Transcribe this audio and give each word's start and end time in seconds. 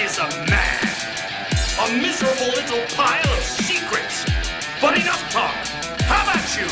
Is 0.00 0.16
a 0.18 0.28
man? 0.48 0.78
A 1.80 1.90
miserable 2.00 2.46
little 2.54 2.86
pile 2.94 3.32
of 3.32 3.42
secrets. 3.42 4.24
But 4.80 4.96
enough 4.96 5.28
talk. 5.28 5.52
How 6.02 6.22
about 6.22 6.56
you? 6.56 6.66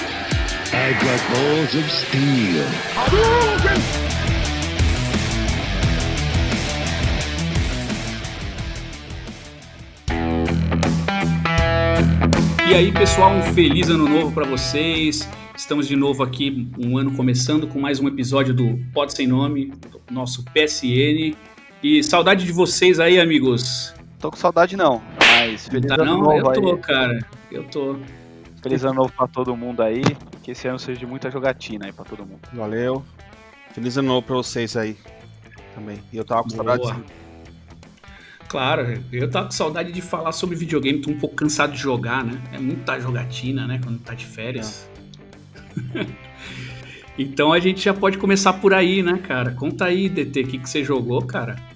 I've 0.72 0.96
got 1.02 1.18
balls 1.34 1.74
of 1.74 1.90
steel. 1.90 2.64
E 12.68 12.74
aí, 12.74 12.92
pessoal, 12.92 13.32
um 13.32 13.42
feliz 13.54 13.88
ano 13.88 14.08
novo 14.08 14.30
para 14.30 14.46
vocês. 14.46 15.28
Estamos 15.56 15.88
de 15.88 15.96
novo 15.96 16.22
aqui, 16.22 16.68
um 16.78 16.96
ano 16.96 17.10
começando 17.16 17.66
com 17.66 17.80
mais 17.80 17.98
um 17.98 18.06
episódio 18.06 18.54
do 18.54 18.78
Pode 18.92 19.14
Sem 19.14 19.26
Nome, 19.26 19.72
do 19.90 20.14
nosso 20.14 20.44
PSN. 20.44 21.34
E 21.88 22.02
saudade 22.02 22.44
de 22.44 22.50
vocês 22.50 22.98
aí, 22.98 23.20
amigos. 23.20 23.94
Tô 24.18 24.28
com 24.28 24.36
saudade 24.36 24.76
não, 24.76 25.00
mas 25.20 25.68
feliz 25.68 25.86
Tá 25.86 25.94
ano 25.94 26.04
não? 26.04 26.18
novo 26.20 26.36
Eu 26.52 26.52
tô, 26.60 26.74
aí. 26.74 26.78
cara. 26.80 27.26
Eu 27.48 27.62
tô. 27.62 27.96
Feliz 28.60 28.84
ano 28.84 28.94
novo 28.94 29.12
pra 29.16 29.28
todo 29.28 29.56
mundo 29.56 29.80
aí. 29.84 30.02
Que 30.42 30.50
esse 30.50 30.66
ano 30.66 30.80
seja 30.80 30.98
de 30.98 31.06
muita 31.06 31.30
jogatina 31.30 31.86
aí 31.86 31.92
pra 31.92 32.04
todo 32.04 32.26
mundo. 32.26 32.40
Valeu. 32.52 33.04
Feliz 33.72 33.96
ano 33.96 34.08
novo 34.08 34.26
pra 34.26 34.34
vocês 34.34 34.76
aí. 34.76 34.96
Também. 35.76 36.02
E 36.12 36.16
eu 36.16 36.24
tava 36.24 36.42
com 36.42 36.48
Boa. 36.56 36.76
saudade. 36.76 37.04
Claro, 38.48 39.00
eu 39.12 39.30
tava 39.30 39.44
com 39.46 39.52
saudade 39.52 39.92
de 39.92 40.02
falar 40.02 40.32
sobre 40.32 40.56
videogame, 40.56 41.00
tô 41.00 41.12
um 41.12 41.18
pouco 41.20 41.36
cansado 41.36 41.72
de 41.72 41.78
jogar, 41.78 42.24
né? 42.24 42.42
É 42.52 42.58
muita 42.58 42.98
jogatina, 42.98 43.64
né? 43.64 43.78
Quando 43.80 44.00
tá 44.00 44.12
de 44.12 44.26
férias. 44.26 44.90
então 47.16 47.52
a 47.52 47.60
gente 47.60 47.80
já 47.80 47.94
pode 47.94 48.18
começar 48.18 48.54
por 48.54 48.74
aí, 48.74 49.04
né, 49.04 49.18
cara? 49.18 49.52
Conta 49.52 49.84
aí, 49.84 50.08
DT, 50.08 50.40
o 50.40 50.46
que, 50.48 50.58
que 50.58 50.68
você 50.68 50.82
jogou, 50.82 51.22
cara? 51.22 51.75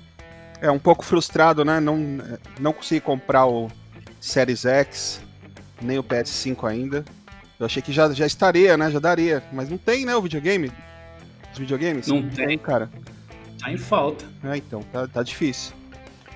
É 0.61 0.71
um 0.71 0.79
pouco 0.79 1.05
frustrado, 1.05 1.65
né? 1.65 1.81
Não, 1.81 2.19
não 2.59 2.73
consegui 2.73 3.01
comprar 3.01 3.47
o 3.47 3.71
Series 4.21 4.65
X, 4.67 5.21
nem 5.81 5.99
o 5.99 6.05
PS5 6.05 6.69
ainda. 6.69 7.05
Eu 7.59 7.67
achei 7.67 7.83
que 7.83 7.93
já, 7.93 8.11
já 8.13 8.27
estaria, 8.27 8.77
né? 8.77 8.91
Já 8.91 8.99
daria. 8.99 9.43
Mas 9.53 9.69
não 9.71 9.79
tem, 9.79 10.05
né? 10.05 10.15
O 10.17 10.23
videogame. 10.23 10.71
Os 11.53 11.59
videogames? 11.59 12.07
Não 12.09 12.29
tem. 12.29 12.57
cara. 12.59 12.91
Tá 13.59 13.71
em 13.73 13.77
falta. 13.77 14.25
É, 14.45 14.57
então, 14.57 14.83
tá, 14.93 15.07
tá 15.07 15.23
difícil. 15.23 15.73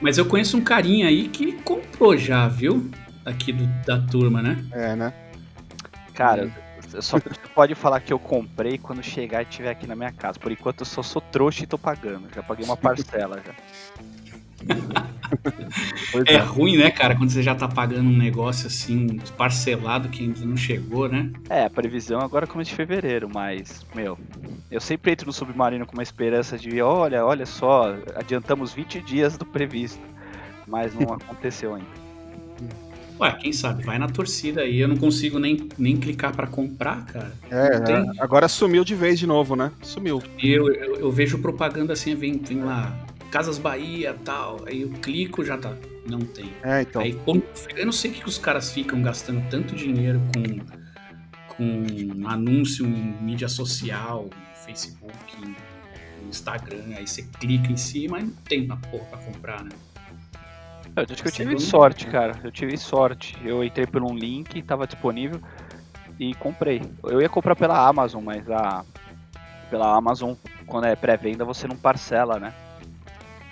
Mas 0.00 0.18
eu 0.18 0.26
conheço 0.26 0.56
um 0.56 0.60
carinha 0.60 1.08
aí 1.08 1.28
que 1.28 1.52
comprou 1.62 2.16
já, 2.16 2.46
viu? 2.48 2.90
Aqui 3.24 3.52
do- 3.52 3.66
da 3.86 3.98
turma, 4.00 4.42
né? 4.42 4.62
É, 4.72 4.94
né? 4.96 5.12
Cara, 6.12 6.52
eu 6.92 7.00
só 7.00 7.18
pode 7.54 7.74
falar 7.74 8.00
que 8.00 8.12
eu 8.12 8.18
comprei 8.18 8.76
quando 8.76 9.02
chegar 9.02 9.40
e 9.40 9.44
estiver 9.48 9.70
aqui 9.70 9.86
na 9.86 9.96
minha 9.96 10.12
casa. 10.12 10.38
Por 10.38 10.52
enquanto 10.52 10.80
eu 10.80 10.86
só 10.86 11.02
sou 11.02 11.22
trouxa 11.22 11.64
e 11.64 11.66
tô 11.66 11.78
pagando. 11.78 12.28
Já 12.34 12.42
paguei 12.42 12.64
uma 12.66 12.76
parcela 12.78 13.40
já. 13.44 13.54
Pois 16.12 16.24
É 16.26 16.36
ruim, 16.38 16.76
né, 16.76 16.90
cara, 16.90 17.16
quando 17.16 17.30
você 17.30 17.42
já 17.42 17.54
tá 17.54 17.66
pagando 17.66 18.08
um 18.08 18.16
negócio 18.16 18.66
assim, 18.66 19.18
parcelado 19.36 20.08
que 20.08 20.22
ainda 20.22 20.44
não 20.44 20.56
chegou, 20.56 21.08
né? 21.08 21.30
É, 21.48 21.64
a 21.64 21.70
previsão 21.70 22.20
agora 22.20 22.44
é 22.44 22.48
começo 22.48 22.70
de 22.70 22.76
fevereiro, 22.76 23.28
mas, 23.32 23.84
meu, 23.94 24.18
eu 24.70 24.80
sempre 24.80 25.12
entro 25.12 25.26
no 25.26 25.32
submarino 25.32 25.86
com 25.86 25.94
uma 25.94 26.02
esperança 26.02 26.56
de, 26.58 26.80
olha, 26.80 27.24
olha 27.24 27.46
só, 27.46 27.94
adiantamos 28.14 28.72
20 28.72 29.00
dias 29.00 29.36
do 29.36 29.44
previsto. 29.44 30.00
Mas 30.66 30.94
não 30.94 31.12
aconteceu 31.14 31.74
ainda. 31.74 32.04
Ué, 33.20 33.32
quem 33.40 33.52
sabe, 33.52 33.84
vai 33.84 33.96
na 33.98 34.08
torcida 34.08 34.62
aí. 34.62 34.78
Eu 34.80 34.88
não 34.88 34.96
consigo 34.96 35.38
nem, 35.38 35.68
nem 35.78 35.96
clicar 35.96 36.34
pra 36.34 36.46
comprar, 36.48 37.04
cara. 37.06 37.32
É, 37.50 37.76
a- 37.92 38.24
agora 38.24 38.48
sumiu 38.48 38.84
de 38.84 38.94
vez 38.94 39.18
de 39.18 39.26
novo, 39.26 39.54
né? 39.54 39.70
Sumiu. 39.82 40.20
E 40.42 40.50
eu, 40.50 40.72
eu, 40.72 40.96
eu 40.96 41.10
vejo 41.12 41.38
propaganda 41.38 41.92
assim, 41.92 42.14
vem, 42.16 42.38
vem 42.38 42.64
lá, 42.64 42.92
Casas 43.34 43.58
Bahia 43.58 44.16
tal. 44.24 44.60
Aí 44.64 44.82
eu 44.82 44.90
clico, 44.90 45.44
já 45.44 45.58
tá. 45.58 45.74
Não 46.08 46.20
tem. 46.20 46.52
É, 46.62 46.82
então. 46.82 47.02
Aí, 47.02 47.14
como- 47.24 47.42
eu 47.74 47.84
não 47.84 47.92
sei 47.92 48.12
o 48.12 48.14
que 48.14 48.20
que 48.20 48.28
os 48.28 48.38
caras 48.38 48.70
ficam 48.70 49.02
gastando 49.02 49.42
tanto 49.50 49.74
dinheiro 49.74 50.20
com, 50.32 51.56
com 51.56 52.28
anúncio 52.28 52.86
em 52.86 53.16
mídia 53.20 53.48
social, 53.48 54.28
em 54.30 54.64
Facebook, 54.64 55.14
em 55.42 56.28
Instagram. 56.28 56.84
Aí 56.96 57.08
você 57.08 57.24
clica 57.40 57.72
em 57.72 57.76
cima 57.76 58.20
e 58.20 58.22
não 58.22 58.30
tem 58.48 58.64
uma 58.66 58.76
porra 58.76 59.04
pra 59.06 59.18
comprar, 59.18 59.64
né? 59.64 59.70
Eu 60.94 61.02
acho 61.02 61.20
que 61.20 61.28
eu 61.28 61.32
tive 61.32 61.58
sorte, 61.58 62.06
cara. 62.06 62.38
Eu 62.44 62.52
tive 62.52 62.76
sorte. 62.78 63.36
Eu 63.44 63.64
entrei 63.64 63.84
por 63.84 64.00
um 64.00 64.14
link, 64.14 64.62
tava 64.62 64.86
disponível 64.86 65.40
e 66.20 66.34
comprei. 66.34 66.80
Eu 67.02 67.20
ia 67.20 67.28
comprar 67.28 67.56
pela 67.56 67.84
Amazon, 67.88 68.22
mas 68.22 68.48
a 68.48 68.84
pela 69.70 69.92
Amazon, 69.96 70.34
quando 70.66 70.84
é 70.84 70.94
pré-venda, 70.94 71.44
você 71.44 71.66
não 71.66 71.74
parcela, 71.76 72.38
né? 72.38 72.54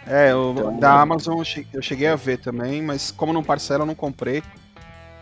É, 0.07 0.35
o, 0.35 0.51
Então- 0.53 0.79
da 0.79 1.01
Amazon 1.01 1.39
eu 1.39 1.45
che- 1.45 1.67
eu 1.73 1.81
cheguei 1.83 2.09
a 2.09 2.17
ver 2.17 2.39
também, 2.39 2.83
mas 2.83 3.11
como 3.11 3.33
não 3.33 3.43
parcela, 3.43 3.83
eu 3.83 3.87
não 3.87 3.95
comprei. 3.95 4.43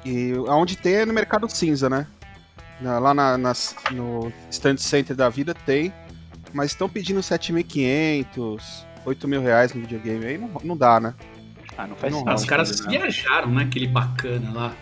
E 0.05 0.33
aonde 0.49 0.77
tem 0.77 0.95
é 0.95 1.07
no 1.07 1.13
mercado 1.13 1.49
cinza, 1.49 1.91
né? 1.91 2.07
Na- 2.81 2.99
Lá 2.99 3.13
na, 3.13 3.37
nas- 3.37 3.75
no 3.91 4.33
stand 4.51 4.79
center 4.79 5.15
da 5.15 5.29
vida 5.29 5.53
tem, 5.55 5.93
mas 6.55 6.71
estão 6.71 6.89
pedindo 6.89 7.21
7.500, 7.23 8.87
8 9.05 9.29
mil 9.29 9.43
reais 9.43 9.75
no 9.75 9.81
videogame. 9.83 10.25
Aí 10.25 10.39
não, 10.39 10.51
não 10.65 10.77
dá, 10.77 10.99
né? 10.99 11.15
Ah, 11.77 11.87
não 11.87 11.97
faz 11.97 12.13
Não, 12.13 12.21
sentido. 12.21 12.37
Os 12.37 12.45
caras 12.47 12.81
né? 12.81 12.89
viajaram, 12.99 13.51
né? 13.51 13.63
Aquele 13.65 13.87
bacana 13.87 14.51
lá. 14.53 14.73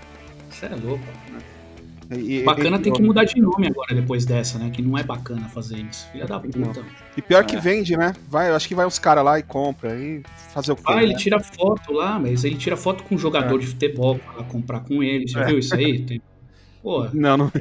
Isso 0.51 0.65
é 0.65 0.69
louco. 0.71 1.05
E, 1.29 1.33
e- 2.11 2.43
Bacana 2.43 2.77
e- 2.77 2.81
tem 2.81 2.93
que 2.93 3.03
mudar 3.03 3.25
de 3.25 3.41
nome 3.41 3.67
agora 3.67 3.95
depois 3.95 4.25
dessa, 4.25 4.59
né? 4.59 4.71
Que 4.71 4.81
não 4.81 4.97
é 4.97 5.03
bacana 5.03 5.49
fazer 5.49 5.77
isso. 5.79 6.09
Filha 6.11 6.27
da 6.27 6.41
puta. 6.41 6.83
E 7.17 7.21
pior 7.23 7.45
que 7.45 7.57
É. 7.57 7.61
vende, 7.61 7.97
né? 7.97 8.15
Vai, 8.29 8.49
eu 8.51 8.55
acho 8.57 8.67
que 8.67 8.75
vai 8.75 8.87
uns 8.87 8.99
caras 8.99 9.25
lá 9.25 9.39
e 9.39 9.43
compra. 9.43 9.93
Aí 9.93 10.23
fazer 10.55 10.73
o 10.73 10.77
quê? 10.77 10.83
Ah, 10.87 11.03
ele 11.03 11.13
né? 11.13 11.19
tira 11.19 11.39
foto 11.41 11.93
lá, 11.93 12.19
mas 12.19 12.45
ele 12.45 12.57
tira 12.57 12.77
foto 12.77 13.05
com 13.05 13.15
um 13.15 13.19
jogador 13.19 13.59
de 13.59 13.67
futebol 13.67 14.19
pra 14.19 14.45
comprar 14.45 14.81
com 14.81 15.03
ele. 15.03 15.29
Você 15.29 15.39
É. 15.39 15.45
viu 15.45 15.59
isso 15.59 15.75
aí? 15.75 16.01
Tem... 16.03 16.23
Pô, 16.83 17.07
Não, 17.13 17.37
não. 17.37 17.53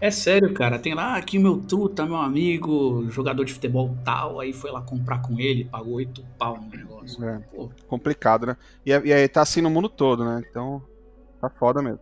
é 0.00 0.10
sério, 0.10 0.52
cara. 0.54 0.78
Tem 0.78 0.94
lá, 0.94 1.16
aqui 1.16 1.38
meu 1.38 1.56
truta, 1.58 2.06
meu 2.06 2.16
amigo, 2.16 3.06
jogador 3.10 3.44
de 3.44 3.52
futebol 3.52 3.96
tal. 4.04 4.38
Aí 4.40 4.52
foi 4.52 4.70
lá 4.70 4.80
comprar 4.80 5.18
com 5.22 5.40
ele, 5.40 5.64
pagou 5.64 5.94
oito 5.94 6.22
pau 6.38 6.56
no 6.60 6.68
negócio. 6.68 7.24
É. 7.24 7.38
Pô, 7.54 7.68
complicado, 7.88 8.46
né? 8.46 8.56
E, 8.86 8.92
é- 8.92 9.02
e 9.04 9.12
aí 9.12 9.26
tá 9.26 9.42
assim 9.42 9.60
no 9.60 9.70
mundo 9.70 9.88
todo, 9.88 10.24
né? 10.24 10.42
Então, 10.48 10.80
tá 11.40 11.50
foda 11.50 11.82
mesmo. 11.82 11.98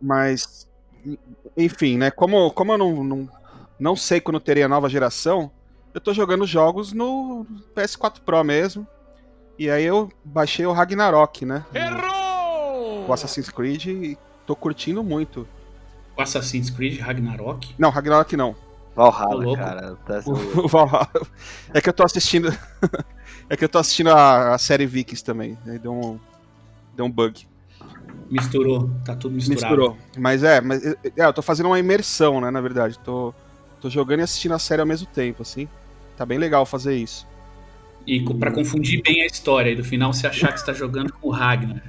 Mas, 0.00 0.68
en- 1.04 1.18
enfim, 1.56 1.96
né? 1.98 2.10
Como, 2.10 2.50
como 2.52 2.72
eu 2.72 2.78
não, 2.78 3.04
não, 3.04 3.28
não 3.78 3.96
sei 3.96 4.20
quando 4.20 4.40
teria 4.40 4.68
nova 4.68 4.88
geração, 4.88 5.50
eu 5.92 6.00
tô 6.00 6.12
jogando 6.14 6.46
jogos 6.46 6.92
no 6.92 7.46
PS4 7.74 8.20
Pro 8.24 8.42
mesmo. 8.44 8.86
E 9.58 9.68
aí 9.70 9.84
eu 9.84 10.10
baixei 10.24 10.64
o 10.64 10.72
Ragnarok, 10.72 11.44
né? 11.44 11.64
Errou! 11.74 13.06
O 13.08 13.12
Assassin's 13.12 13.50
Creed 13.50 13.86
e 13.86 14.18
tô 14.46 14.54
curtindo 14.56 15.02
muito. 15.04 15.46
o 16.16 16.22
Assassin's 16.22 16.70
Creed 16.70 16.98
Ragnarok. 17.00 17.74
Não, 17.78 17.90
Ragnarok 17.90 18.36
não. 18.36 18.54
Valhalla, 18.94 19.44
louco. 19.44 19.62
cara. 19.62 19.96
Tá- 20.06 20.22
O 20.26 20.66
Valhalla. 20.68 21.10
É 21.74 21.80
que 21.80 21.88
eu 21.88 21.92
tô 21.92 22.04
assistindo. 22.04 22.48
é 23.50 23.56
que 23.56 23.64
eu 23.64 23.68
tô 23.68 23.78
assistindo 23.78 24.10
a, 24.10 24.54
a 24.54 24.58
série 24.58 24.86
Vikings 24.86 25.22
também. 25.24 25.58
Aí 25.66 25.78
deu 25.78 25.92
um, 25.92 26.18
deu 26.94 27.04
um 27.06 27.10
bug. 27.10 27.46
Misturou, 28.30 28.90
tá 29.04 29.16
tudo 29.16 29.34
misturado. 29.34 29.76
Misturou. 29.76 29.98
Mas 30.16 30.42
é, 30.42 30.60
mas 30.60 30.84
é, 30.84 30.96
é, 31.16 31.24
eu 31.24 31.32
tô 31.32 31.42
fazendo 31.42 31.66
uma 31.66 31.78
imersão, 31.78 32.40
né, 32.40 32.50
na 32.50 32.60
verdade. 32.60 32.98
Tô, 33.00 33.34
tô 33.80 33.90
jogando 33.90 34.20
e 34.20 34.22
assistindo 34.22 34.54
a 34.54 34.58
série 34.58 34.80
ao 34.80 34.86
mesmo 34.86 35.06
tempo, 35.06 35.42
assim. 35.42 35.68
Tá 36.16 36.24
bem 36.24 36.38
legal 36.38 36.64
fazer 36.64 36.96
isso. 36.96 37.26
E 38.06 38.20
pra 38.34 38.50
confundir 38.50 39.02
bem 39.02 39.22
a 39.22 39.26
história, 39.26 39.70
e 39.70 39.76
do 39.76 39.84
final 39.84 40.12
você 40.12 40.26
achar 40.26 40.52
que 40.52 40.60
você 40.60 40.66
tá 40.66 40.72
jogando 40.72 41.12
com 41.12 41.28
o 41.28 41.30
Ragnar. 41.30 41.82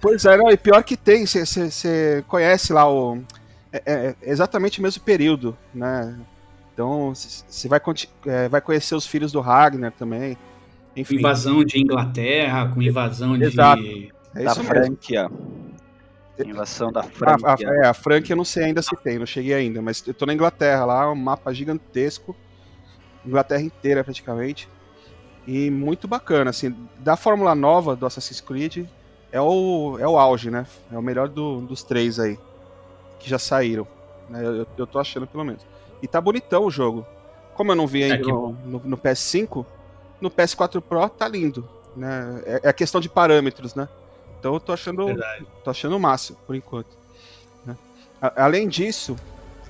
Pois 0.00 0.24
é, 0.24 0.36
não, 0.36 0.50
e 0.50 0.56
pior 0.56 0.82
que 0.84 0.96
tem, 0.96 1.26
você 1.26 2.24
conhece 2.28 2.72
lá 2.72 2.90
o. 2.90 3.18
É, 3.72 4.14
é 4.22 4.30
exatamente 4.30 4.78
o 4.78 4.82
mesmo 4.82 5.02
período, 5.02 5.56
né? 5.74 6.16
Então, 6.72 7.14
você 7.14 7.68
vai, 7.68 7.80
é, 8.26 8.48
vai 8.48 8.60
conhecer 8.60 8.94
os 8.94 9.06
filhos 9.06 9.32
do 9.32 9.40
Ragnar 9.40 9.92
também. 9.92 10.34
Com 10.34 11.00
Enfim, 11.00 11.16
invasão 11.16 11.64
de 11.64 11.80
Inglaterra, 11.80 12.68
com 12.68 12.82
invasão 12.82 13.38
de. 13.38 14.12
É 14.36 14.44
da 14.44 14.54
franquia. 14.54 15.30
Invasão 16.38 16.92
da 16.92 17.00
A, 17.00 17.04
a, 17.04 17.08
franquia. 17.08 17.68
é, 17.68 17.86
a 17.86 17.94
Frank 17.94 18.30
eu 18.30 18.36
não 18.36 18.44
sei 18.44 18.64
ainda 18.64 18.82
se 18.82 18.94
tem, 18.96 19.18
não 19.18 19.24
cheguei 19.24 19.54
ainda, 19.54 19.80
mas 19.80 20.06
eu 20.06 20.12
tô 20.12 20.26
na 20.26 20.34
Inglaterra 20.34 20.84
lá, 20.84 21.10
um 21.10 21.14
mapa 21.14 21.52
gigantesco, 21.54 22.36
Inglaterra 23.24 23.62
inteira 23.62 24.04
praticamente, 24.04 24.68
e 25.46 25.70
muito 25.70 26.06
bacana, 26.06 26.50
assim, 26.50 26.76
da 26.98 27.16
fórmula 27.16 27.54
nova 27.54 27.96
do 27.96 28.04
Assassin's 28.04 28.42
Creed, 28.42 28.86
é 29.32 29.40
o, 29.40 29.96
é 29.98 30.06
o 30.06 30.18
auge, 30.18 30.50
né, 30.50 30.66
é 30.92 30.98
o 30.98 31.02
melhor 31.02 31.26
do- 31.28 31.62
dos 31.62 31.82
três 31.82 32.20
aí, 32.20 32.38
que 33.18 33.30
já 33.30 33.38
saíram, 33.38 33.88
né, 34.28 34.44
eu, 34.44 34.66
eu 34.76 34.86
tô 34.86 34.98
achando 34.98 35.26
pelo 35.26 35.42
menos. 35.44 35.64
E 36.02 36.06
tá 36.06 36.20
bonitão 36.20 36.66
o 36.66 36.70
jogo, 36.70 37.06
como 37.54 37.72
eu 37.72 37.76
não 37.76 37.86
vi 37.86 38.02
ainda 38.02 38.16
É, 38.16 38.18
no, 38.30 38.52
no- 38.52 38.82
no 38.84 38.98
PS5, 38.98 39.64
no 40.20 40.30
PS4 40.30 40.82
Pro 40.82 41.08
tá 41.08 41.26
lindo, 41.26 41.66
né, 41.96 42.42
é, 42.44 42.60
é 42.68 42.72
questão 42.74 43.00
de 43.00 43.08
parâmetros, 43.08 43.74
né, 43.74 43.88
então 44.46 44.54
eu 44.54 44.60
tô 44.60 44.72
achando 44.72 45.06
Verdade. 45.06 45.44
tô 45.64 45.70
achando 45.70 45.96
o 45.96 46.00
máximo, 46.00 46.38
por 46.46 46.54
enquanto. 46.54 46.96
né? 47.64 47.76
A- 48.22 48.44
Além 48.44 48.68
disso, 48.68 49.16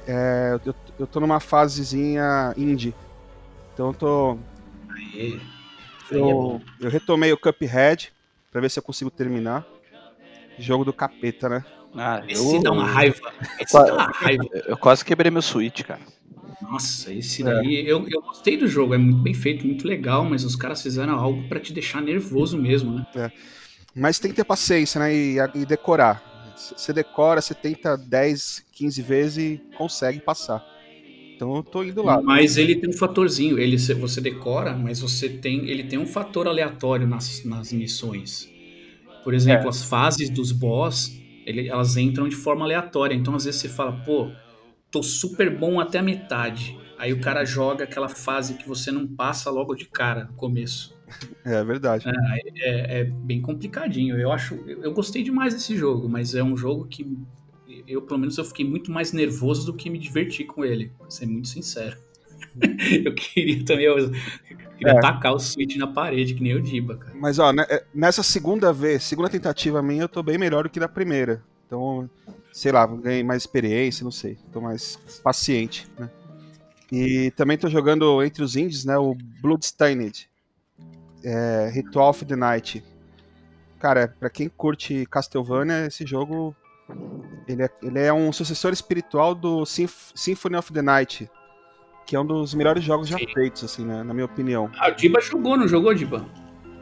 é, 0.06 0.58
eu, 0.66 0.74
eu 0.98 1.06
tô 1.06 1.18
numa 1.18 1.40
fasezinha 1.40 2.52
indie. 2.58 2.94
Então 3.72 3.88
eu 3.88 3.94
tô. 3.94 4.38
Aê. 4.90 5.38
É. 6.10 6.14
Eu, 6.14 6.60
eu 6.78 6.90
retomei 6.90 7.32
o 7.32 7.38
Cuphead 7.38 8.12
pra 8.52 8.60
ver 8.60 8.70
se 8.70 8.78
eu 8.78 8.82
consigo 8.82 9.10
terminar. 9.10 9.66
Jogo 10.58 10.84
do 10.84 10.92
capeta, 10.92 11.48
né? 11.48 11.64
Ah, 11.94 12.22
Esse 12.28 12.56
eu, 12.56 12.62
dá 12.62 12.70
uma 12.72 12.84
raiva. 12.86 13.32
Esse 13.58 13.72
Qua- 13.72 13.84
dá 13.86 13.94
uma 13.94 14.10
raiva. 14.10 14.44
eu 14.66 14.76
quase 14.76 15.04
quebrei 15.04 15.30
meu 15.30 15.40
Switch, 15.42 15.82
cara. 15.82 16.00
Nossa, 16.62 17.12
esse 17.12 17.42
daí. 17.42 17.86
Eu, 17.86 18.06
eu 18.08 18.20
gostei 18.22 18.56
do 18.58 18.66
jogo, 18.66 18.94
é 18.94 18.98
muito 18.98 19.18
bem 19.22 19.34
feito, 19.34 19.66
muito 19.66 19.86
legal, 19.86 20.24
mas 20.24 20.44
os 20.44 20.54
caras 20.56 20.82
fizeram 20.82 21.14
algo 21.18 21.46
pra 21.48 21.60
te 21.60 21.72
deixar 21.72 22.00
nervoso 22.02 22.56
mesmo, 22.58 22.92
né? 22.92 23.06
Mas 23.96 24.18
tem 24.18 24.30
que 24.30 24.36
ter 24.36 24.44
paciência, 24.44 24.98
né? 24.98 25.14
E, 25.14 25.36
e 25.54 25.66
decorar. 25.66 26.22
Você 26.56 26.92
decora, 26.92 27.40
você 27.40 27.54
tenta 27.54 27.96
10, 27.96 28.64
15 28.72 29.02
vezes 29.02 29.38
e 29.38 29.62
consegue 29.76 30.20
passar. 30.20 30.62
Então 31.36 31.56
eu 31.56 31.62
tô 31.62 31.82
indo 31.84 32.02
lá. 32.02 32.20
Mas 32.22 32.56
ele 32.56 32.76
tem 32.80 32.90
um 32.90 32.96
fatorzinho, 32.96 33.58
ele 33.58 33.78
você 33.78 34.20
decora, 34.20 34.74
mas 34.76 35.00
você 35.00 35.28
tem, 35.28 35.68
ele 35.68 35.84
tem 35.84 35.98
um 35.98 36.06
fator 36.06 36.46
aleatório 36.48 37.06
nas, 37.06 37.44
nas 37.44 37.72
missões. 37.72 38.48
Por 39.22 39.34
exemplo, 39.34 39.68
as 39.68 39.84
fases 39.84 40.30
dos 40.30 40.52
boss, 40.52 41.10
ele- 41.46 41.68
elas 41.68 41.96
entram 41.96 42.28
de 42.28 42.36
forma 42.36 42.64
aleatória. 42.64 43.14
Então 43.14 43.34
às 43.34 43.44
vezes 43.44 43.60
você 43.60 43.68
fala, 43.68 43.92
pô, 44.02 44.36
tô 44.90 45.02
super 45.02 45.56
bom 45.58 45.80
até 45.80 45.98
a 45.98 46.02
metade. 46.02 46.82
Aí 46.98 47.12
o 47.12 47.20
cara 47.20 47.44
joga 47.44 47.84
aquela 47.84 48.08
fase 48.08 48.56
que 48.56 48.66
você 48.68 48.90
não 48.92 49.06
passa 49.06 49.50
logo 49.50 49.74
de 49.74 49.86
cara 49.86 50.24
no 50.24 50.34
começo. 50.34 50.95
É 51.44 51.62
verdade. 51.64 52.04
É, 52.58 53.00
é 53.00 53.04
bem 53.04 53.40
complicadinho. 53.40 54.18
Eu 54.18 54.32
acho, 54.32 54.54
eu, 54.66 54.92
gostei 54.92 55.22
demais 55.22 55.54
desse 55.54 55.76
jogo, 55.76 56.08
mas 56.08 56.34
é 56.34 56.42
um 56.42 56.56
jogo 56.56 56.86
que 56.86 57.16
eu 57.86 58.02
pelo 58.02 58.20
menos 58.20 58.36
eu 58.38 58.44
fiquei 58.44 58.64
muito 58.64 58.90
mais 58.90 59.12
nervoso 59.12 59.66
do 59.66 59.74
que 59.74 59.88
me 59.88 59.98
diverti 59.98 60.44
com 60.44 60.64
ele. 60.64 60.92
Pra 60.98 61.10
ser 61.10 61.26
muito 61.26 61.48
sincero. 61.48 61.96
eu 63.04 63.14
queria 63.14 63.64
também, 63.64 63.84
eu 63.86 64.10
queria 64.76 64.92
É. 64.92 65.00
tacar 65.00 65.32
o 65.32 65.38
Switch 65.38 65.76
na 65.76 65.86
parede, 65.86 66.34
que 66.34 66.42
nem 66.42 66.54
o 66.54 66.60
Diba, 66.62 66.96
cara. 66.96 67.16
Mas 67.16 67.38
ó, 67.38 67.52
né, 67.52 67.64
é, 67.68 67.84
nessa 67.94 68.22
segunda 68.22 68.72
vez, 68.72 69.02
segunda 69.04 69.28
tentativa 69.28 69.82
minha, 69.82 70.02
eu 70.02 70.08
tô 70.08 70.22
bem 70.22 70.38
melhor 70.38 70.64
do 70.64 70.70
que 70.70 70.80
na 70.80 70.88
primeira. 70.88 71.42
Então, 71.66 72.08
sei 72.52 72.72
lá, 72.72 72.86
ganhei 72.86 73.22
mais 73.22 73.42
experiência, 73.42 74.04
não 74.04 74.10
sei. 74.10 74.38
Tô 74.52 74.60
mais 74.60 74.96
paciente, 75.22 75.86
né? 75.98 76.10
E 76.90 77.32
também 77.32 77.58
tô 77.58 77.68
jogando 77.68 78.22
entre 78.22 78.42
os 78.42 78.56
indies, 78.56 78.84
né? 78.84 78.96
O 78.96 79.14
Bloodstained. 79.42 80.28
É, 81.28 81.68
Ritual 81.72 82.10
of 82.10 82.24
the 82.24 82.36
Night. 82.36 82.84
Cara, 83.80 84.14
pra 84.20 84.30
quem 84.30 84.48
curte 84.48 85.04
Castlevania, 85.10 85.86
esse 85.86 86.06
jogo 86.06 86.54
ele 87.48 87.64
é, 87.64 87.70
ele 87.82 87.98
é 88.00 88.12
um 88.12 88.32
sucessor 88.32 88.72
espiritual 88.72 89.34
do 89.34 89.66
Symph- 89.66 90.12
Symphony 90.14 90.56
of 90.56 90.72
the 90.72 90.82
Night, 90.82 91.28
que 92.06 92.14
é 92.14 92.20
um 92.20 92.24
dos 92.24 92.54
melhores 92.54 92.84
jogos 92.84 93.08
já 93.08 93.18
Sim. 93.18 93.26
feitos, 93.34 93.64
assim, 93.64 93.84
né, 93.84 94.02
na 94.04 94.14
minha 94.14 94.24
opinião. 94.26 94.70
Ah, 94.78 94.88
o 94.88 94.94
Diba 94.94 95.20
jogou, 95.20 95.56
não 95.56 95.66
jogou, 95.66 95.92
Diba? 95.92 96.24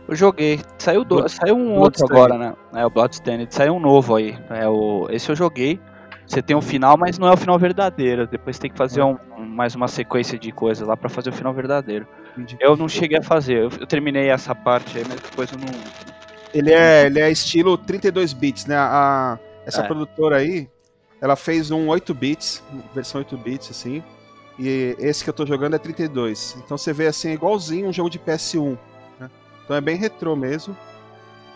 Eu 0.07 0.15
joguei. 0.15 0.61
Saiu, 0.79 1.03
do, 1.03 1.27
saiu 1.27 1.57
um 1.57 1.77
outro 1.79 2.05
agora, 2.05 2.37
né? 2.37 2.55
É 2.75 2.85
o 2.85 2.91
Bloodstained. 2.91 3.49
Saiu 3.55 3.73
um 3.77 3.81
novo 3.81 4.15
aí. 4.17 4.39
É 4.51 4.69
o, 4.69 5.07
esse 5.09 5.31
eu 5.33 5.35
joguei. 5.35 5.81
Você 6.27 6.43
tem 6.43 6.55
um 6.55 6.61
final, 6.61 6.99
mas 6.99 7.19
não 7.19 7.27
é 7.27 7.33
o 7.33 7.37
final 7.39 7.59
verdadeiro. 7.59 8.27
Depois 8.27 8.59
tem 8.59 8.71
que 8.71 8.77
fazer 8.77 9.03
um- 9.03 9.17
um- 9.39 9.47
mais 9.47 9.75
uma 9.75 9.89
sequência 9.89 10.39
de 10.39 10.53
coisas 10.53 10.87
lá 10.87 10.95
pra 10.95 11.09
fazer 11.09 11.31
o 11.31 11.33
final 11.33 11.55
verdadeiro. 11.55 12.07
Entendi. 12.37 12.57
Eu 12.61 12.77
não 12.77 12.89
cheguei 12.89 13.19
a 13.19 13.23
fazer. 13.23 13.59
Eu, 13.59 13.71
eu 13.81 13.87
terminei 13.87 14.29
essa 14.29 14.55
parte 14.55 14.99
aí, 14.99 15.05
mas 15.09 15.21
depois 15.21 15.51
eu 15.53 15.59
não. 15.59 15.67
Ele 16.53 16.73
é, 16.73 17.07
ele 17.07 17.21
é 17.21 17.31
estilo 17.31 17.77
32 17.77 18.33
bits, 18.33 18.67
né? 18.67 18.77
A, 18.77 19.39
essa 19.67 19.83
É. 19.83 19.87
produtora 19.87 20.37
aí, 20.37 20.69
ela 21.21 21.37
fez 21.37 21.71
um 21.71 21.89
8 21.89 22.13
bits, 22.15 22.63
versão 22.95 23.21
8 23.21 23.37
bits, 23.37 23.71
assim. 23.71 24.03
E 24.59 24.95
esse 25.01 25.25
que 25.25 25.31
eu 25.31 25.35
tô 25.35 25.45
jogando 25.45 25.75
é 25.75 25.79
32. 25.79 26.57
Então 26.65 26.79
você 26.79 26.93
vê 26.93 27.07
assim, 27.09 27.31
é 27.31 27.33
igualzinho 27.35 27.89
um 27.89 27.93
jogo 27.93 28.09
de 28.11 28.19
PS1. 28.21 28.77
né? 29.19 29.29
Então 29.65 29.75
é 29.77 29.81
bem 29.81 29.97
retrô 29.97 30.37
mesmo. 30.37 30.77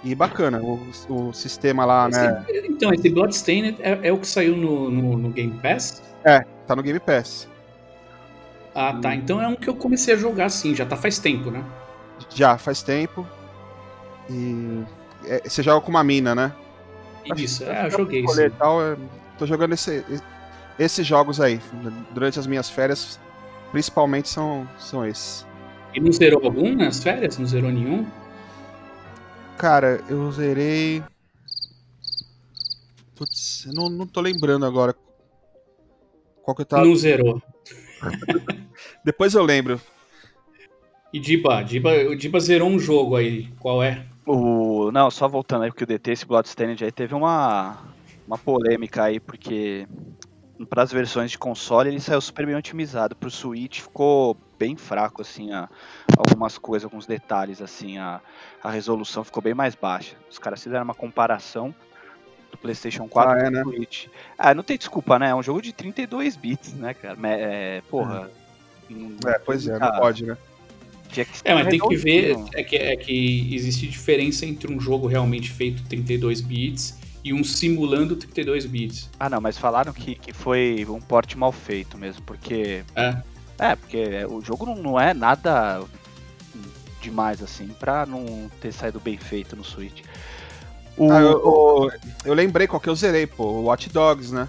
E 0.02 0.14
bacana, 0.14 0.60
o, 0.60 0.80
o 1.08 1.32
sistema 1.32 1.84
lá, 1.84 2.08
né? 2.08 2.44
Esse- 2.48 2.66
então, 2.68 2.92
esse 2.92 3.08
Bloodstained 3.10 3.76
é, 3.80 3.98
é 4.08 4.12
o 4.12 4.18
que 4.18 4.26
saiu 4.28 4.56
no, 4.56 4.88
no, 4.90 5.16
no 5.18 5.28
Game 5.30 5.52
Pass? 5.60 6.02
É, 6.24 6.40
tá 6.66 6.74
no 6.76 6.82
Game 6.82 7.00
Pass. 7.00 7.48
Ah, 8.80 8.94
tá. 9.02 9.12
Então 9.12 9.42
é 9.42 9.48
um 9.48 9.56
que 9.56 9.68
eu 9.68 9.74
comecei 9.74 10.14
a 10.14 10.16
jogar 10.16 10.48
sim, 10.50 10.72
já 10.72 10.86
tá 10.86 10.96
faz 10.96 11.18
tempo, 11.18 11.50
né? 11.50 11.64
Já 12.32 12.56
faz 12.56 12.80
tempo. 12.80 13.26
E 14.30 14.84
é, 15.24 15.48
você 15.48 15.64
joga 15.64 15.84
com 15.84 15.90
uma 15.90 16.04
mina, 16.04 16.32
né? 16.32 16.52
Isso, 17.36 17.64
é, 17.64 17.86
eu 17.86 17.90
joguei 17.90 18.20
Escolher 18.20 18.50
sim. 18.50 18.54
e 18.54 18.58
tal, 18.58 18.80
é, 18.80 18.96
tô 19.36 19.46
jogando 19.46 19.72
esse- 19.72 20.04
esses 20.78 21.04
jogos 21.04 21.40
aí. 21.40 21.60
Durante 22.14 22.38
as 22.38 22.46
minhas 22.46 22.70
férias, 22.70 23.18
principalmente 23.72 24.28
são, 24.28 24.68
são 24.78 25.04
esses. 25.04 25.44
E 25.92 25.98
não 25.98 26.12
zerou 26.12 26.44
algum 26.44 26.76
nas 26.76 27.02
férias? 27.02 27.36
Não 27.36 27.46
zerou 27.46 27.72
nenhum? 27.72 28.06
Cara, 29.56 30.00
eu 30.08 30.30
zerei. 30.30 31.02
Putz, 33.16 33.66
eu 33.66 33.72
não, 33.72 33.88
não 33.88 34.06
tô 34.06 34.20
lembrando 34.20 34.64
agora. 34.64 34.94
Qual 36.42 36.54
que 36.54 36.62
eu 36.62 36.66
tava. 36.66 36.84
Não 36.84 36.94
zerou. 36.94 37.42
Depois 39.04 39.34
eu 39.34 39.42
lembro. 39.42 39.80
E 41.12 41.18
Diba, 41.18 41.62
Diba, 41.62 41.90
o 42.08 42.16
Diba 42.16 42.38
zerou 42.40 42.68
um 42.68 42.78
jogo 42.78 43.16
aí. 43.16 43.48
Qual 43.58 43.82
é? 43.82 44.04
O, 44.26 44.90
não, 44.92 45.10
só 45.10 45.26
voltando 45.26 45.64
aí, 45.64 45.70
porque 45.70 45.84
o 45.84 45.86
DT, 45.86 46.12
esse 46.12 46.26
Bloodstained 46.26 46.84
aí 46.84 46.92
teve 46.92 47.14
uma, 47.14 47.78
uma 48.26 48.36
polêmica 48.36 49.04
aí, 49.04 49.18
porque 49.18 49.86
para 50.68 50.82
as 50.82 50.92
versões 50.92 51.30
de 51.30 51.38
console 51.38 51.88
ele 51.88 52.00
saiu 52.00 52.20
super 52.20 52.44
bem 52.44 52.54
otimizado. 52.54 53.16
Pro 53.16 53.30
Switch 53.30 53.80
ficou 53.80 54.36
bem 54.58 54.76
fraco, 54.76 55.22
assim, 55.22 55.52
a, 55.52 55.68
algumas 56.16 56.58
coisas, 56.58 56.84
alguns 56.84 57.06
detalhes, 57.06 57.62
assim, 57.62 57.96
a, 57.96 58.20
a 58.62 58.70
resolução 58.70 59.24
ficou 59.24 59.42
bem 59.42 59.54
mais 59.54 59.74
baixa. 59.74 60.16
Os 60.30 60.38
caras 60.38 60.62
fizeram 60.62 60.84
uma 60.84 60.94
comparação 60.94 61.74
do 62.50 62.56
PlayStation 62.58 63.06
4 63.08 63.32
Ah, 63.32 63.38
é, 63.46 63.50
né? 63.50 63.62
Switch. 63.62 64.06
Ah, 64.36 64.54
não 64.54 64.62
tem 64.62 64.76
desculpa, 64.78 65.18
né? 65.18 65.30
É 65.30 65.34
um 65.34 65.42
jogo 65.42 65.60
de 65.62 65.72
32 65.72 66.36
bits, 66.36 66.72
né, 66.74 66.94
cara? 66.94 67.16
É, 67.24 67.82
porra. 67.90 68.30
não- 68.88 69.16
É, 69.30 69.38
pois 69.38 69.66
é, 69.68 69.78
não 69.78 69.92
pode, 69.92 70.24
né? 70.24 70.36
tinha 71.10 71.24
que 71.24 71.32
É, 71.44 71.54
mas 71.54 71.68
tem 71.68 71.78
que 71.80 71.96
ver 71.96 72.36
é 72.54 72.62
que, 72.62 72.76
é 72.76 72.94
que 72.96 73.54
existe 73.54 73.86
diferença 73.86 74.44
entre 74.44 74.70
um 74.72 74.78
jogo 74.78 75.06
realmente 75.06 75.50
feito 75.50 75.82
32 75.84 76.40
bits 76.42 76.98
e 77.24 77.32
um 77.32 77.42
simulando 77.42 78.14
32 78.14 78.66
bits. 78.66 79.08
Ah, 79.18 79.28
não, 79.30 79.40
mas 79.40 79.56
falaram 79.58 79.92
que, 79.92 80.14
que 80.14 80.32
foi 80.34 80.86
um 80.88 81.00
porte 81.00 81.36
mal 81.36 81.50
feito 81.52 81.96
mesmo, 81.98 82.22
porque. 82.22 82.84
É. 82.94 83.16
É, 83.58 83.74
porque 83.74 84.04
o 84.28 84.40
jogo 84.40 84.64
não, 84.66 84.76
não 84.76 85.00
é 85.00 85.12
nada 85.12 85.82
demais 87.00 87.42
assim 87.42 87.68
pra 87.80 88.04
não 88.06 88.50
ter 88.60 88.72
saído 88.72 89.00
bem 89.00 89.16
feito 89.16 89.56
no 89.56 89.64
Switch. 89.64 90.02
O, 90.98 91.12
Ah, 91.12 91.20
eu, 91.20 91.28
eu- 91.30 91.90
eu 92.24 92.34
lembrei 92.34 92.66
qual 92.66 92.80
que 92.80 92.88
eu 92.88 92.94
zerei, 92.96 93.26
pô. 93.26 93.44
O 93.44 93.62
Watch 93.64 93.88
Dogs, 93.88 94.32
né? 94.34 94.48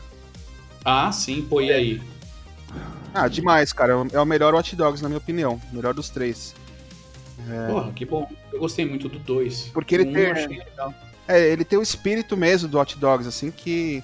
Ah, 0.84 1.12
sim, 1.12 1.42
pô, 1.44 1.62
e 1.62 1.72
aí? 1.72 2.02
Ah, 3.14 3.28
demais, 3.28 3.72
cara. 3.74 3.94
É 4.12 4.20
o 4.20 4.26
melhor 4.26 4.54
Watch 4.54 4.76
Dogs, 4.76 5.02
na 5.02 5.10
minha 5.10 5.18
opinião. 5.18 5.60
O 5.72 5.76
melhor 5.76 5.94
dos 5.94 6.10
três. 6.10 6.56
Porra, 7.68 7.92
que 7.94 8.06
bom. 8.06 8.28
Eu 8.52 8.60
gostei 8.60 8.86
muito 8.86 9.08
do 9.08 9.20
2. 9.20 9.70
Porque 9.74 9.96
ele 9.96 10.06
um 10.06 10.14
tem- 10.14 10.24
eu 10.24 10.32
achei 10.32 10.58
legal. 10.58 10.94
É, 11.28 11.40
ele 11.50 11.64
tem 11.64 11.78
o 11.80 11.82
espírito 11.84 12.36
mesmo 12.36 12.68
do 12.68 12.80
Hot 12.80 12.98
Dogs, 12.98 13.28
assim, 13.28 13.52
que 13.52 14.04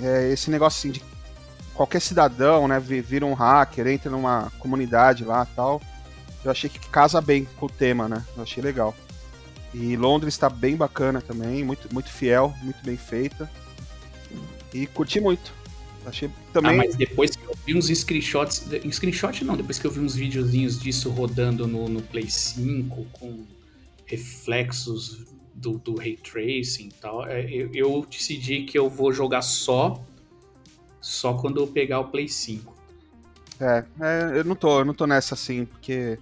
é 0.00 0.30
esse 0.32 0.50
negócio 0.50 0.78
assim 0.78 0.90
de 0.90 1.02
qualquer 1.74 2.00
cidadão, 2.00 2.68
né, 2.68 2.78
vi- 2.78 3.00
vira 3.00 3.24
um 3.24 3.32
hacker, 3.34 3.86
entra 3.86 4.10
numa 4.10 4.52
comunidade 4.58 5.24
lá 5.24 5.46
tal. 5.56 5.80
Eu 6.44 6.50
achei 6.50 6.68
que 6.70 6.78
casa 6.78 7.20
bem 7.20 7.46
com 7.56 7.66
o 7.66 7.70
tema, 7.70 8.08
né? 8.08 8.22
Eu 8.36 8.42
achei 8.42 8.62
legal. 8.62 8.94
E 9.72 9.96
Londres 9.96 10.36
tá 10.36 10.48
bem 10.48 10.76
bacana 10.76 11.20
também, 11.20 11.64
muito, 11.64 11.92
muito 11.92 12.10
fiel, 12.10 12.52
muito 12.62 12.84
bem 12.84 12.96
feita. 12.96 13.50
E 14.74 14.86
curti 14.86 15.20
muito. 15.20 15.52
Achei 16.04 16.28
Ah, 16.28 16.52
também. 16.52 16.76
mas 16.76 16.96
depois 16.96 17.36
que 17.36 17.44
eu 17.44 17.54
vi 17.66 17.74
uns 17.76 17.86
screenshots. 17.86 18.66
Screenshot 18.90 19.44
não, 19.44 19.56
depois 19.56 19.78
que 19.78 19.86
eu 19.86 19.90
vi 19.90 20.00
uns 20.00 20.14
videozinhos 20.14 20.78
disso 20.80 21.10
rodando 21.10 21.66
no, 21.66 21.88
no 21.88 22.02
Play 22.02 22.28
5 22.30 23.06
com 23.12 23.44
reflexos 24.06 25.24
do, 25.54 25.78
do 25.78 25.94
Ray 25.96 26.16
Tracing 26.16 26.88
e 26.88 26.94
tal, 27.00 27.26
é, 27.26 27.44
eu, 27.50 27.70
eu 27.74 28.06
decidi 28.10 28.62
que 28.62 28.78
eu 28.78 28.88
vou 28.88 29.12
jogar 29.12 29.42
só. 29.42 30.02
Só 31.00 31.34
quando 31.34 31.60
eu 31.60 31.66
pegar 31.66 32.00
o 32.00 32.08
Play 32.08 32.28
5. 32.28 32.74
É, 33.60 33.84
é, 34.00 34.38
eu 34.38 34.44
não 34.44 34.54
tô, 34.56 34.80
eu 34.80 34.84
não 34.84 34.94
tô 34.94 35.06
nessa 35.06 35.34
assim, 35.34 35.64
porque 35.64 36.18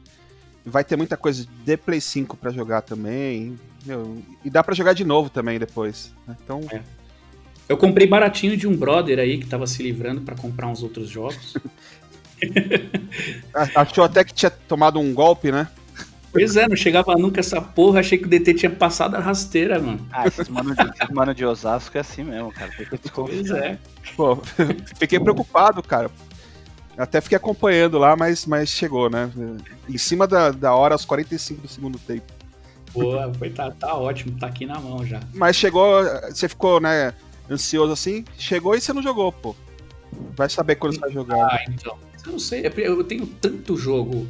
vai 0.68 0.84
ter 0.84 0.96
muita 0.96 1.16
coisa 1.16 1.46
de 1.64 1.76
Play 1.76 2.00
5 2.00 2.36
pra 2.36 2.50
jogar 2.50 2.82
também. 2.82 3.58
meu, 3.84 4.22
e 4.44 4.50
dá 4.50 4.62
pra 4.62 4.74
jogar 4.74 4.92
de 4.92 5.04
novo 5.04 5.30
também 5.30 5.58
depois. 5.58 6.12
né? 6.26 6.36
Então, 6.42 6.60
Eu 7.68 7.76
comprei 7.76 8.06
baratinho 8.06 8.56
de 8.56 8.66
um 8.66 8.76
brother 8.76 9.18
aí 9.18 9.38
que 9.38 9.46
tava 9.46 9.66
se 9.66 9.82
livrando 9.82 10.20
pra 10.22 10.34
comprar 10.34 10.68
uns 10.68 10.82
outros 10.82 11.08
jogos. 11.08 11.54
achou 13.74 14.04
até 14.04 14.24
que 14.24 14.32
tinha 14.32 14.50
tomado 14.50 14.98
um 15.00 15.12
golpe, 15.12 15.50
né? 15.50 15.68
pois 16.30 16.56
é, 16.56 16.68
não 16.68 16.76
chegava 16.76 17.14
nunca 17.16 17.40
essa 17.40 17.60
porra, 17.60 18.00
achei 18.00 18.18
que 18.18 18.26
o 18.26 18.28
DT 18.28 18.54
tinha 18.54 18.70
passado 18.70 19.16
a 19.16 19.20
rasteira, 19.20 19.80
mano. 19.80 20.06
Ah, 20.12 20.26
esses 20.26 20.48
mano, 20.48 20.74
de, 20.74 20.82
esses 20.82 21.08
mano 21.10 21.34
de 21.34 21.44
Osasco 21.44 21.96
é 21.96 22.00
assim 22.00 22.22
mesmo, 22.22 22.52
cara. 22.52 22.70
Pois 23.12 23.50
é. 23.50 23.78
Pô, 24.16 24.36
fiquei 24.98 25.18
preocupado, 25.18 25.82
cara. 25.82 26.10
Até 26.98 27.20
fiquei 27.20 27.36
acompanhando 27.36 27.96
lá, 27.96 28.16
mas, 28.16 28.44
mas 28.44 28.68
chegou, 28.68 29.08
né? 29.08 29.30
Em 29.88 29.96
cima 29.96 30.26
da, 30.26 30.50
da 30.50 30.74
hora, 30.74 30.96
aos 30.96 31.04
45 31.04 31.62
do 31.62 31.68
segundo 31.68 31.96
tempo. 31.96 32.26
Boa, 32.92 33.32
foi, 33.34 33.50
tá, 33.50 33.70
tá 33.70 33.94
ótimo, 33.94 34.36
tá 34.36 34.48
aqui 34.48 34.66
na 34.66 34.80
mão 34.80 35.06
já. 35.06 35.20
Mas 35.32 35.54
chegou, 35.54 36.02
você 36.28 36.48
ficou, 36.48 36.80
né, 36.80 37.14
ansioso 37.48 37.92
assim, 37.92 38.24
chegou 38.36 38.74
e 38.74 38.80
você 38.80 38.92
não 38.92 39.00
jogou, 39.00 39.30
pô. 39.30 39.54
Vai 40.34 40.48
saber 40.50 40.74
quando 40.74 40.94
você 40.94 41.00
vai 41.00 41.12
jogar. 41.12 41.46
Ah, 41.46 41.64
então. 41.68 41.96
Eu 42.26 42.32
não 42.32 42.38
sei, 42.40 42.66
eu 42.66 43.04
tenho 43.04 43.26
tanto 43.26 43.76
jogo 43.76 44.26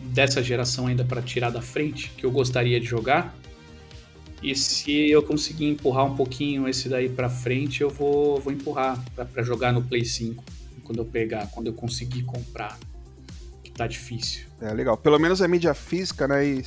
dessa 0.00 0.42
geração 0.42 0.86
ainda 0.86 1.04
para 1.04 1.20
tirar 1.20 1.50
da 1.50 1.60
frente 1.60 2.10
que 2.16 2.24
eu 2.24 2.30
gostaria 2.30 2.80
de 2.80 2.86
jogar. 2.86 3.36
E 4.42 4.54
se 4.54 5.10
eu 5.10 5.22
conseguir 5.22 5.66
empurrar 5.66 6.06
um 6.06 6.16
pouquinho 6.16 6.66
esse 6.66 6.88
daí 6.88 7.08
para 7.08 7.28
frente, 7.28 7.82
eu 7.82 7.90
vou, 7.90 8.40
vou 8.40 8.52
empurrar 8.52 8.98
para 9.14 9.42
jogar 9.42 9.72
no 9.72 9.82
Play 9.82 10.06
5 10.06 10.42
quando 10.88 11.00
eu 11.00 11.04
pegar, 11.04 11.46
quando 11.48 11.66
eu 11.66 11.74
conseguir 11.74 12.22
comprar. 12.22 12.78
Que 13.62 13.70
tá 13.70 13.86
difícil. 13.86 14.46
É 14.58 14.72
legal. 14.72 14.96
Pelo 14.96 15.18
menos 15.18 15.42
a 15.42 15.46
mídia 15.46 15.74
física, 15.74 16.26
né? 16.26 16.46
E 16.46 16.64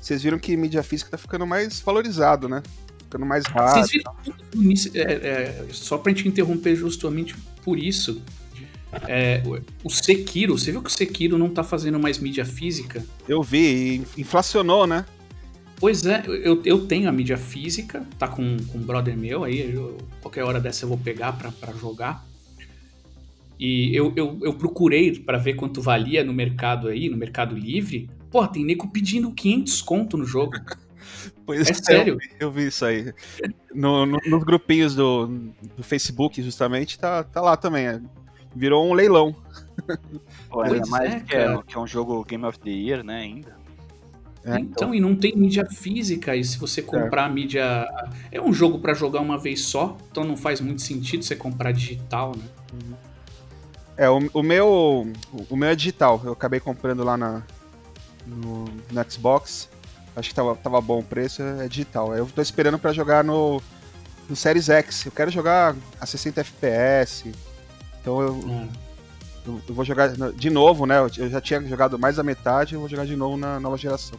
vocês 0.00 0.22
viram 0.22 0.38
que 0.38 0.56
mídia 0.56 0.82
física 0.82 1.10
tá 1.10 1.18
ficando 1.18 1.46
mais 1.46 1.78
valorizado, 1.80 2.48
né? 2.48 2.62
Ficando 3.04 3.26
mais 3.26 3.44
raro. 3.44 3.84
Vocês 3.84 3.90
viram 3.90 4.16
é, 4.94 5.12
é, 5.12 5.66
só 5.70 5.98
pra 5.98 6.10
gente 6.10 6.26
interromper 6.26 6.74
justamente 6.76 7.36
por 7.62 7.78
isso. 7.78 8.22
É, 9.06 9.42
o 9.84 9.90
Sekiro, 9.90 10.58
você 10.58 10.72
viu 10.72 10.82
que 10.82 10.88
o 10.88 10.92
Sekiro 10.92 11.36
não 11.36 11.50
tá 11.50 11.62
fazendo 11.62 12.00
mais 12.00 12.18
mídia 12.18 12.46
física? 12.46 13.04
Eu 13.28 13.42
vi, 13.42 14.02
inflacionou, 14.16 14.86
né? 14.86 15.04
Pois 15.76 16.06
é, 16.06 16.24
eu, 16.26 16.62
eu 16.64 16.86
tenho 16.86 17.06
a 17.06 17.12
mídia 17.12 17.36
física, 17.36 18.02
tá 18.18 18.26
com, 18.26 18.56
com 18.66 18.78
um 18.78 18.82
brother 18.82 19.16
meu 19.16 19.44
aí, 19.44 19.74
eu, 19.74 19.98
qualquer 20.22 20.42
hora 20.42 20.58
dessa 20.58 20.86
eu 20.86 20.88
vou 20.88 20.96
pegar 20.96 21.32
pra, 21.32 21.52
pra 21.52 21.74
jogar. 21.74 22.26
E 23.58 23.94
eu, 23.94 24.12
eu, 24.14 24.38
eu 24.42 24.54
procurei 24.54 25.18
para 25.18 25.36
ver 25.36 25.54
quanto 25.54 25.82
valia 25.82 26.22
no 26.22 26.32
mercado 26.32 26.88
aí, 26.88 27.08
no 27.08 27.16
Mercado 27.16 27.56
Livre. 27.56 28.08
Pô, 28.30 28.46
tem 28.46 28.64
nego 28.64 28.88
pedindo 28.88 29.32
500 29.32 29.82
conto 29.82 30.16
no 30.16 30.24
jogo. 30.24 30.52
Pois 31.44 31.66
é, 31.66 31.70
é 31.70 31.74
sério. 31.74 32.18
Eu, 32.38 32.48
eu, 32.48 32.52
vi 32.52 32.66
isso 32.66 32.84
aí. 32.84 33.10
No, 33.74 34.04
no, 34.04 34.18
nos 34.26 34.44
grupinhos 34.44 34.94
do, 34.94 35.26
do 35.74 35.82
Facebook, 35.82 36.42
justamente, 36.42 36.98
tá, 36.98 37.24
tá 37.24 37.40
lá 37.40 37.56
também. 37.56 37.86
É. 37.86 38.02
Virou 38.54 38.86
um 38.86 38.92
leilão. 38.92 39.34
Pô, 40.50 40.60
ainda 40.60 40.86
mais 40.88 41.14
é, 41.14 41.20
que, 41.20 41.34
é, 41.34 41.62
que 41.66 41.74
é 41.74 41.80
um 41.80 41.86
jogo 41.86 42.22
Game 42.22 42.44
of 42.44 42.58
the 42.60 42.68
Year, 42.68 43.02
né, 43.02 43.20
ainda. 43.20 43.56
É, 44.44 44.58
então, 44.58 44.60
então, 44.60 44.94
e 44.94 45.00
não 45.00 45.16
tem 45.16 45.34
mídia 45.34 45.64
física, 45.64 46.36
e 46.36 46.44
se 46.44 46.58
você 46.58 46.82
comprar 46.82 47.30
é. 47.30 47.32
mídia. 47.32 47.88
É 48.30 48.40
um 48.40 48.52
jogo 48.52 48.78
para 48.78 48.92
jogar 48.92 49.20
uma 49.20 49.38
vez 49.38 49.62
só, 49.62 49.96
então 50.10 50.24
não 50.24 50.36
faz 50.36 50.60
muito 50.60 50.82
sentido 50.82 51.24
você 51.24 51.34
comprar 51.34 51.72
digital, 51.72 52.32
né? 52.36 52.44
Uhum. 52.74 53.07
É, 53.98 54.08
o, 54.08 54.30
o, 54.32 54.42
meu. 54.44 55.12
O 55.50 55.56
meu 55.56 55.68
é 55.68 55.74
digital. 55.74 56.22
Eu 56.24 56.32
acabei 56.32 56.60
comprando 56.60 57.02
lá 57.02 57.16
na, 57.16 57.42
no, 58.24 58.64
no 58.64 59.10
Xbox. 59.10 59.68
Acho 60.14 60.28
que 60.28 60.34
tava, 60.34 60.54
tava 60.54 60.80
bom 60.80 61.00
o 61.00 61.04
preço, 61.04 61.42
é 61.42 61.66
digital. 61.68 62.14
Eu 62.16 62.26
tô 62.26 62.40
esperando 62.40 62.78
para 62.78 62.92
jogar 62.92 63.24
no, 63.24 63.60
no 64.28 64.36
Series 64.36 64.68
X. 64.68 65.04
Eu 65.04 65.12
quero 65.12 65.32
jogar 65.32 65.74
a 66.00 66.06
60 66.06 66.40
FPS. 66.40 67.32
Então 68.00 68.22
eu, 68.22 68.34
hum. 68.34 68.68
eu, 69.44 69.60
eu, 69.68 69.74
vou 69.74 69.84
jogar 69.84 70.08
de 70.32 70.48
novo, 70.48 70.86
né? 70.86 70.98
Eu 71.16 71.28
já 71.28 71.40
tinha 71.40 71.60
jogado 71.62 71.98
mais 71.98 72.16
da 72.16 72.22
metade, 72.22 72.74
eu 72.74 72.80
vou 72.80 72.88
jogar 72.88 73.04
de 73.04 73.16
novo 73.16 73.36
na 73.36 73.58
nova 73.58 73.76
geração. 73.76 74.18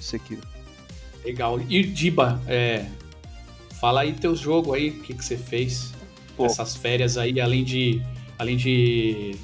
Sekiro. 0.00 0.42
Legal. 1.24 1.60
E 1.68 1.82
Diba, 1.82 2.40
é, 2.46 2.86
fala 3.80 4.02
aí 4.02 4.12
teu 4.12 4.36
jogo 4.36 4.72
aí, 4.72 4.90
o 4.90 5.00
que, 5.00 5.14
que 5.14 5.24
você 5.24 5.36
fez 5.36 5.92
Pô. 6.36 6.46
essas 6.46 6.76
férias 6.76 7.18
aí, 7.18 7.40
além 7.40 7.62
de, 7.62 8.02
além 8.40 8.56
de 8.56 9.36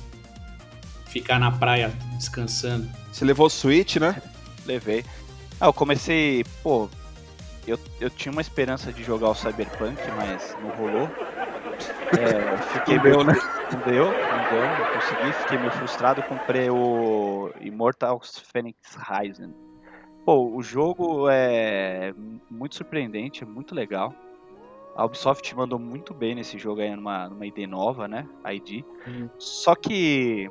ficar 1.05 1.39
na 1.39 1.53
praia 1.53 1.93
descansando. 2.17 2.89
Você 3.13 3.27
levou 3.27 3.47
o 3.47 3.51
Switch, 3.51 3.97
né? 3.97 4.23
Levei. 4.65 5.05
Ah, 5.61 5.67
eu 5.67 5.73
comecei, 5.73 6.45
pô, 6.63 6.89
eu, 7.67 7.79
eu 8.01 8.09
tinha 8.09 8.33
uma 8.33 8.41
esperança 8.41 8.91
de 8.91 9.05
jogar 9.05 9.29
o 9.29 9.35
Cyberpunk, 9.35 10.01
mas 10.17 10.57
não 10.63 10.71
rolou. 10.71 11.11
É, 12.19 12.57
fiquei 12.73 12.99
meio, 12.99 13.23
né? 13.23 13.35
Não 13.71 13.81
deu, 13.93 14.07
não 14.07 14.51
deu, 14.51 14.63
não 14.63 14.87
consegui, 14.95 15.33
fiquei 15.43 15.59
meio 15.59 15.73
frustrado, 15.73 16.23
comprei 16.23 16.71
o 16.71 17.51
Immortal 17.61 18.19
Phoenix 18.51 18.79
Rising. 18.97 19.53
Pô, 20.25 20.57
o 20.57 20.63
jogo 20.63 21.29
é 21.29 22.15
muito 22.51 22.77
surpreendente, 22.77 23.43
é 23.43 23.47
muito 23.47 23.75
legal. 23.75 24.15
A 24.97 25.05
Ubisoft 25.05 25.55
mandou 25.55 25.79
muito 25.79 26.15
bem 26.15 26.35
nesse 26.35 26.59
jogo 26.59 26.81
aí 26.81 26.95
numa, 26.95 27.29
numa 27.29 27.47
ID 27.47 27.69
nova, 27.69 28.09
né? 28.09 28.27
ID. 28.47 28.83
Uhum. 29.07 29.29
Só 29.39 29.75
que 29.75 30.51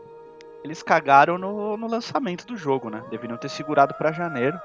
eles 0.64 0.84
cagaram 0.84 1.38
no, 1.38 1.76
no 1.76 1.88
lançamento 1.88 2.46
do 2.46 2.56
jogo, 2.56 2.90
né? 2.90 3.04
Deveriam 3.10 3.38
ter 3.38 3.50
segurado 3.50 3.94
para 3.96 4.12
janeiro 4.12 4.60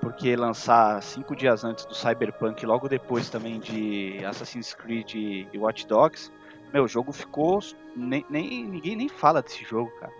porque 0.00 0.36
lançar 0.36 1.02
cinco 1.02 1.34
dias 1.34 1.64
antes 1.64 1.84
do 1.84 1.94
Cyberpunk, 1.94 2.64
logo 2.64 2.88
depois 2.88 3.28
também 3.28 3.58
de 3.58 4.24
Assassin's 4.24 4.72
Creed 4.72 5.14
e 5.14 5.48
Watch 5.56 5.86
Dogs, 5.86 6.30
meu, 6.72 6.84
o 6.84 6.88
jogo 6.88 7.12
ficou. 7.12 7.60
Nem, 7.96 8.24
nem, 8.28 8.64
ninguém 8.64 8.94
nem 8.94 9.08
fala 9.08 9.42
desse 9.42 9.64
jogo, 9.64 9.90
cara. 9.98 10.12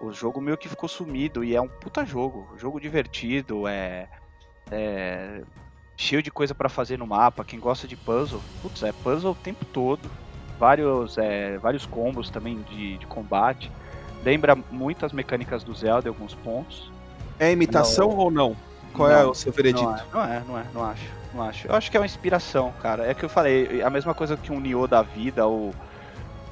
O 0.00 0.12
jogo 0.12 0.40
meio 0.40 0.58
que 0.58 0.68
ficou 0.68 0.88
sumido 0.88 1.42
e 1.42 1.54
é 1.54 1.60
um 1.60 1.68
puta 1.68 2.04
jogo. 2.04 2.46
Jogo 2.56 2.80
divertido, 2.80 3.66
é. 3.66 4.08
é 4.70 5.42
cheio 6.02 6.22
de 6.22 6.30
coisa 6.30 6.54
para 6.54 6.68
fazer 6.68 6.98
no 6.98 7.06
mapa. 7.06 7.44
Quem 7.44 7.58
gosta 7.58 7.86
de 7.86 7.96
puzzle, 7.96 8.40
putz, 8.60 8.82
é 8.82 8.92
puzzle 8.92 9.32
o 9.32 9.34
tempo 9.34 9.64
todo. 9.64 10.10
Vários, 10.58 11.16
é, 11.16 11.56
vários 11.58 11.86
combos 11.86 12.28
também 12.28 12.60
de, 12.62 12.98
de 12.98 13.06
combate. 13.06 13.70
Lembra 14.24 14.56
muito 14.70 15.06
as 15.06 15.12
mecânicas 15.12 15.64
do 15.64 15.74
Zelda 15.74 16.08
em 16.08 16.10
alguns 16.10 16.34
pontos. 16.34 16.90
É 17.38 17.50
imitação 17.50 18.08
não, 18.08 18.16
ou 18.16 18.30
não? 18.30 18.56
Qual 18.92 19.10
é 19.10 19.14
não, 19.14 19.20
é 19.20 19.26
o 19.26 19.34
seu 19.34 19.52
veredito? 19.52 19.84
Não 19.84 19.94
é, 19.94 20.04
não 20.12 20.24
é, 20.24 20.42
não 20.46 20.58
é, 20.58 20.64
não 20.74 20.84
acho. 20.84 21.10
Não 21.34 21.42
acho. 21.42 21.66
Eu 21.66 21.74
acho 21.74 21.90
que 21.90 21.96
é 21.96 22.00
uma 22.00 22.06
inspiração, 22.06 22.72
cara. 22.82 23.06
É 23.06 23.14
que 23.14 23.24
eu 23.24 23.28
falei, 23.28 23.82
a 23.82 23.88
mesma 23.88 24.12
coisa 24.12 24.36
que 24.36 24.52
um 24.52 24.60
Nioh 24.60 24.86
da 24.86 25.02
vida 25.02 25.46
ou 25.46 25.72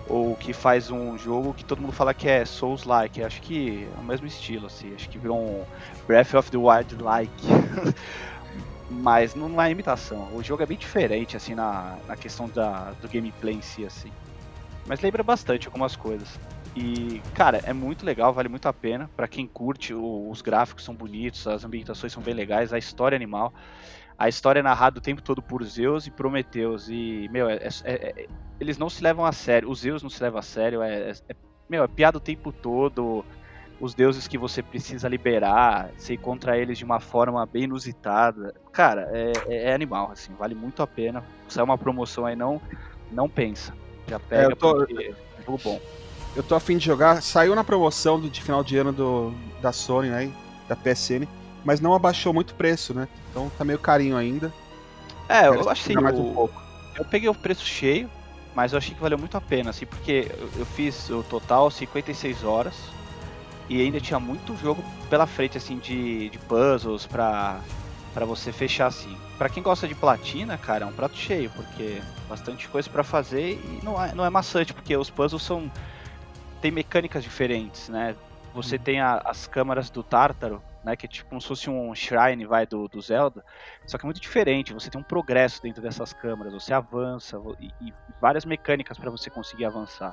ou 0.09 0.35
que 0.35 0.53
faz 0.53 0.91
um 0.91 1.17
jogo 1.17 1.55
que 1.55 1.65
todo 1.65 1.81
mundo 1.81 1.93
fala 1.93 2.13
que 2.13 2.29
é 2.29 2.45
Souls-like. 2.45 3.23
Acho 3.23 3.41
que 3.41 3.89
é 3.97 4.01
o 4.01 4.03
mesmo 4.03 4.27
estilo, 4.27 4.67
assim. 4.67 4.93
Acho 4.93 5.09
que 5.09 5.19
virou 5.19 5.39
um 5.39 5.65
Breath 6.09 6.35
of 6.35 6.51
the 6.51 6.57
Wild-like. 6.57 7.31
Mas 8.91 9.35
não 9.35 9.61
é 9.63 9.71
imitação. 9.71 10.29
O 10.35 10.43
jogo 10.43 10.63
é 10.63 10.67
bem 10.67 10.77
diferente, 10.77 11.37
assim, 11.37 11.55
na, 11.55 11.97
na 12.09 12.17
questão 12.17 12.49
da, 12.49 12.91
do 13.01 13.09
gameplay 13.09 13.55
em 13.55 13.63
si, 13.63 13.87
assim. 13.87 14.11
Mas 14.87 15.01
lembra 15.01 15.23
bastante 15.23 15.69
algumas 15.69 15.95
coisas. 15.95 16.39
E, 16.75 17.21
cara, 17.35 17.61
é 17.65 17.73
muito 17.73 18.05
legal, 18.05 18.33
vale 18.33 18.49
muito 18.49 18.67
a 18.67 18.73
pena. 18.73 19.09
para 19.17 19.29
quem 19.29 19.47
curte, 19.47 19.95
o, 19.95 20.29
os 20.31 20.43
gráficos 20.43 20.85
são 20.85 20.95
bonitos, 20.95 21.47
as 21.47 21.65
ambientações 21.65 22.13
são 22.13 22.23
bem 22.23 22.35
legais, 22.35 22.73
a 22.73 22.79
história 22.79 23.15
é 23.15 23.19
animal. 23.19 23.53
A 24.19 24.29
história 24.29 24.61
é 24.61 24.63
narrada 24.63 24.99
o 24.99 25.01
tempo 25.01 25.23
todo 25.23 25.41
por 25.41 25.65
Zeus 25.65 26.07
e 26.07 26.11
Prometeus. 26.11 26.89
E, 26.91 27.29
meu, 27.33 27.49
é, 27.49 27.57
é, 27.57 27.71
é, 27.85 28.27
eles 28.61 28.77
não 28.77 28.91
se 28.91 29.03
levam 29.03 29.25
a 29.25 29.33
sério. 29.33 29.71
Os 29.71 29.81
Zeus 29.81 30.03
não 30.03 30.11
se 30.11 30.23
levam 30.23 30.39
a 30.39 30.43
sério. 30.43 30.83
É, 30.83 31.11
é, 31.11 31.15
é, 31.31 31.37
meu, 31.69 31.85
é 31.85 31.89
piada 31.89 32.19
o 32.19 32.21
tempo 32.21 32.53
todo. 32.53 33.25
Os 33.81 33.95
deuses 33.95 34.29
que 34.29 34.37
você 34.37 34.63
precisa 34.63 35.09
liberar, 35.09 35.91
você 35.97 36.13
encontra 36.13 36.59
eles 36.59 36.77
de 36.77 36.85
uma 36.85 37.01
forma 37.01 37.45
bem 37.47 37.65
inusitada. 37.65 38.55
Cara, 38.73 39.09
é, 39.49 39.73
animal, 39.73 40.11
assim, 40.13 40.35
vale 40.39 40.55
muito 40.55 40.83
a 40.83 40.87
pena. 40.87 41.25
Se 41.49 41.59
é 41.59 41.63
uma 41.63 41.79
promoção 41.79 42.27
aí, 42.27 42.37
não, 42.37 42.61
não 43.11 43.27
pensa. 43.27 43.73
Já 44.07 44.21
pega, 44.21 44.55
tô... 44.55 44.75
porque 44.75 45.15
é 45.39 45.43
jogo 45.43 45.59
bom. 45.65 45.81
Eu 46.37 46.43
tô 46.43 46.55
afim 46.55 46.77
de 46.77 46.85
jogar. 46.85 47.23
Saiu 47.23 47.55
na 47.55 47.65
promoção 47.65 48.21
de 48.21 48.43
final 48.43 48.63
de 48.63 48.77
ano 48.77 48.93
do, 48.93 49.35
da 49.63 49.73
Sony, 49.73 50.11
né? 50.11 50.31
Da 50.69 50.77
PSN. 50.77 51.27
Mas 51.65 51.81
não 51.81 51.95
abaixou 51.95 52.35
muito 52.35 52.51
o 52.51 52.55
preço, 52.55 52.93
né? 52.93 53.09
Então 53.31 53.51
tá 53.57 53.65
meio 53.65 53.79
carinho 53.79 54.17
ainda. 54.17 54.53
É, 55.27 55.49
eu 55.49 55.71
achei. 55.71 55.97
Mais 55.97 56.19
um 56.19 56.35
pouco. 56.35 56.61
Eu 56.97 57.05
peguei 57.05 57.29
o 57.29 57.35
preço 57.35 57.65
cheio, 57.65 58.11
mas 58.55 58.73
eu 58.73 58.79
achei 58.79 58.95
que 58.95 59.01
valeu 59.01 59.17
muito 59.17 59.37
a 59.37 59.41
pena, 59.41 59.71
assim, 59.71 59.87
porque 59.87 60.31
eu 60.57 60.67
fiz 60.67 61.09
o 61.09 61.23
total 61.23 61.71
56 61.71 62.45
horas 62.45 62.75
e 63.71 63.81
ainda 63.81 64.01
tinha 64.01 64.19
muito 64.19 64.57
jogo 64.57 64.85
pela 65.09 65.29
frente, 65.29 65.57
assim, 65.57 65.79
de, 65.79 66.29
de 66.29 66.39
puzzles 66.41 67.07
pra, 67.07 67.61
pra 68.13 68.27
você 68.27 68.51
fechar, 68.51 68.89
assim. 68.89 69.17
Pra 69.39 69.49
quem 69.49 69.63
gosta 69.63 69.87
de 69.87 69.95
platina, 69.95 70.59
cara, 70.59 70.85
é 70.85 70.89
um 70.89 70.93
prato 70.93 71.17
cheio, 71.17 71.49
porque 71.51 72.03
bastante 72.29 72.69
coisa 72.69 72.91
para 72.91 73.05
fazer 73.05 73.53
e 73.53 73.81
não 73.85 74.03
é, 74.03 74.13
não 74.13 74.25
é 74.25 74.29
maçante, 74.29 74.75
porque 74.75 74.97
os 74.97 75.09
puzzles 75.09 75.45
são 75.45 75.71
tem 76.61 76.73
mecânicas 76.73 77.23
diferentes, 77.23 77.89
né? 77.89 78.17
Você 78.53 78.75
uhum. 78.75 78.83
tem 78.83 79.01
a, 79.01 79.23
as 79.25 79.47
câmaras 79.47 79.89
do 79.89 80.03
Tártaro, 80.03 80.61
né? 80.83 80.97
Que 80.97 81.07
é 81.07 81.09
tipo 81.09 81.29
como 81.29 81.41
se 81.41 81.47
fosse 81.47 81.71
um 81.71 81.95
shrine, 81.95 82.45
vai, 82.47 82.67
do, 82.67 82.89
do 82.89 83.01
Zelda. 83.01 83.45
Só 83.87 83.97
que 83.97 84.05
é 84.05 84.09
muito 84.09 84.21
diferente, 84.21 84.75
você 84.75 84.91
tem 84.91 85.01
um 85.01 85.05
progresso 85.05 85.63
dentro 85.63 85.81
dessas 85.81 86.13
câmaras, 86.13 86.53
você 86.53 86.75
avança 86.75 87.41
e, 87.61 87.71
e 87.81 87.95
várias 88.21 88.45
mecânicas 88.45 88.99
para 88.99 89.13
você 89.13 89.31
conseguir 89.31 89.65
avançar. 89.65 90.13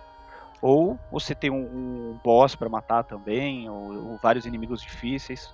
Ou 0.61 0.97
você 1.11 1.35
tem 1.35 1.49
um, 1.51 1.61
um 1.61 2.19
boss 2.23 2.55
para 2.55 2.67
matar 2.69 3.03
também, 3.03 3.69
ou, 3.69 4.11
ou, 4.11 4.19
vários 4.21 4.45
inimigos 4.45 4.81
difíceis. 4.81 5.53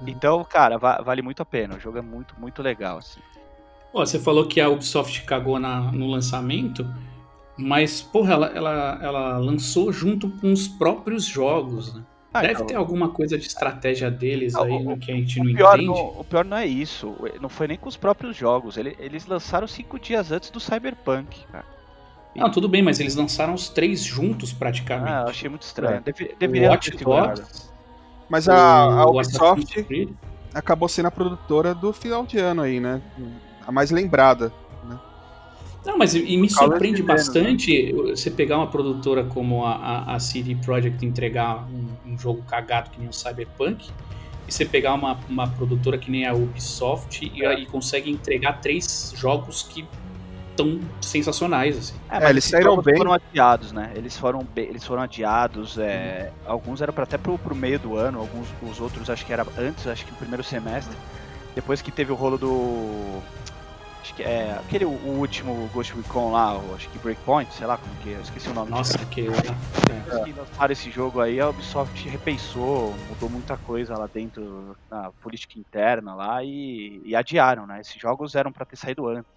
Uhum. 0.00 0.08
Então, 0.08 0.44
cara, 0.44 0.78
va 0.78 1.00
vale 1.02 1.22
muito 1.22 1.40
a 1.42 1.46
pena. 1.46 1.76
O 1.76 1.80
jogo 1.80 1.98
é 1.98 2.02
muito, 2.02 2.34
muito 2.38 2.62
legal, 2.62 2.98
assim. 2.98 3.20
você 3.92 4.18
falou 4.18 4.46
que 4.46 4.60
a 4.60 4.68
Ubisoft 4.68 5.22
cagou 5.24 5.58
na, 5.58 5.80
no 5.92 6.06
lançamento. 6.08 6.86
Mas, 7.56 8.00
porra, 8.00 8.32
ela, 8.32 8.46
ela, 8.48 8.98
ela 9.02 9.38
lançou 9.38 9.92
junto 9.92 10.30
com 10.30 10.52
os 10.52 10.66
próprios 10.66 11.24
jogos, 11.24 11.94
né? 11.94 12.02
Ah, 12.34 12.40
Deve 12.40 12.54
então, 12.54 12.66
ter 12.66 12.74
alguma 12.76 13.10
coisa 13.10 13.36
de 13.38 13.46
estratégia 13.46 14.10
deles 14.10 14.54
Não, 14.54 14.62
aí 14.62 14.72
o- 14.72 14.96
que 14.96 15.12
a 15.12 15.14
gente 15.14 15.38
não 15.38 15.54
pior, 15.54 15.74
entende. 15.74 15.86
não, 15.86 16.20
o 16.20 16.24
pior 16.24 16.44
não 16.46 16.56
é 16.56 16.66
isso. 16.66 17.14
Não 17.42 17.50
foi 17.50 17.68
nem 17.68 17.76
com 17.76 17.90
os 17.90 17.96
próprios 17.96 18.34
jogos. 18.34 18.78
Ele- 18.78 18.96
eles 18.98 19.26
lançaram 19.26 19.66
cinco 19.66 19.98
dias 20.00 20.32
antes 20.32 20.48
do 20.48 20.58
Cyberpunk, 20.58 21.44
cara. 21.52 21.66
Não, 22.34 22.50
tudo 22.50 22.68
bem, 22.68 22.82
mas 22.82 22.98
eles 22.98 23.14
lançaram 23.14 23.52
os 23.54 23.68
três 23.68 24.02
juntos 24.02 24.52
praticamente. 24.52 25.12
Ah, 25.12 25.22
eu 25.22 25.28
achei 25.28 25.50
muito 25.50 25.62
estranho. 25.62 25.96
É. 25.96 26.00
Deve, 26.00 26.24
o 26.24 26.38
deveria 26.38 26.70
Watch 26.70 26.90
ter. 26.90 27.04
Dogs, 27.04 27.70
Mas 28.28 28.48
a, 28.48 28.56
a 28.56 29.06
Ubisoft 29.06 29.84
acabou 30.54 30.88
sendo 30.88 31.06
a 31.06 31.10
produtora 31.10 31.74
do 31.74 31.92
final 31.92 32.24
de 32.24 32.38
ano 32.38 32.62
aí, 32.62 32.80
né? 32.80 33.02
A 33.66 33.70
mais 33.70 33.90
lembrada. 33.90 34.52
Não, 35.84 35.98
mas 35.98 36.14
e 36.14 36.36
me 36.36 36.48
surpreende 36.48 37.02
né? 37.02 37.08
bastante 37.08 37.92
você 37.92 38.30
pegar 38.30 38.56
uma 38.56 38.68
produtora 38.68 39.24
como 39.24 39.66
a, 39.66 39.74
a, 39.74 40.14
a 40.14 40.20
CD 40.20 40.54
Projekt 40.54 41.04
e 41.04 41.08
entregar 41.08 41.66
um, 41.68 42.12
um 42.12 42.18
jogo 42.18 42.40
cagado 42.42 42.90
que 42.90 43.00
nem 43.00 43.08
o 43.08 43.12
Cyberpunk, 43.12 43.90
e 44.46 44.52
você 44.52 44.64
pegar 44.64 44.94
uma, 44.94 45.18
uma 45.28 45.48
produtora 45.48 45.98
que 45.98 46.10
nem 46.10 46.24
a 46.24 46.32
Ubisoft 46.32 47.28
e, 47.34 47.44
É. 47.44 47.58
e 47.58 47.66
consegue 47.66 48.10
entregar 48.10 48.60
três 48.60 49.12
jogos 49.16 49.64
que 49.64 49.84
tão 50.56 50.80
sensacionais, 51.00 51.76
assim. 51.78 51.94
É, 52.10 52.16
É, 52.16 52.20
mas 52.20 52.30
eles 52.30 52.44
esses 52.44 52.50
saíram 52.50 52.80
bem. 52.82 52.96
foram 52.96 53.12
adiados, 53.12 53.72
né? 53.72 53.92
Eles 53.94 54.16
foram, 54.18 54.40
be- 54.44 54.62
eles 54.62 54.84
foram 54.84 55.02
adiados. 55.02 55.78
é, 55.78 56.32
Alguns 56.46 56.80
eram 56.80 56.92
para 56.92 57.04
até 57.04 57.18
pro, 57.18 57.38
pro 57.38 57.54
meio 57.54 57.78
do 57.78 57.96
ano, 57.96 58.18
alguns 58.20 58.48
os 58.62 58.80
outros 58.80 59.08
acho 59.10 59.24
que 59.24 59.32
era 59.32 59.46
antes, 59.58 59.86
acho 59.86 60.04
que 60.04 60.10
no 60.12 60.16
primeiro 60.18 60.42
semestre. 60.44 60.96
Depois 61.54 61.82
que 61.82 61.90
teve 61.90 62.12
o 62.12 62.14
rolo 62.14 62.38
do. 62.38 63.22
Acho 64.02 64.14
que 64.14 64.22
é. 64.22 64.52
Aquele 64.58 64.84
o, 64.84 64.90
último 64.90 65.68
Ghost 65.72 65.94
Recon 65.94 66.32
lá, 66.32 66.56
o- 66.58 66.74
acho 66.74 66.88
que 66.88 66.98
Breakpoint, 66.98 67.52
sei 67.54 67.66
lá 67.66 67.76
como 67.76 67.94
que 67.96 68.10
é, 68.12 68.16
eu 68.16 68.20
esqueci 68.22 68.48
o 68.48 68.54
nome. 68.54 68.70
Nossa, 68.70 68.98
que. 69.06 69.22
Depois 69.22 70.24
que 70.24 70.32
lançaram 70.32 70.72
esse 70.72 70.90
jogo 70.90 71.20
aí, 71.20 71.40
a 71.40 71.48
Ubisoft 71.50 72.08
repensou, 72.08 72.94
mudou 73.08 73.28
muita 73.30 73.56
coisa 73.56 73.96
lá 73.96 74.08
dentro 74.12 74.76
na 74.90 75.10
política 75.22 75.58
interna 75.58 76.14
lá 76.14 76.42
e, 76.42 77.00
e 77.04 77.14
adiaram, 77.14 77.66
né? 77.66 77.80
Esses 77.80 78.00
jogos 78.00 78.34
eram 78.34 78.50
para 78.52 78.66
ter 78.66 78.76
saído 78.76 79.06
antes. 79.08 79.30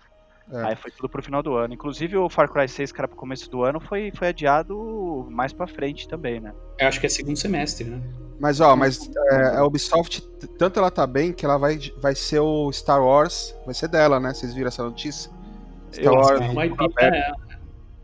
É. 0.51 0.63
Aí 0.63 0.75
foi 0.75 0.91
tudo 0.91 1.09
pro 1.09 1.23
final 1.23 1.41
do 1.41 1.55
ano. 1.55 1.73
Inclusive 1.73 2.15
o 2.17 2.29
Far 2.29 2.51
Cry 2.51 2.67
6, 2.69 2.91
que 2.91 2.99
era 3.01 3.07
pro 3.07 3.17
começo 3.17 3.49
do 3.49 3.63
ano, 3.63 3.79
foi, 3.79 4.11
foi 4.15 4.27
adiado 4.27 5.27
mais 5.31 5.51
pra 5.51 5.65
frente 5.67 6.07
também, 6.07 6.39
né? 6.39 6.53
Eu 6.79 6.87
acho 6.87 6.99
que 6.99 7.05
é 7.05 7.09
segundo 7.09 7.35
semestre, 7.37 7.85
né? 7.85 8.01
Mas 8.39 8.59
ó, 8.59 8.75
mas 8.75 9.09
é, 9.31 9.57
a 9.57 9.65
Ubisoft, 9.65 10.21
tanto 10.57 10.77
ela 10.79 10.91
tá 10.91 11.07
bem 11.07 11.31
que 11.33 11.45
ela 11.45 11.57
vai, 11.57 11.79
vai 12.01 12.13
ser 12.13 12.39
o 12.39 12.71
Star 12.71 13.01
Wars, 13.03 13.55
vai 13.65 13.73
ser 13.73 13.87
dela, 13.87 14.19
né? 14.19 14.33
Vocês 14.33 14.53
viram 14.53 14.67
essa 14.67 14.83
notícia? 14.83 15.31
Star 15.91 16.05
Eu- 16.05 16.13
Wars. 16.13 16.39
Não 16.41 16.53
vai 16.53 16.67
aberto. 16.67 16.99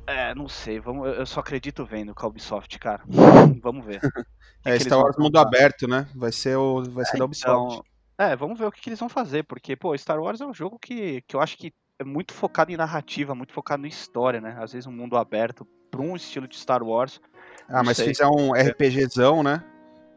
é, 0.08 0.32
É, 0.32 0.36
não 0.36 0.48
sei, 0.48 0.80
vamos, 0.80 1.08
eu 1.16 1.26
só 1.26 1.42
acredito 1.42 1.86
vendo 1.86 2.14
com 2.16 2.26
a 2.26 2.30
Ubisoft, 2.30 2.80
cara. 2.80 3.02
vamos 3.62 3.86
ver. 3.86 4.00
É, 4.64 4.78
Star 4.78 5.00
Wars 5.00 5.18
mundo 5.18 5.38
aberto, 5.40 5.88
né? 5.88 6.08
Vai 6.16 6.32
ser 6.32 6.56
o 6.56 6.84
vai 6.84 7.04
ser 7.04 7.18
da 7.18 7.26
Ubisoft. 7.26 7.74
Então, 7.74 7.84
é, 8.16 8.36
vamos 8.36 8.60
ver 8.60 8.66
o 8.68 8.72
que, 8.72 8.80
que 8.80 8.90
eles 8.90 9.00
vão 9.00 9.10
fazer, 9.10 9.42
porque, 9.44 9.76
pô, 9.76 9.98
Star 9.98 10.20
Wars 10.22 10.40
é 10.40 10.46
um 10.46 10.54
jogo 10.54 10.78
que, 10.78 11.22
que 11.22 11.36
eu 11.36 11.42
acho 11.42 11.58
que 11.58 11.74
é 12.02 12.04
muito 12.04 12.34
focado 12.34 12.72
em 12.72 12.78
narrativa, 12.78 13.36
muito 13.36 13.54
focado 13.54 13.86
em 13.86 13.90
história, 13.90 14.42
né? 14.42 14.58
Às 14.60 14.74
vezes 14.74 14.88
um 14.88 14.92
mundo 14.92 15.16
aberto 15.16 15.68
pra 15.92 16.02
um 16.02 16.16
estilo 16.16 16.48
de 16.48 16.58
Star 16.58 16.84
Wars. 16.84 17.22
ah, 17.70 17.84
mas 17.84 17.98
se 17.98 18.04
sei. 18.04 18.14
fizer 18.14 18.26
um 18.26 18.54
RPGzão, 18.54 19.44
né? 19.44 19.64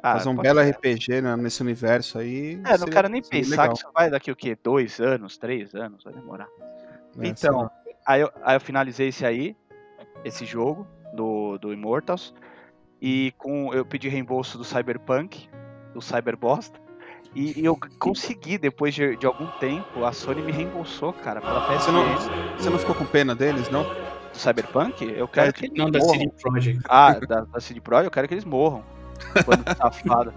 Ah, 0.02 0.14
Fazer 0.14 0.28
um 0.30 0.36
belo 0.36 0.60
ser. 0.60 0.70
RPG 0.70 1.20
né, 1.20 1.36
nesse 1.36 1.62
universo 1.62 2.18
aí. 2.18 2.60
É, 2.66 2.78
não 2.78 2.86
quero 2.86 3.08
nem 3.08 3.22
pensar 3.22 3.50
legal. 3.50 3.68
que 3.72 3.78
isso 3.78 3.90
vai 3.94 4.10
daqui 4.10 4.30
o 4.30 4.36
quê? 4.36 4.56
Dois 4.62 4.98
anos, 4.98 5.36
três 5.36 5.74
anos, 5.74 6.04
vai 6.04 6.12
demorar. 6.14 6.48
É, 7.18 7.26
Então, 7.26 7.70
aí 8.06 8.22
eu, 8.22 8.30
aí 8.42 8.56
eu 8.56 8.60
finalizei 8.60 9.08
esse 9.08 9.24
aí, 9.24 9.54
esse 10.24 10.46
jogo 10.46 10.86
do, 11.14 11.58
do 11.58 11.72
Immortals, 11.72 12.34
e 13.00 13.32
com 13.36 13.74
eu 13.74 13.84
pedi 13.84 14.08
reembolso 14.08 14.56
do 14.56 14.64
Cyberpunk, 14.64 15.48
do 15.92 16.00
Cyberbosta, 16.00 16.80
e, 17.34 17.60
e 17.60 17.64
eu 17.64 17.78
consegui, 17.98 18.58
depois 18.58 18.94
de, 18.94 19.16
de 19.16 19.26
algum 19.26 19.46
tempo, 19.58 20.04
a 20.04 20.12
Sony 20.12 20.42
me 20.42 20.52
reembolsou, 20.52 21.12
cara, 21.12 21.40
pela 21.40 21.60
Você 21.78 21.90
não, 21.90 22.04
PSN 22.16 22.30
você 22.56 22.70
não 22.70 22.78
ficou 22.78 22.94
com 22.94 23.06
pena 23.06 23.34
deles, 23.34 23.68
não? 23.68 23.84
do 24.32 24.38
Cyberpunk. 24.38 25.04
Eu 25.04 25.28
quero 25.28 25.50
É, 25.50 25.52
que 25.52 25.66
eles 25.66 25.76
Não, 25.76 25.90
da 25.90 25.98
morram. 26.00 26.14
CD 26.20 26.32
Projekt. 26.40 26.82
Ah, 26.88 27.12
da, 27.20 27.40
da 27.42 27.60
CD 27.60 27.80
Pro, 27.80 27.98
eu 27.98 28.10
quero 28.10 28.28
que 28.28 28.34
eles 28.34 28.44
morram. 28.44 28.84
Quando 29.44 29.64
safado. 29.76 30.34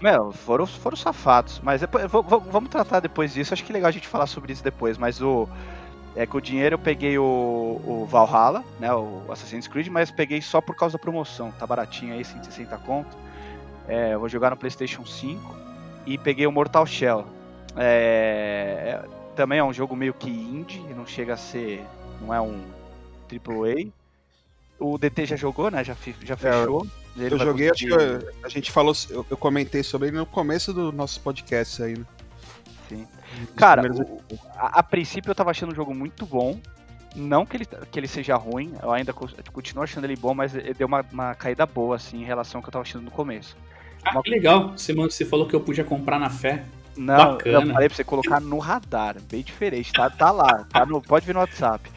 Meu, 0.00 0.32
foram, 0.32 0.66
foram 0.66 0.96
safados. 0.96 1.60
Mas 1.62 1.80
depois, 1.80 2.04
vamos 2.10 2.70
tratar 2.70 3.00
depois 3.00 3.32
disso. 3.32 3.52
Acho 3.52 3.64
que 3.64 3.72
é 3.72 3.74
legal 3.74 3.88
a 3.88 3.92
gente 3.92 4.06
falar 4.06 4.26
sobre 4.26 4.52
isso 4.52 4.62
depois. 4.62 4.98
Mas 4.98 5.20
o. 5.20 5.48
É 6.16 6.26
que 6.26 6.36
o 6.36 6.40
dinheiro 6.40 6.74
eu 6.74 6.78
peguei 6.78 7.16
o, 7.18 7.22
o 7.22 8.06
Valhalla, 8.10 8.64
né? 8.80 8.92
O 8.92 9.22
Assassin's 9.30 9.68
Creed, 9.68 9.86
mas 9.88 10.10
peguei 10.10 10.42
só 10.42 10.60
por 10.60 10.74
causa 10.74 10.98
da 10.98 10.98
promoção. 10.98 11.52
Tá 11.52 11.66
baratinho 11.66 12.14
aí, 12.14 12.24
160 12.24 12.76
conto. 12.78 13.16
É, 13.86 14.14
eu 14.14 14.20
vou 14.20 14.28
jogar 14.28 14.50
no 14.50 14.56
PlayStation 14.56 15.04
5. 15.06 15.54
E 16.06 16.16
peguei 16.18 16.46
o 16.46 16.52
Mortal 16.52 16.86
Shell. 16.86 17.26
É, 17.76 19.00
é- 19.04 19.08
também 19.36 19.58
é 19.58 19.64
um 19.64 19.72
jogo 19.72 19.94
meio 19.96 20.12
que 20.12 20.28
indie, 20.28 20.80
não 20.94 21.06
chega 21.06 21.34
a 21.34 21.36
ser. 21.36 21.84
Não 22.20 22.34
é 22.34 22.40
um 22.40 22.60
AAA. 23.28 23.88
O 24.78 24.98
DT 24.98 25.26
já 25.26 25.36
jogou, 25.36 25.70
né? 25.70 25.84
Já, 25.84 25.96
já 26.22 26.36
fechou. 26.36 26.86
Ele 27.16 27.26
É, 27.26 27.32
Eu 27.34 27.38
joguei, 27.38 27.70
acho 27.70 27.86
que 27.86 27.92
eu- 27.92 28.32
a 28.42 28.48
gente 28.48 28.70
falou, 28.70 28.94
eu, 29.10 29.26
eu 29.30 29.36
comentei 29.36 29.82
sobre 29.82 30.08
ele 30.08 30.16
no 30.16 30.26
começo 30.26 30.72
do 30.72 30.90
nosso 30.92 31.20
podcast 31.20 31.82
aí, 31.82 31.98
né? 31.98 32.04
Sim. 32.88 33.06
Nos 33.40 33.50
Cara, 33.56 33.82
primeiros- 33.82 34.10
o- 34.30 34.38
a, 34.56 34.78
a 34.80 34.82
princípio 34.82 35.30
eu 35.30 35.34
tava 35.34 35.50
achando 35.50 35.72
o 35.72 35.74
jogo 35.74 35.94
muito 35.94 36.24
bom. 36.26 36.58
Não 37.14 37.44
que 37.44 37.56
ele, 37.56 37.66
que 37.90 37.98
ele 37.98 38.06
seja 38.06 38.36
ruim, 38.36 38.72
eu 38.80 38.92
ainda 38.92 39.12
co- 39.12 39.28
continuo 39.52 39.82
achando 39.82 40.04
ele 40.04 40.14
bom, 40.16 40.32
mas 40.32 40.54
ele 40.54 40.72
deu 40.74 40.86
uma, 40.86 41.04
uma 41.12 41.34
caída 41.34 41.66
boa, 41.66 41.96
assim, 41.96 42.22
em 42.22 42.24
relação 42.24 42.58
ao 42.58 42.62
que 42.62 42.68
eu 42.68 42.72
tava 42.72 42.82
achando 42.84 43.02
no 43.02 43.10
começo. 43.10 43.56
Ah, 44.04 44.20
que 44.22 44.30
legal. 44.30 44.72
Você, 44.76 44.92
você 44.92 45.24
falou 45.24 45.46
que 45.46 45.54
eu 45.54 45.60
podia 45.60 45.84
comprar 45.84 46.18
na 46.18 46.30
fé. 46.30 46.64
Não, 46.96 47.16
Bacana. 47.34 47.66
eu 47.66 47.72
falei 47.72 47.88
pra 47.88 47.96
você 47.96 48.04
colocar 48.04 48.40
no 48.40 48.58
radar, 48.58 49.16
bem 49.30 49.42
diferente, 49.42 49.92
tá, 49.92 50.10
tá 50.10 50.30
lá, 50.30 50.64
tá 50.70 50.84
no, 50.84 51.00
pode 51.00 51.24
vir 51.24 51.32
no 51.32 51.38
WhatsApp. 51.40 51.90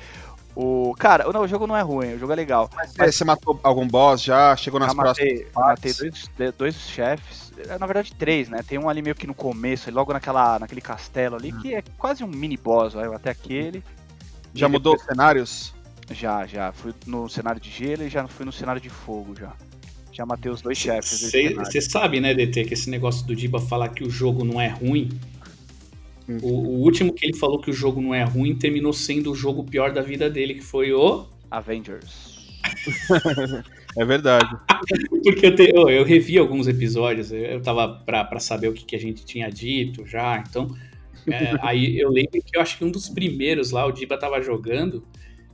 O, 0.55 0.93
cara, 0.97 1.25
não, 1.33 1.41
o 1.41 1.47
jogo 1.47 1.65
não 1.65 1.75
é 1.75 1.81
ruim, 1.81 2.13
o 2.13 2.19
jogo 2.19 2.31
é 2.31 2.35
legal. 2.35 2.69
Você, 2.85 3.11
você 3.11 3.25
matou 3.25 3.59
algum 3.63 3.87
boss 3.87 4.21
já? 4.21 4.55
Chegou 4.55 4.79
nas 4.79 4.89
Já 4.89 4.95
próximas 4.95 5.29
matei, 5.29 5.47
matei 5.55 5.93
dois, 5.93 6.53
dois 6.57 6.75
chefes, 6.89 7.51
é, 7.67 7.77
na 7.77 7.85
verdade 7.87 8.13
três, 8.13 8.47
né? 8.49 8.61
Tem 8.65 8.77
um 8.77 8.87
ali 8.87 9.01
meio 9.01 9.15
que 9.15 9.25
no 9.27 9.33
começo, 9.33 9.89
logo 9.91 10.13
naquela, 10.13 10.59
naquele 10.59 10.79
castelo 10.79 11.35
ali, 11.35 11.51
que 11.51 11.73
é 11.73 11.83
quase 11.97 12.23
um 12.23 12.27
mini 12.27 12.55
boss, 12.55 12.93
vai, 12.93 13.05
até 13.13 13.31
aquele. 13.31 13.83
Já 14.53 14.67
E 14.67 14.71
mudou 14.71 14.93
depois- 14.93 15.01
os 15.09 15.15
cenários? 15.15 15.73
Já, 16.11 16.45
já. 16.45 16.71
Fui 16.71 16.93
no 17.07 17.27
cenário 17.27 17.59
de 17.59 17.71
gelo 17.71 18.03
e 18.03 18.09
já 18.09 18.25
fui 18.27 18.45
no 18.45 18.51
cenário 18.51 18.79
de 18.79 18.89
fogo 18.89 19.33
já. 19.37 19.51
Já 20.13 20.25
matei 20.25 20.51
os 20.51 20.61
dois 20.61 20.77
chefes. 20.77 21.31
Você 21.57 21.81
sabe, 21.81 22.19
né, 22.19 22.33
DT, 22.33 22.65
que 22.65 22.73
esse 22.73 22.89
negócio 22.89 23.25
do 23.25 23.35
Diba 23.35 23.59
falar 23.59 23.89
que 23.89 24.03
o 24.03 24.09
jogo 24.09 24.45
não 24.45 24.61
é 24.61 24.67
ruim. 24.67 25.09
Hum. 26.29 26.37
O, 26.41 26.47
o 26.47 26.81
último 26.81 27.11
que 27.13 27.25
ele 27.25 27.35
falou 27.35 27.59
que 27.59 27.69
o 27.69 27.73
jogo 27.73 27.99
não 27.99 28.13
é 28.13 28.23
ruim 28.23 28.55
terminou 28.55 28.93
sendo 28.93 29.31
o 29.31 29.35
jogo 29.35 29.63
pior 29.63 29.91
da 29.91 30.01
vida 30.01 30.29
dele, 30.29 30.53
que 30.53 30.61
foi 30.63 30.93
o. 30.93 31.25
Avengers. 31.51 32.33
É 33.95 34.03
verdade. 34.03 34.49
Porque 35.23 35.45
eu, 35.45 35.55
te- 35.55 35.71
eu, 35.73 35.89
eu 35.89 36.03
revi 36.03 36.37
alguns 36.37 36.67
episódios, 36.67 37.31
eu, 37.31 37.39
eu 37.39 37.61
tava 37.61 37.87
pra, 37.87 38.23
pra 38.23 38.39
saber 38.39 38.67
o 38.67 38.73
que, 38.73 38.83
que 38.85 38.95
a 38.95 38.99
gente 38.99 39.23
tinha 39.23 39.49
dito 39.49 40.05
já, 40.05 40.43
então. 40.47 40.75
é, 41.27 41.55
aí 41.61 41.99
eu 41.99 42.09
lembro 42.09 42.31
que 42.31 42.57
eu 42.57 42.61
acho 42.61 42.77
que 42.77 42.83
um 42.83 42.91
dos 42.91 43.07
primeiros 43.07 43.71
lá, 43.71 43.85
o 43.85 43.91
Diba 43.91 44.17
tava 44.17 44.41
jogando. 44.41 45.05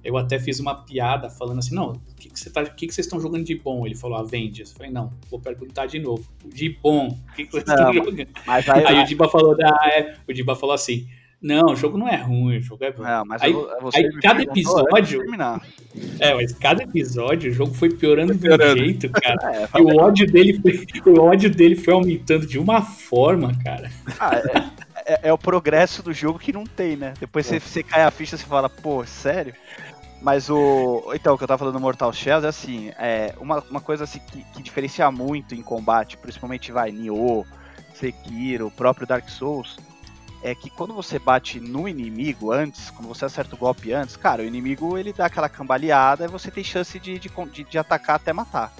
Eu 0.04 0.18
até 0.18 0.40
fiz 0.40 0.60
uma 0.60 0.76
piada 0.76 1.30
falando 1.30 1.60
assim: 1.60 1.76
não, 1.76 1.92
o 1.92 2.00
que, 2.18 2.30
que, 2.30 2.40
você 2.40 2.50
tá, 2.50 2.64
que, 2.66 2.88
que 2.88 2.94
vocês 2.94 3.06
estão 3.06 3.20
jogando 3.20 3.44
de 3.44 3.56
bom? 3.56 3.86
Ele 3.86 3.96
falou 3.96 4.18
Avengers. 4.18 4.72
Eu 4.72 4.78
falei: 4.78 4.92
não, 4.92 5.12
vou 5.30 5.40
perguntar 5.40 5.86
de 5.88 6.00
novo. 6.00 6.24
De 6.46 6.70
bom, 6.82 7.08
o 7.08 7.36
que, 7.36 7.46
que 7.46 7.52
vocês 7.52 7.68
estão 7.68 7.94
jogando? 7.94 8.28
Mas 8.46 8.70
aí. 8.70 8.86
Aí 8.86 9.04
o 9.04 9.06
Diba 9.06 9.28
falou, 9.30 9.56
ah, 9.62 9.90
é. 9.90 10.16
o 10.28 10.34
Diba 10.34 10.56
falou 10.56 10.74
assim, 10.74 11.08
não, 11.42 11.72
o 11.72 11.76
jogo 11.76 11.98
não 11.98 12.08
é 12.08 12.18
ruim, 12.18 12.58
o 12.58 12.62
jogo 12.62 12.84
é 12.84 12.92
bom. 12.92 13.04
Não, 13.04 13.26
mas 13.26 13.42
Aí- 13.42 13.54
aí 13.96 14.12
cada 14.22 14.40
de 14.44 14.50
episódio-. 14.50 15.24
É, 16.20 16.34
mas 16.34 16.54
cada 16.54 16.84
episódio 16.84 17.50
o 17.50 17.54
jogo 17.54 17.74
foi 17.74 17.90
piorando 17.90 18.34
de 18.34 18.40
piorando. 18.40 18.82
um 18.82 18.86
jeito, 18.86 19.10
cara. 19.10 19.38
É, 19.74 19.80
E 19.80 19.82
o 19.82 19.98
ódio 19.98 20.30
dele 20.30 20.60
foi, 20.62 20.86
o 21.14 21.20
ódio 21.22 21.50
dele 21.50 21.76
foi 21.76 21.94
aumentando 21.94 22.46
de 22.46 22.60
uma 22.60 22.82
forma, 22.82 23.54
cara. 23.64 23.90
ah, 24.20 24.36
é, 24.36 24.89
é- 25.10 25.30
é 25.30 25.34
o 25.34 25.38
progresso 25.38 26.04
do 26.04 26.14
jogo 26.14 26.38
que 26.38 26.54
não 26.54 26.64
tem, 26.64 26.96
né? 26.96 27.14
Depois 27.20 27.46
você, 27.46 27.60
você 27.60 27.82
cai 27.82 28.04
a 28.04 28.12
ficha 28.12 28.36
e 28.36 28.38
você 28.38 28.46
fala, 28.46 28.70
pô, 28.70 29.04
sério? 29.06 29.56
Mas 30.22 30.50
o. 30.50 31.12
Então, 31.16 31.34
o 31.34 31.38
que 31.38 31.44
eu 31.44 31.48
tava 31.48 31.58
falando 31.58 31.76
do 31.76 31.80
Mortal 31.80 32.14
Shells 32.14 32.46
é 32.46 32.50
assim, 32.50 32.92
é 32.98 33.34
uma, 33.40 33.64
uma 33.70 33.82
coisa 33.82 34.04
assim 34.04 34.20
que, 34.20 34.44
que 34.44 34.62
diferencia 34.62 35.10
muito 35.10 35.56
em 35.56 35.62
combate, 35.62 36.18
principalmente 36.18 36.72
vai, 36.72 36.92
Nioh, 36.92 37.46
Sekiro, 37.96 38.68
o 38.68 38.72
próprio 38.72 39.08
Dark 39.08 39.28
Souls, 39.30 39.78
é 40.44 40.54
que 40.54 40.70
quando 40.70 40.94
você 40.94 41.18
bate 41.18 41.60
no 41.60 41.88
inimigo 41.88 42.52
antes, 42.52 42.90
quando 42.92 43.08
você 43.08 43.26
acerta 43.26 43.56
o 43.56 43.58
golpe 43.58 43.94
antes, 43.94 44.16
cara, 44.18 44.44
o 44.44 44.46
inimigo 44.46 44.98
ele 44.98 45.14
dá 45.14 45.26
aquela 45.26 45.50
cambaleada 45.50 46.26
e 46.26 46.28
você 46.28 46.52
tem 46.52 46.64
chance 46.64 47.00
de, 47.00 47.18
de, 47.18 47.30
de, 47.52 47.64
de 47.64 47.78
atacar 47.78 48.18
até 48.18 48.34
matar. 48.34 48.74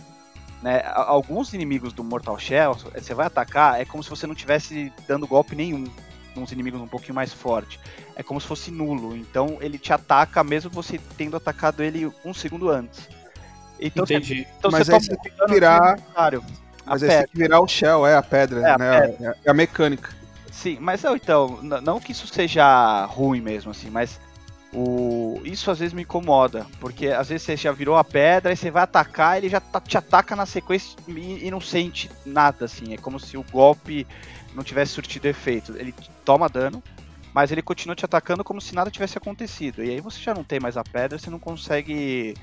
Né? 0.62 0.82
Alguns 0.94 1.54
inimigos 1.54 1.94
do 1.94 2.04
Mortal 2.04 2.38
Shell, 2.38 2.74
você 2.74 3.14
vai 3.14 3.28
atacar, 3.28 3.80
é 3.80 3.86
como 3.86 4.04
se 4.04 4.10
você 4.10 4.28
não 4.28 4.36
tivesse 4.36 4.92
dando 5.08 5.26
golpe 5.26 5.56
nenhum 5.56 5.86
uns 6.40 6.52
inimigos 6.52 6.80
um 6.82 6.88
pouquinho 6.88 7.14
mais 7.16 7.32
forte, 7.34 7.80
é 8.16 8.24
como 8.24 8.40
se 8.42 8.48
fosse 8.48 8.72
nulo. 8.72 9.16
Então 9.16 9.58
ele 9.62 9.78
te 9.78 9.94
ataca 9.94 10.44
mesmo 10.44 10.70
você 10.72 11.00
tendo 11.18 11.38
atacado 11.38 11.84
ele 11.84 12.12
um 12.26 12.34
segundo 12.34 12.70
antes. 12.70 13.08
Então 13.80 14.06
você, 14.06 14.16
Entendi. 14.16 14.48
então 14.58 14.72
Mas 14.72 14.88
você 14.88 14.94
aí 14.94 15.00
toma 15.00 15.18
você 15.18 15.18
tem 15.30 15.32
que 15.48 15.54
virar- 15.54 16.00
Mas 16.86 17.04
aí 17.04 17.08
você 17.08 17.08
tem 17.08 17.18
pedra. 17.18 17.28
que 17.28 17.38
virar 17.38 17.60
o 17.62 17.68
shell, 17.68 18.06
é 18.08 18.16
a 18.16 18.24
pedra, 18.24 18.62
É, 18.62 18.72
a 18.72 18.78
né? 18.78 19.36
É 19.46 19.50
a 19.52 19.54
mecânica. 19.54 20.10
Sim, 20.52 20.78
mas 20.82 21.02
não, 21.04 21.16
então, 21.16 21.60
não 21.62 22.00
que 22.00 22.12
isso 22.12 22.28
seja 22.28 23.06
ruim 23.06 23.40
mesmo, 23.40 23.72
assim, 23.72 23.90
mas 23.90 24.20
o... 24.74 25.40
isso 25.46 25.72
às 25.72 25.80
vezes 25.80 25.94
me 25.94 26.02
incomoda, 26.02 26.66
porque 26.80 27.08
às 27.08 27.30
vezes 27.30 27.44
você 27.44 27.56
já 27.56 27.72
virou 27.72 27.96
a 27.98 28.04
pedra 28.04 28.52
e 28.52 28.58
você 28.58 28.70
vai 28.70 28.84
atacar, 28.84 29.38
ele 29.38 29.48
já 29.48 29.60
ta- 29.62 29.80
te 29.80 29.98
ataca 29.98 30.36
na 30.36 30.46
sequência 30.46 30.98
e, 31.08 31.48
e 31.48 31.52
não 31.52 31.62
sente 31.62 32.10
nada, 32.26 32.66
assim, 32.66 32.94
é 32.94 32.98
como 32.98 33.20
se 33.20 33.38
o 33.38 33.46
golpe 33.52 34.06
não 34.54 34.64
tivesse 34.64 34.92
surtido 34.94 35.28
efeito. 35.28 35.76
Ele 35.78 35.94
toma 36.26 36.48
dano, 36.50 36.82
mas 37.34 37.52
ele 37.52 37.62
continua 37.62 37.96
te 37.96 38.06
atacando 38.06 38.44
como 38.44 38.60
se 38.62 38.74
nada 38.76 38.90
tivesse 38.92 39.18
acontecido. 39.18 39.84
E 39.84 39.90
aí 39.92 40.02
você 40.02 40.20
já 40.20 40.34
não 40.34 40.44
tem 40.44 40.60
mais 40.60 40.78
a 40.78 40.84
pedra, 40.84 41.18
você 41.20 41.30
não 41.30 41.40
consegue 41.40 42.34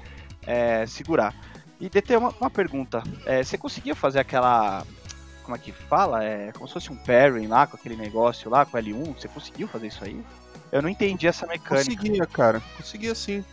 é, 0.46 0.86
segurar. 0.86 1.34
E 1.80 1.88
DT, 1.88 2.16
uma, 2.16 2.34
uma 2.40 2.50
pergunta, 2.50 3.02
é, 3.26 3.42
você 3.44 3.58
conseguia 3.58 3.94
fazer 3.94 4.18
aquela 4.20 4.84
como 5.42 5.54
é 5.54 5.58
que 5.60 5.70
fala? 5.70 6.24
É 6.24 6.50
como 6.52 6.66
se 6.66 6.74
fosse 6.74 6.90
um 6.90 6.96
parry 6.96 7.46
lá, 7.46 7.66
com 7.68 7.76
aquele 7.76 7.94
negócio 7.96 8.50
lá, 8.50 8.64
com 8.66 8.76
L1. 8.76 9.14
Você 9.16 9.28
conseguiu 9.28 9.68
fazer 9.68 9.86
isso 9.86 10.02
aí? 10.02 10.20
Eu 10.72 10.82
não 10.82 10.88
entendi 10.88 11.28
essa 11.28 11.46
mecânica. 11.46 11.94
Conseguia, 11.94 12.26
cara. 12.26 12.60
Conseguia 12.76 13.14
sim. 13.14 13.44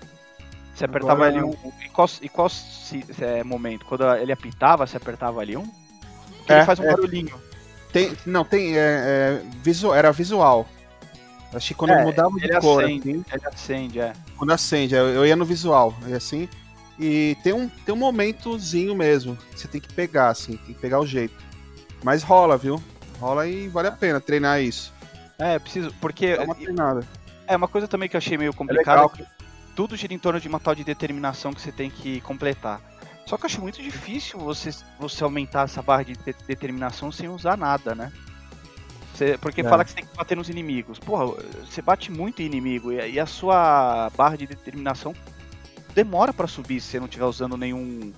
Você 0.74 0.86
apertava 0.86 1.28
Agora- 1.28 1.46
L1. 1.46 1.56
E 1.86 1.90
qual, 1.90 2.10
e 2.20 2.30
qual 2.30 2.50
se- 2.50 3.06
é, 3.22 3.44
momento? 3.44 3.86
Quando 3.86 4.04
ele 4.16 4.32
apitava, 4.32 4.88
você 4.88 4.98
apertava 4.98 5.44
L1? 5.46 5.64
Porque 6.40 6.52
É, 6.54 6.58
ele 6.58 6.66
faz 6.66 6.80
um 6.80 6.86
é. 6.86 6.88
barulhinho. 6.88 7.40
Tem, 7.94 8.18
não, 8.26 8.44
tem. 8.44 8.76
É, 8.76 8.80
é, 8.80 9.42
visu- 9.62 9.94
era 9.94 10.12
visual. 10.12 10.68
Acho 11.54 11.68
que 11.70 11.74
quando 11.76 11.92
É, 11.92 12.04
mudava 12.04 12.32
de 12.40 12.50
cor, 12.60 12.84
acende. 12.84 13.10
assim, 13.12 13.26
Ele 13.32 13.48
acende, 13.48 14.00
é. 14.00 14.14
quando 14.36 14.52
acende, 14.52 14.96
eu, 14.96 15.24
ia 15.26 15.36
no 15.36 15.46
visual, 15.46 15.94
e 16.08 16.14
assim. 16.14 16.50
E 17.00 17.38
tem 17.44 17.54
um, 17.54 17.70
tem 17.70 17.94
um 17.94 17.98
momentozinho 17.98 18.96
mesmo. 18.96 19.38
Você 19.56 19.68
tem 19.68 19.80
que 19.80 19.94
pegar, 19.94 20.30
assim, 20.30 20.58
tem 20.58 20.74
que 20.74 20.82
pegar 20.82 21.00
o 21.00 21.06
jeito. 21.06 21.36
Mas 22.04 22.24
rola, 22.24 22.58
viu? 22.58 22.82
Rola 23.20 23.48
e 23.48 23.68
vale 23.68 23.88
a 23.88 23.92
pena 23.92 24.20
treinar 24.20 24.62
isso. 24.62 24.92
É, 25.38 25.58
preciso. 25.60 25.94
Porque 26.02 26.36
Dá 26.36 26.44
uma 26.44 26.56
treinada. 26.56 27.08
é 27.48 27.56
uma 27.56 27.68
coisa 27.68 27.88
também 27.88 28.10
que 28.10 28.16
eu 28.16 28.20
achei 28.20 28.38
meio 28.38 28.50
É 28.52 28.54
complicada. 28.54 29.02
É 29.20 29.26
tudo 29.76 29.96
gira 29.96 30.14
em 30.14 30.20
torno 30.20 30.40
de 30.40 30.48
uma 30.48 30.60
tal 30.60 30.76
de 30.76 30.84
determinação 30.84 31.54
que 31.54 31.62
você 31.62 31.72
tem 31.72 31.90
que 31.90 32.22
completar. 32.22 32.80
Só 33.26 33.38
que 33.38 33.44
eu 33.44 33.48
acho 33.48 33.62
muito 33.62 33.82
difícil 33.82 34.38
você, 34.40 34.72
você 35.00 35.24
aumentar 35.24 35.64
essa 35.64 35.82
barra 35.82 36.04
de 36.04 36.14
de- 36.14 36.36
determinação 36.48 37.12
sem 37.12 37.30
usar 37.30 37.58
nada, 37.58 37.96
né? 37.96 38.12
Você- 39.14 39.38
porque 39.38 39.62
É. 39.62 39.64
fala 39.64 39.84
que 39.86 39.92
você 39.92 39.98
tem 39.98 40.06
que 40.06 40.16
bater 40.16 40.36
nos 40.36 40.50
inimigos. 40.50 41.00
Porra, 41.00 41.26
você 41.66 41.82
bate 41.82 42.12
muito 42.12 42.42
em 42.42 42.46
inimigo 42.46 42.92
e, 42.92 43.12
e 43.14 43.20
a 43.20 43.26
sua 43.26 44.12
barra 44.18 44.36
de 44.36 44.48
determinação 44.48 45.16
demora 45.96 46.34
pra 46.34 46.48
subir 46.48 46.82
se 46.82 46.88
você 46.92 47.00
não 47.00 47.06
estiver 47.06 47.26
usando 47.26 47.56
nenhum, 47.56 48.12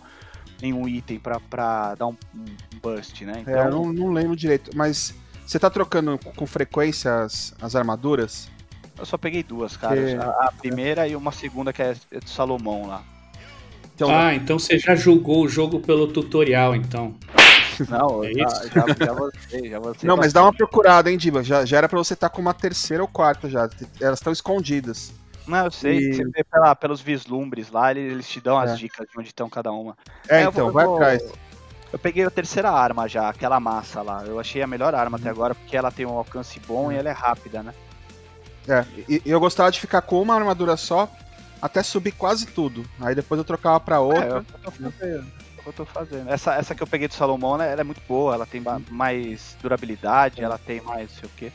nenhum 0.61 0.87
item 0.87 1.19
pra, 1.19 1.39
pra 1.39 1.95
dar 1.95 2.07
um, 2.07 2.15
um 2.33 2.79
bust, 2.81 3.23
né? 3.25 3.43
É, 3.45 3.59
eu 3.65 3.71
não, 3.71 3.93
não 3.93 4.11
lembro 4.11 4.35
direito. 4.35 4.71
Mas 4.75 5.13
você 5.45 5.59
tá 5.59 5.69
trocando 5.69 6.17
com 6.17 6.47
frequência 6.47 7.21
as, 7.23 7.53
as 7.61 7.75
armaduras? 7.75 8.49
eu 8.97 9.05
só 9.05 9.17
peguei 9.17 9.43
duas, 9.43 9.75
cara. 9.75 9.95
Que- 9.95 10.15
A, 10.15 10.29
a 10.47 10.51
primeira 10.53 11.05
e 11.07 11.15
uma 11.17 11.31
segunda 11.33 11.73
que 11.73 11.81
é 11.81 11.93
do 11.93 12.29
Salomão 12.29 12.87
lá. 12.87 13.03
Então, 13.95 14.09
Ah, 14.13 14.35
então 14.35 14.59
você 14.59 14.77
já 14.77 14.93
jogou 14.93 15.43
o 15.45 15.47
jogo 15.47 15.79
pelo 15.79 16.07
tutorial, 16.07 16.75
então. 16.75 17.15
Não, 17.89 18.23
É 18.23 18.33
já, 18.33 18.45
isso? 18.45 18.69
já, 18.69 19.05
já 19.05 19.11
avancei, 19.11 19.69
já 19.69 19.79
Não, 20.03 20.17
mas 20.17 20.31
dá 20.33 20.41
uma 20.43 20.53
procurada, 20.53 21.09
hein, 21.09 21.17
Diva? 21.17 21.43
Já, 21.43 21.65
já 21.65 21.77
era 21.77 21.89
pra 21.89 21.97
você 21.97 22.13
estar 22.13 22.29
com 22.29 22.41
uma 22.41 22.53
terceira 22.53 23.01
ou 23.03 23.07
quarta 23.07 23.49
já. 23.49 23.69
Elas 24.01 24.19
estão 24.19 24.31
escondidas. 24.33 25.13
Não, 25.47 25.65
eu 25.65 25.71
sei, 25.71 25.97
E- 25.97 26.13
você 26.13 26.23
vê 26.25 26.43
pela- 26.43 26.75
pelos 26.75 26.99
vislumbres 27.01 27.69
lá, 27.71 27.91
eles, 27.91 28.11
eles 28.11 28.27
te 28.29 28.41
dão 28.41 28.61
É. 28.61 28.65
as 28.65 28.79
dicas 28.79 29.05
de 29.09 29.17
onde 29.19 29.27
estão 29.29 29.49
cada 29.49 29.71
uma. 29.71 29.95
É, 30.27 30.43
eu 30.45 30.49
então, 30.49 30.63
vou- 30.65 30.73
vai 30.73 30.85
vou- 30.85 30.95
atrás. 30.95 31.23
Eu 31.93 31.99
peguei 31.99 32.25
a 32.25 32.29
terceira 32.29 32.69
arma 32.71 33.07
já, 33.07 33.29
aquela 33.29 33.59
massa 33.59 34.01
lá. 34.01 34.23
Eu 34.25 34.39
achei 34.39 34.61
a 34.61 34.67
melhor 34.67 34.93
arma 34.95 35.17
Uhum. 35.17 35.21
até 35.21 35.29
agora, 35.29 35.55
porque 35.55 35.77
ela 35.77 35.91
tem 35.91 36.05
um 36.05 36.17
alcance 36.17 36.59
bom 36.67 36.91
e 36.91 36.95
ela 36.95 37.09
é 37.09 37.13
rápida, 37.13 37.61
né? 37.63 37.73
É, 38.67 38.83
e 39.07 39.21
eu 39.25 39.39
gostava 39.39 39.71
de 39.71 39.79
ficar 39.79 40.01
com 40.01 40.19
uma 40.21 40.33
armadura 40.35 40.75
só 40.75 41.07
até 41.61 41.81
subir 41.83 42.11
quase 42.11 42.45
tudo. 42.47 42.85
Aí 42.99 43.15
depois 43.15 43.37
eu 43.39 43.45
trocava 43.45 43.79
pra 43.79 43.95
É, 43.97 43.99
outra. 43.99 44.25
eu, 44.27 44.45
eu 44.81 44.93
é 45.01 45.23
o 45.59 45.61
que 45.63 45.67
eu 45.69 45.73
tô 45.73 45.85
fazendo. 45.85 46.29
Essa, 46.29 46.55
essa 46.55 46.75
que 46.75 46.83
eu 46.83 46.87
peguei 46.87 47.07
do 47.07 47.13
Salomão, 47.13 47.57
né, 47.57 47.71
ela 47.71 47.81
é 47.81 47.83
muito 47.83 48.01
boa, 48.07 48.33
ela 48.35 48.45
tem 48.45 48.61
ba- 48.61 48.81
mais 48.89 49.55
durabilidade, 49.61 50.43
ela 50.43 50.57
tem 50.57 50.81
mais 50.81 51.09
não 51.11 51.19
sei 51.19 51.29
o 51.29 51.31
quê. 51.35 51.51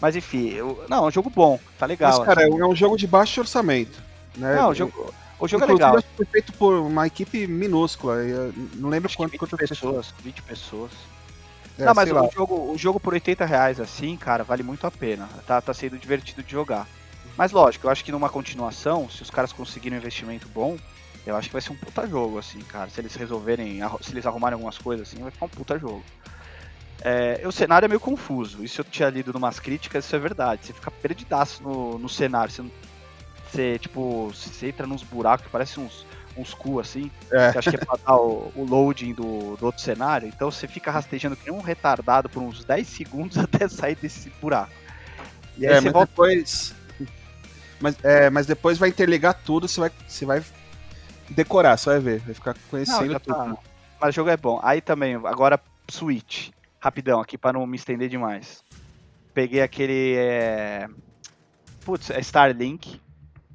Mas 0.00 0.16
enfim, 0.16 0.48
eu, 0.50 0.84
não, 0.88 1.04
é 1.04 1.08
um 1.08 1.10
jogo 1.10 1.30
bom, 1.30 1.58
tá 1.78 1.86
legal. 1.86 2.18
Mas, 2.18 2.26
cara, 2.26 2.42
assim. 2.46 2.60
é 2.60 2.66
um 2.66 2.76
jogo 2.76 2.96
de 2.96 3.06
baixo 3.06 3.40
orçamento. 3.40 4.02
Né? 4.36 4.56
Não, 4.56 4.70
o 4.70 4.74
jogo, 4.74 5.14
o 5.38 5.48
jogo 5.48 5.62
é 5.62 5.66
Inclusive, 5.66 5.72
legal. 5.84 5.96
acho 5.98 6.06
que 6.08 6.16
foi 6.16 6.26
feito 6.26 6.52
por 6.54 6.74
uma 6.74 7.06
equipe 7.06 7.46
minúscula. 7.46 8.16
não 8.74 8.88
lembro 8.90 9.06
Acho 9.06 9.16
quanto, 9.16 9.30
20 9.30 9.38
quantas 9.38 9.68
pessoas, 9.68 10.12
20 10.22 10.42
pessoas. 10.42 10.90
É, 11.78 11.84
não, 11.86 11.94
mas 11.94 12.10
lá. 12.10 12.22
o 12.22 12.30
jogo, 12.30 12.72
o 12.72 12.78
jogo 12.78 13.00
por 13.00 13.14
80 13.14 13.44
reais 13.44 13.80
assim, 13.80 14.16
cara, 14.16 14.44
vale 14.44 14.62
muito 14.62 14.86
a 14.86 14.90
pena. 14.90 15.28
Tá, 15.46 15.60
tá 15.60 15.72
sendo 15.74 15.96
divertido 15.98 16.42
de 16.42 16.52
jogar. 16.52 16.86
Mas 17.36 17.52
lógico, 17.52 17.86
eu 17.86 17.90
acho 17.90 18.04
que 18.04 18.12
numa 18.12 18.28
continuação, 18.28 19.08
se 19.10 19.22
os 19.22 19.30
caras 19.30 19.52
conseguirem 19.52 19.98
um 19.98 20.00
investimento 20.00 20.48
bom, 20.48 20.76
eu 21.26 21.36
acho 21.36 21.48
que 21.48 21.52
vai 21.52 21.62
ser 21.62 21.72
um 21.72 21.76
puta 21.76 22.06
jogo, 22.06 22.38
assim, 22.38 22.60
cara. 22.60 22.90
Se 22.90 23.00
eles 23.00 23.14
resolverem, 23.14 23.80
se 24.02 24.12
eles 24.12 24.26
arrumarem 24.26 24.54
algumas 24.54 24.78
coisas 24.78 25.08
assim, 25.08 25.22
vai 25.22 25.30
ficar 25.30 25.46
um 25.46 25.48
puta 25.48 25.78
jogo. 25.78 26.04
É, 27.02 27.42
o 27.44 27.52
cenário 27.52 27.86
é 27.86 27.88
meio 27.88 28.00
confuso. 28.00 28.62
Isso 28.64 28.80
eu 28.80 28.84
tinha 28.84 29.08
lido 29.10 29.32
numas 29.32 29.58
críticas, 29.58 30.04
isso 30.04 30.16
é 30.16 30.18
verdade. 30.18 30.66
Você 30.66 30.72
fica 30.72 30.90
perdidaço 30.90 31.62
no, 31.62 31.98
no 31.98 32.08
cenário. 32.08 32.52
Você, 32.52 32.62
você, 33.50 33.78
tipo, 33.78 34.28
você 34.28 34.68
entra 34.68 34.86
nos 34.86 35.02
buracos 35.02 35.46
que 35.46 35.52
parecem 35.52 35.82
uns, 35.84 36.06
uns 36.36 36.54
cu 36.54 36.78
assim. 36.78 37.10
É. 37.30 37.52
Você 37.52 37.58
acha 37.58 37.70
que 37.70 37.76
é 37.76 37.84
pra 37.84 37.96
dar 37.96 38.16
o, 38.16 38.52
o 38.54 38.64
loading 38.64 39.12
do, 39.12 39.56
do 39.56 39.66
outro 39.66 39.82
cenário. 39.82 40.28
Então 40.28 40.50
você 40.50 40.68
fica 40.68 40.90
rastejando 40.90 41.36
que 41.36 41.50
nem 41.50 41.58
um 41.58 41.62
retardado 41.62 42.28
por 42.28 42.42
uns 42.42 42.64
10 42.64 42.86
segundos 42.86 43.36
até 43.38 43.68
sair 43.68 43.96
desse 43.96 44.30
buraco. 44.40 44.72
E 45.56 45.66
aí 45.66 45.74
É, 45.74 45.80
você 45.80 45.90
volta. 45.90 46.08
depois. 46.08 46.74
Mas, 47.84 48.02
é, 48.02 48.30
mas 48.30 48.46
depois 48.46 48.78
vai 48.78 48.88
interligar 48.88 49.38
tudo, 49.44 49.68
você 49.68 49.78
vai, 49.78 49.90
você 50.08 50.24
vai 50.24 50.42
decorar, 51.28 51.76
você 51.76 51.90
vai 51.90 52.00
ver. 52.00 52.20
Vai 52.20 52.32
ficar 52.32 52.54
Não, 52.54 52.60
conhecendo 52.70 53.20
tudo. 53.20 53.34
tá. 53.34 53.58
Mas 54.00 54.08
o 54.08 54.12
jogo 54.12 54.30
é 54.30 54.38
bom. 54.38 54.58
Aí 54.62 54.80
também, 54.80 55.16
agora 55.16 55.60
Switch. 55.90 56.48
Rapidão, 56.80 57.20
aqui 57.20 57.36
pra 57.36 57.52
não 57.52 57.66
me 57.66 57.76
estender 57.76 58.08
demais. 58.08 58.64
Peguei 59.34 59.60
aquele. 59.60 60.14
É... 60.16 60.88
Putz, 61.84 62.08
é 62.08 62.20
Starlink 62.20 63.02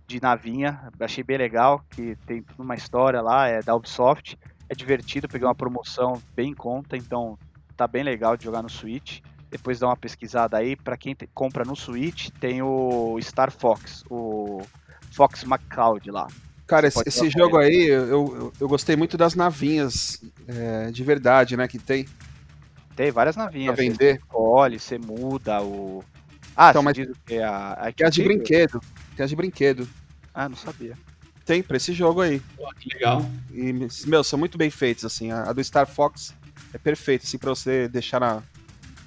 de 0.05 0.21
navinha. 0.21 0.79
Achei 0.99 1.23
bem 1.23 1.37
legal. 1.39 1.83
Que 1.89 2.15
tem 2.27 2.43
tudo 2.43 2.61
uma 2.61 2.75
história 2.75 3.21
lá, 3.21 3.47
é 3.47 3.63
da 3.63 3.73
Ubisoft. 3.73 4.37
É 4.69 4.75
divertido, 4.75 5.27
peguei 5.27 5.47
uma 5.47 5.55
promoção 5.55 6.21
bem 6.35 6.51
em 6.51 6.55
conta, 6.55 6.95
então 6.95 7.35
tá 7.75 7.87
bem 7.87 8.03
legal 8.03 8.37
de 8.37 8.43
jogar 8.43 8.61
no 8.61 8.69
Switch. 8.69 9.21
Depois 9.49 9.79
dá 9.79 9.88
uma 9.88 9.97
pesquisada 9.97 10.57
aí. 10.57 10.75
Pra 10.75 10.95
quem 10.97 11.13
te- 11.15 11.27
compra 11.33 11.63
no 11.65 11.75
Switch, 11.75 12.29
tem 12.39 12.62
o 12.62 13.17
Star 13.21 13.51
Fox, 13.51 14.03
o 14.09 14.62
Fox 15.12 15.43
McCloud 15.43 16.09
lá. 16.12 16.27
Cara, 16.67 16.89
Você 16.91 16.99
esse, 17.07 17.09
esse 17.25 17.29
jogo 17.31 17.57
aí, 17.57 17.88
eu, 17.88 18.05
eu, 18.07 18.53
eu 18.59 18.67
gostei 18.67 18.95
muito 18.95 19.17
das 19.17 19.33
navinhas 19.33 20.21
é, 20.47 20.91
de 20.91 21.03
verdade, 21.03 21.57
né? 21.57 21.67
Que 21.67 21.79
tem 21.79 22.05
Tem 22.95 23.09
várias 23.12 23.35
pra 23.35 23.45
navinhas. 23.45 23.75
você 23.75 23.81
vender. 23.89 24.15
escolhe, 24.17 24.79
você 24.79 24.97
muda 24.99 25.62
o. 25.63 26.03
Ah, 26.55 26.69
Então, 26.69 26.81
você 26.81 26.85
mas- 26.85 26.93
diz 26.95 27.09
que? 27.25 27.39
A, 27.39 27.71
a 27.73 27.91
Tem 27.91 28.05
as 28.05 28.13
de 28.13 28.23
brinquedo. 28.23 28.79
Tem 29.15 29.23
as 29.23 29.29
de 29.31 29.35
brinquedo. 29.35 29.89
Ah, 30.33 30.47
não 30.47 30.55
sabia. 30.55 30.95
Tem 31.43 31.63
pra 31.63 31.77
esse 31.77 31.91
jogo 31.93 32.21
aí. 32.21 32.39
Pô, 32.55 32.69
que 32.79 32.93
legal. 32.93 33.25
E, 33.51 33.73
meu, 34.05 34.23
são 34.23 34.38
muito 34.38 34.55
bem 34.55 34.69
feitos, 34.69 35.03
assim. 35.05 35.31
A, 35.31 35.49
a 35.49 35.53
do 35.53 35.63
Star 35.63 35.88
Fox 35.88 36.35
é 36.71 36.77
perfeita, 36.77 37.25
assim, 37.25 37.39
pra 37.39 37.49
você 37.49 37.88
deixar 37.88 38.19
na, 38.19 38.43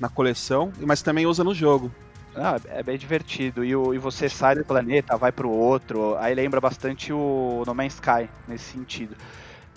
na 0.02 0.08
coleção, 0.08 0.72
mas 0.80 1.00
também 1.00 1.26
usa 1.26 1.44
no 1.44 1.54
jogo. 1.54 1.88
Ah, 2.34 2.60
é 2.66 2.82
bem 2.82 2.98
divertido. 2.98 3.64
E, 3.64 3.76
o, 3.76 3.94
e 3.94 3.98
você 3.98 4.28
sai 4.28 4.56
do 4.56 4.64
planeta, 4.64 5.16
vai 5.16 5.30
pro 5.30 5.48
outro. 5.48 6.16
Aí 6.18 6.34
lembra 6.34 6.60
bastante 6.60 7.12
o 7.12 7.62
No 7.64 7.72
Man's 7.72 7.94
Sky 7.94 8.28
nesse 8.48 8.64
sentido. 8.72 9.16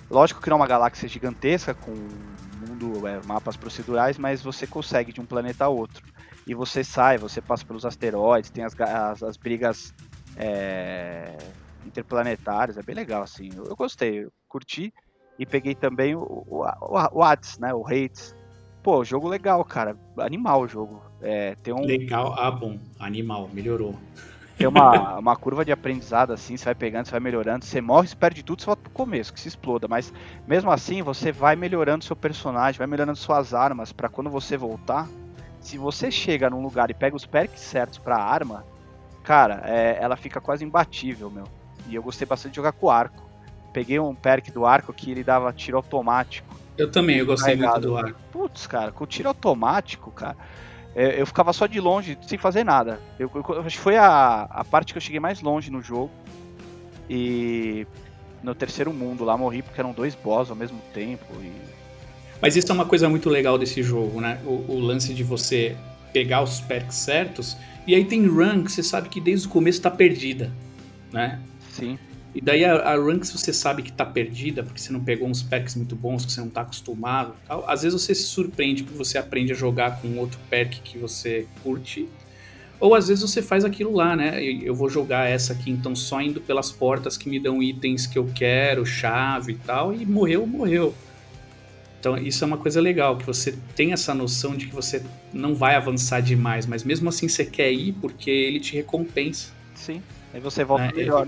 Lógico 0.10 0.42
que 0.42 0.50
não 0.50 0.58
é 0.58 0.60
uma 0.62 0.68
galáxia 0.68 1.08
gigantesca, 1.08 1.76
com 1.76 1.92
mundo, 2.68 3.08
é, 3.08 3.22
mapas 3.24 3.56
procedurais, 3.56 4.18
mas 4.18 4.42
você 4.42 4.66
consegue 4.66 5.14
de 5.14 5.22
um 5.22 5.26
planeta 5.26 5.66
a 5.66 5.70
outro. 5.70 6.04
E 6.48 6.56
você 6.56 6.84
sai, 6.84 7.20
você 7.20 7.40
passa 7.40 7.64
pelos 7.64 7.86
asteroides, 7.86 8.50
tem 8.50 8.64
as, 8.64 8.80
as, 8.80 9.22
as 9.22 9.38
brigas 9.38 9.94
é, 10.38 11.38
interplanetárias, 11.86 12.78
é 12.80 12.84
bem 12.84 12.96
legal, 12.96 13.22
assim. 13.22 13.50
Eu, 13.56 13.66
eu 13.66 13.76
gostei, 13.76 14.24
eu 14.24 14.32
curti. 14.48 14.92
E 15.38 15.46
peguei 15.46 15.76
também 15.76 16.16
o, 16.16 16.22
o, 16.22 16.64
o, 16.64 17.20
o 17.20 17.24
Hades, 17.24 17.60
né? 17.60 17.74
O 17.74 17.86
Hades. 17.86 18.34
Pô, 18.86 19.04
jogo 19.04 19.28
legal, 19.28 19.66
cara. 19.66 19.98
Animal 20.16 20.62
o 20.62 20.68
jogo. 20.68 21.02
É, 21.20 21.56
tem 21.56 21.74
um, 21.74 21.84
Legal. 21.84 22.36
Ah, 22.38 22.52
bom. 22.52 22.78
Animal. 23.00 23.50
Melhorou. 23.52 23.96
tem 24.56 24.68
uma, 24.68 25.18
uma 25.18 25.36
curva 25.36 25.66
de 25.66 25.72
aprendizado 25.72 26.32
assim, 26.32 26.56
você 26.56 26.66
vai 26.66 26.76
pegando, 26.76 27.06
você 27.06 27.12
vai 27.14 27.20
melhorando, 27.20 27.66
você 27.66 27.82
morre, 27.82 28.08
você 28.08 28.16
perde 28.16 28.44
tudo, 28.44 28.62
você 28.62 28.68
volta 28.68 28.84
pro 28.84 28.92
começo, 28.92 29.34
que 29.34 29.40
se 29.40 29.48
exploda. 29.48 29.88
Mas 29.88 30.14
mesmo 30.48 30.70
assim, 30.70 31.02
você 31.02 31.32
vai 31.32 31.56
melhorando 31.56 32.06
seu 32.06 32.16
personagem, 32.16 32.78
vai 32.78 32.86
melhorando 32.86 33.18
suas 33.18 33.56
armas, 33.56 33.92
pra 33.92 34.08
quando 34.08 34.30
você 34.30 34.56
voltar, 34.56 35.10
se 35.60 35.80
você 35.80 36.12
chega 36.12 36.48
num 36.48 36.62
lugar 36.62 36.92
e 36.92 36.94
pega 36.94 37.16
os 37.16 37.26
perks 37.26 37.62
certos 37.62 37.98
pra 37.98 38.18
arma, 38.18 38.64
cara, 39.24 39.64
é, 39.66 39.98
ela 40.00 40.16
fica 40.16 40.40
quase 40.40 40.64
imbatível, 40.64 41.32
meu. 41.32 41.46
E 41.88 41.96
eu 41.96 42.04
gostei 42.04 42.28
bastante 42.28 42.52
de 42.52 42.58
jogar 42.58 42.74
com 42.74 42.86
o 42.86 42.92
arco. 42.92 43.28
Peguei 43.74 44.00
um 44.00 44.14
perk 44.14 44.52
do 44.52 44.64
arco 44.64 44.94
que 44.94 45.10
ele 45.10 45.24
dava 45.24 45.52
tiro 45.52 45.76
automático. 45.76 46.65
Eu 46.78 46.92
também, 46.92 47.18
eu 47.18 47.26
gostei 47.26 47.56
muito 47.56 47.80
do 47.80 47.96
arco. 47.98 48.20
Putz, 48.32 48.68
cara, 48.68 48.92
com 48.92 49.04
o 49.04 49.08
tiro 49.08 49.28
automático, 49.30 50.12
cara, 50.12 50.36
é, 50.96 51.20
eu 51.22 51.26
ficava 51.26 51.52
só 51.54 51.68
de 51.68 51.80
longe, 51.80 52.18
sem 52.28 52.38
fazer 52.38 52.64
nada. 52.64 53.00
Eu- 53.18 53.30
eu 53.34 53.62
acho 53.62 53.78
que 53.78 53.82
foi 53.84 53.96
a, 53.98 54.44
a 54.50 54.64
parte 54.64 54.94
que 54.94 54.98
eu 54.98 55.02
cheguei 55.02 55.20
mais 55.20 55.42
longe 55.42 55.72
no 55.72 55.82
jogo. 55.82 56.12
E 57.10 57.86
no 58.44 58.56
terceiro 58.56 58.92
mundo 58.94 59.24
lá 59.24 59.38
morri 59.38 59.62
porque 59.62 59.80
eram 59.80 59.92
dois 59.92 60.16
boss 60.16 60.50
ao 60.50 60.56
mesmo 60.56 60.80
tempo. 60.94 61.26
E 61.42 61.52
Mas 62.42 62.56
isso 62.56 62.72
é 62.72 62.76
uma 62.76 62.86
coisa 62.86 63.08
muito 63.10 63.30
legal 63.30 63.58
desse 63.58 63.82
jogo, 63.84 64.20
né? 64.22 64.40
O, 64.46 64.74
o 64.74 64.80
lance 64.80 65.14
de 65.14 65.24
você 65.24 65.76
pegar 66.12 66.42
os 66.42 66.62
perks 66.62 66.96
certos. 66.96 67.58
E 67.86 67.94
aí 67.94 68.04
tem 68.06 68.26
run 68.28 68.64
que 68.64 68.72
você 68.72 68.82
sabe 68.82 69.10
que 69.10 69.22
desde 69.22 69.48
o 69.48 69.50
começo 69.50 69.82
tá 69.82 69.92
perdida, 69.92 70.52
né? 71.12 71.40
sim, 71.70 72.00
E 72.36 72.42
daí 72.42 72.66
a, 72.66 72.76
a 72.76 72.96
run 72.98 73.18
que 73.20 73.28
você 73.28 73.54
sabe 73.54 73.82
que 73.82 73.94
tá 73.94 74.06
perdida, 74.06 74.62
porque 74.62 74.80
você 74.82 74.92
não 74.92 75.02
pegou 75.02 75.26
uns 75.26 75.42
perks 75.42 75.74
muito 75.76 75.96
bons, 75.96 76.26
que 76.26 76.32
você 76.34 76.42
não 76.42 76.50
tá 76.50 76.62
acostumado 76.62 77.34
e 77.42 77.48
tal, 77.48 77.64
às 77.66 77.84
vezes 77.84 78.02
você 78.02 78.14
se 78.14 78.24
surpreende 78.24 78.84
porque 78.84 78.98
você 78.98 79.18
aprende 79.18 79.54
a 79.54 79.56
jogar 79.56 80.02
com 80.02 80.18
outro 80.18 80.38
perk 80.50 80.82
que 80.82 80.98
você 80.98 81.48
curte. 81.64 82.10
Ou 82.78 82.94
às 82.94 83.08
vezes 83.08 83.24
você 83.24 83.42
faz 83.42 83.64
aquilo 83.64 83.94
lá, 83.96 84.18
né? 84.18 84.44
Eu 84.44 84.64
eu 84.64 84.76
vou 84.76 84.90
jogar 84.90 85.30
essa 85.30 85.54
aqui, 85.54 85.72
então 85.72 85.96
só 85.96 86.22
indo 86.22 86.42
pelas 86.42 86.74
portas 86.74 87.16
que 87.18 87.30
me 87.30 87.40
dão 87.40 87.64
itens 87.64 88.06
que 88.06 88.18
eu 88.20 88.30
quero, 88.36 88.86
chave 88.86 89.54
e 89.54 89.58
tal, 89.58 89.94
e 89.94 90.06
morreu, 90.06 90.46
morreu. 90.46 90.94
Então 92.00 92.18
isso 92.18 92.44
é 92.44 92.48
uma 92.48 92.58
coisa 92.58 92.82
legal, 92.82 93.18
que 93.18 93.26
você 93.26 93.58
tem 93.76 93.94
essa 93.94 94.14
noção 94.14 94.56
de 94.58 94.68
que 94.68 94.76
você 94.76 95.04
não 95.34 95.56
vai 95.56 95.76
avançar 95.76 96.22
demais, 96.22 96.66
mas 96.66 96.84
mesmo 96.84 97.10
assim 97.10 97.28
você 97.30 97.46
quer 97.46 97.72
ir 97.72 97.94
porque 97.94 98.30
ele 98.30 98.60
te 98.60 98.76
recompensa. 98.76 99.52
sim. 99.74 100.04
Aí 100.34 100.40
você 100.42 100.66
volta 100.66 100.92
É, 100.92 100.94
melhor. 100.94 101.28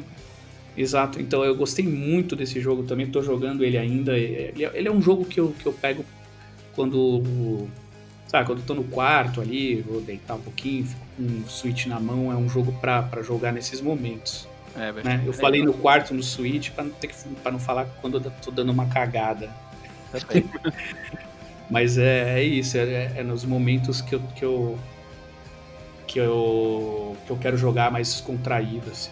Exato, 0.77 1.19
então 1.19 1.43
eu 1.43 1.55
gostei 1.55 1.87
muito 1.87 2.35
desse 2.35 2.61
jogo 2.61 2.83
também, 2.83 3.07
tô 3.07 3.23
jogando 3.23 3.63
ele 3.65 3.77
ainda. 3.77 4.15
Ele 4.15 4.63
é, 4.63 4.71
ele 4.75 4.87
é 4.87 4.91
um 4.91 5.01
jogo 5.01 5.25
que 5.25 5.39
eu, 5.39 5.55
que 5.57 5.65
eu 5.65 5.73
pego 5.73 6.05
quando. 6.75 7.67
Sabe, 8.27 8.45
quando 8.45 8.59
eu 8.59 8.65
tô 8.65 8.75
no 8.75 8.83
quarto 8.83 9.41
ali, 9.41 9.81
vou 9.81 10.01
deitar 10.01 10.35
um 10.35 10.41
pouquinho, 10.41 10.85
fico 10.85 11.01
com 11.15 11.23
o 11.23 11.49
Switch 11.49 11.87
na 11.87 11.99
mão, 11.99 12.31
é 12.31 12.35
um 12.35 12.47
jogo 12.47 12.73
pra, 12.79 13.01
pra 13.01 13.23
jogar 13.23 13.51
nesses 13.51 13.81
momentos. 13.81 14.47
É, 14.75 14.91
Né? 14.91 15.23
Eu 15.25 15.33
falei 15.33 15.63
no 15.63 15.73
quarto 15.73 16.13
no 16.13 16.21
Switch 16.21 16.69
pra 16.69 16.83
não, 16.83 16.91
ter 16.91 17.07
que, 17.07 17.15
não 17.51 17.57
falar 17.57 17.85
quando 17.99 18.17
eu 18.17 18.31
tô 18.41 18.51
dando 18.51 18.71
uma 18.71 18.85
cagada. 18.85 19.49
Mas 21.69 21.97
é, 21.97 22.39
é 22.39 22.43
isso, 22.43 22.77
é, 22.77 23.13
é 23.15 23.23
nos 23.23 23.43
momentos 23.43 23.99
que 24.01 24.13
eu, 24.13 24.21
que 24.35 24.45
eu. 24.45 24.79
que 26.05 26.19
eu. 26.19 27.17
que 27.25 27.31
eu 27.31 27.37
quero 27.37 27.57
jogar 27.57 27.91
mais 27.91 28.09
descontraído, 28.09 28.89
assim. 28.91 29.11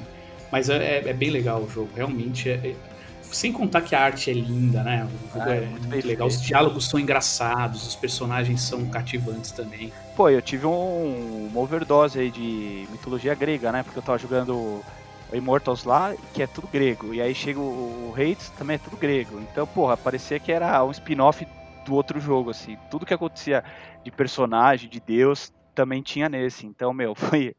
Mas 0.51 0.69
é, 0.69 0.99
é- 0.99 1.10
é 1.10 1.13
bem 1.13 1.29
legal 1.29 1.62
o 1.62 1.69
jogo, 1.69 1.89
realmente. 1.95 2.49
é- 2.49 2.53
é- 2.55 2.75
sem 3.23 3.51
contar 3.51 3.81
que 3.81 3.93
a 3.95 4.01
arte 4.01 4.29
é 4.29 4.34
linda, 4.34 4.84
né? 4.84 5.03
O 5.05 5.34
jogo 5.34 5.49
Ah, 5.49 5.53
é, 5.55 5.58
é 5.58 5.60
muito 5.62 5.71
muito 5.71 5.88
bem 5.89 6.01
legal. 6.01 6.27
Os 6.27 6.41
diálogos 6.41 6.88
são 6.88 6.99
engraçados, 6.99 7.86
os 7.86 7.95
personagens 7.95 8.62
são 8.62 8.86
cativantes 8.86 9.51
também. 9.51 9.91
Pô, 10.15 10.29
eu 10.29 10.41
tive 10.41 10.65
um, 10.65 11.47
uma 11.51 11.60
overdose 11.60 12.17
aí 12.19 12.31
de 12.31 12.88
mitologia 12.91 13.36
grega, 13.36 13.71
né? 13.71 13.84
Porque 13.84 13.97
eu 13.99 14.03
tava 14.03 14.17
jogando 14.17 14.81
Immortals 15.34 15.84
lá, 15.84 16.13
que 16.34 16.41
é 16.43 16.47
tudo 16.47 16.67
grego. 16.67 17.13
E 17.13 17.21
aí 17.21 17.36
chega 17.36 17.60
o, 17.60 18.12
o 18.12 18.13
Hades, 18.15 18.51
também 18.51 18.75
é 18.75 18.79
tudo 18.79 18.95
grego. 18.95 19.39
Então, 19.41 19.65
porra, 19.67 19.97
parecia 19.97 20.39
que 20.39 20.51
era 20.51 20.81
um 20.86 20.91
spin-off 20.91 21.45
do 21.86 21.93
outro 21.93 22.19
jogo, 22.19 22.51
assim. 22.51 22.77
Tudo 22.89 23.05
que 23.05 23.13
acontecia 23.13 23.63
de 24.03 24.12
personagem, 24.12 24.88
de 24.89 24.99
deus, 24.99 25.51
também 25.75 26.01
tinha 26.01 26.27
nesse. 26.29 26.65
Então, 26.65 26.93
meu, 26.93 27.13
foi. 27.15 27.55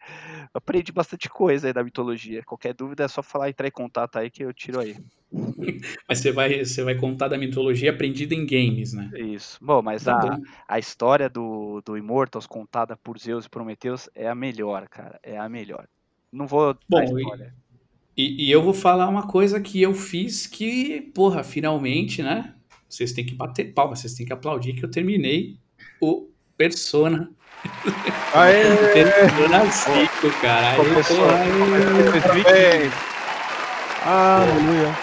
Aprendi 0.52 0.90
bastante 0.90 1.29
coisa 1.29 1.68
aí 1.68 1.72
da 1.72 1.85
mitologia. 1.85 2.42
Qualquer 2.42 2.74
dúvida 2.74 3.05
é 3.05 3.09
só 3.09 3.22
falar, 3.22 3.50
entrar 3.50 3.68
em 3.68 3.70
contato 3.70 4.16
aí 4.16 4.31
que 4.31 4.42
eu 4.42 4.52
tiro 4.52 4.81
aí. 4.81 4.96
Mas 6.09 6.18
você 6.18 6.33
vai, 6.33 6.64
você 6.64 6.83
vai 6.83 6.94
contar 6.94 7.29
da 7.29 7.37
mitologia 7.37 7.90
aprendida 7.90 8.35
em 8.35 8.46
games, 8.46 8.92
né? 8.92 9.11
Isso. 9.16 9.59
Bom, 9.61 9.83
mas 9.83 10.05
Tá 10.05 10.16
a, 10.68 10.76
a 10.76 10.79
história 10.79 11.29
do, 11.29 11.83
do 11.85 11.98
Immortals 11.98 12.46
contada 12.46 12.96
por 12.96 13.18
Zeus 13.18 13.44
e 13.44 13.50
Prometheus 13.50 14.09
é 14.14 14.29
a 14.29 14.35
melhor, 14.35 14.88
cara. 14.88 15.18
É 15.22 15.37
a 15.37 15.48
melhor. 15.48 15.87
Não 16.33 16.46
vou 16.46 16.76
Bom, 16.88 17.18
e-. 17.18 17.66
E, 18.16 18.46
e 18.46 18.50
eu 18.50 18.62
vou 18.62 18.72
falar 18.72 19.09
uma 19.09 19.26
coisa 19.26 19.61
que 19.61 19.83
eu 19.83 19.92
fiz 19.92 20.46
que, 20.46 21.02
porra, 21.14 21.44
finalmente, 21.44 22.22
né? 22.22 22.55
Vocês 22.88 23.12
têm 23.12 23.26
que 23.26 23.35
bater 23.35 23.74
palma, 23.74 23.94
vocês 23.94 24.14
têm 24.14 24.24
que 24.24 24.33
aplaudir 24.33 24.72
que 24.72 24.85
eu 24.85 24.90
terminei 24.90 25.59
o 26.00 26.31
Persona. 26.57 27.31
Aê! 28.35 28.64
Persona 28.92 29.70
5, 29.70 30.40
caralho. 30.40 30.76
Começou, 30.85 31.16
Porra, 31.16 31.38
começou 31.38 31.90
em 31.90 31.94
2015. 31.94 32.44
Parabéns! 32.44 32.92
Aleluia! 34.05 34.96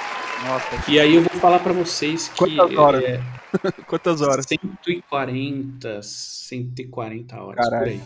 Nossa, 0.47 0.91
E 0.91 0.99
aí 0.99 1.15
eu 1.15 1.21
vou 1.23 1.39
falar 1.39 1.59
pra 1.59 1.71
vocês 1.73 2.27
que 2.29 2.37
Quantas 2.37 2.77
horas? 2.77 3.03
é, 3.03 3.21
Quantas 3.87 4.21
horas? 4.21 4.45
140, 4.47 6.01
140 6.01 7.41
horas 7.41 7.55
Caralho. 7.69 7.83
por 7.83 7.89
aí. 7.91 8.01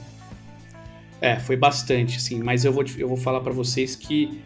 É, 1.20 1.40
foi 1.40 1.56
bastante, 1.58 2.18
assim, 2.18 2.42
mas 2.44 2.64
eu 2.64 2.72
vou, 2.72 2.84
eu 2.98 3.08
vou 3.08 3.18
falar 3.18 3.40
pra 3.42 3.52
vocês 3.52 3.96
que 3.96 4.40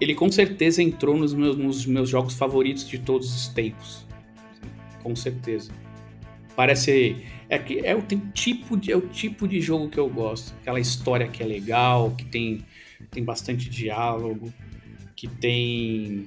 ele 0.00 0.14
com 0.14 0.30
certeza 0.32 0.82
entrou 0.82 1.16
nos 1.16 1.34
meus, 1.34 1.56
nos 1.56 1.84
meus 1.86 2.08
jogos 2.08 2.34
favoritos 2.34 2.88
de 2.88 2.98
todos 2.98 3.34
os 3.34 3.48
tempos. 3.48 4.06
Com 5.02 5.14
certeza. 5.14 5.70
Parece. 6.56 7.16
É, 7.52 7.58
que 7.58 7.80
é, 7.80 7.94
o, 7.94 8.00
tipo 8.32 8.78
de, 8.78 8.90
é 8.90 8.96
o 8.96 9.02
tipo 9.02 9.46
de 9.46 9.60
jogo 9.60 9.90
que 9.90 9.98
eu 10.00 10.08
gosto. 10.08 10.54
Aquela 10.62 10.80
história 10.80 11.28
que 11.28 11.42
é 11.42 11.46
legal, 11.46 12.12
que 12.12 12.24
tem, 12.24 12.64
tem 13.10 13.22
bastante 13.22 13.68
diálogo, 13.68 14.50
que 15.14 15.28
tem, 15.28 16.26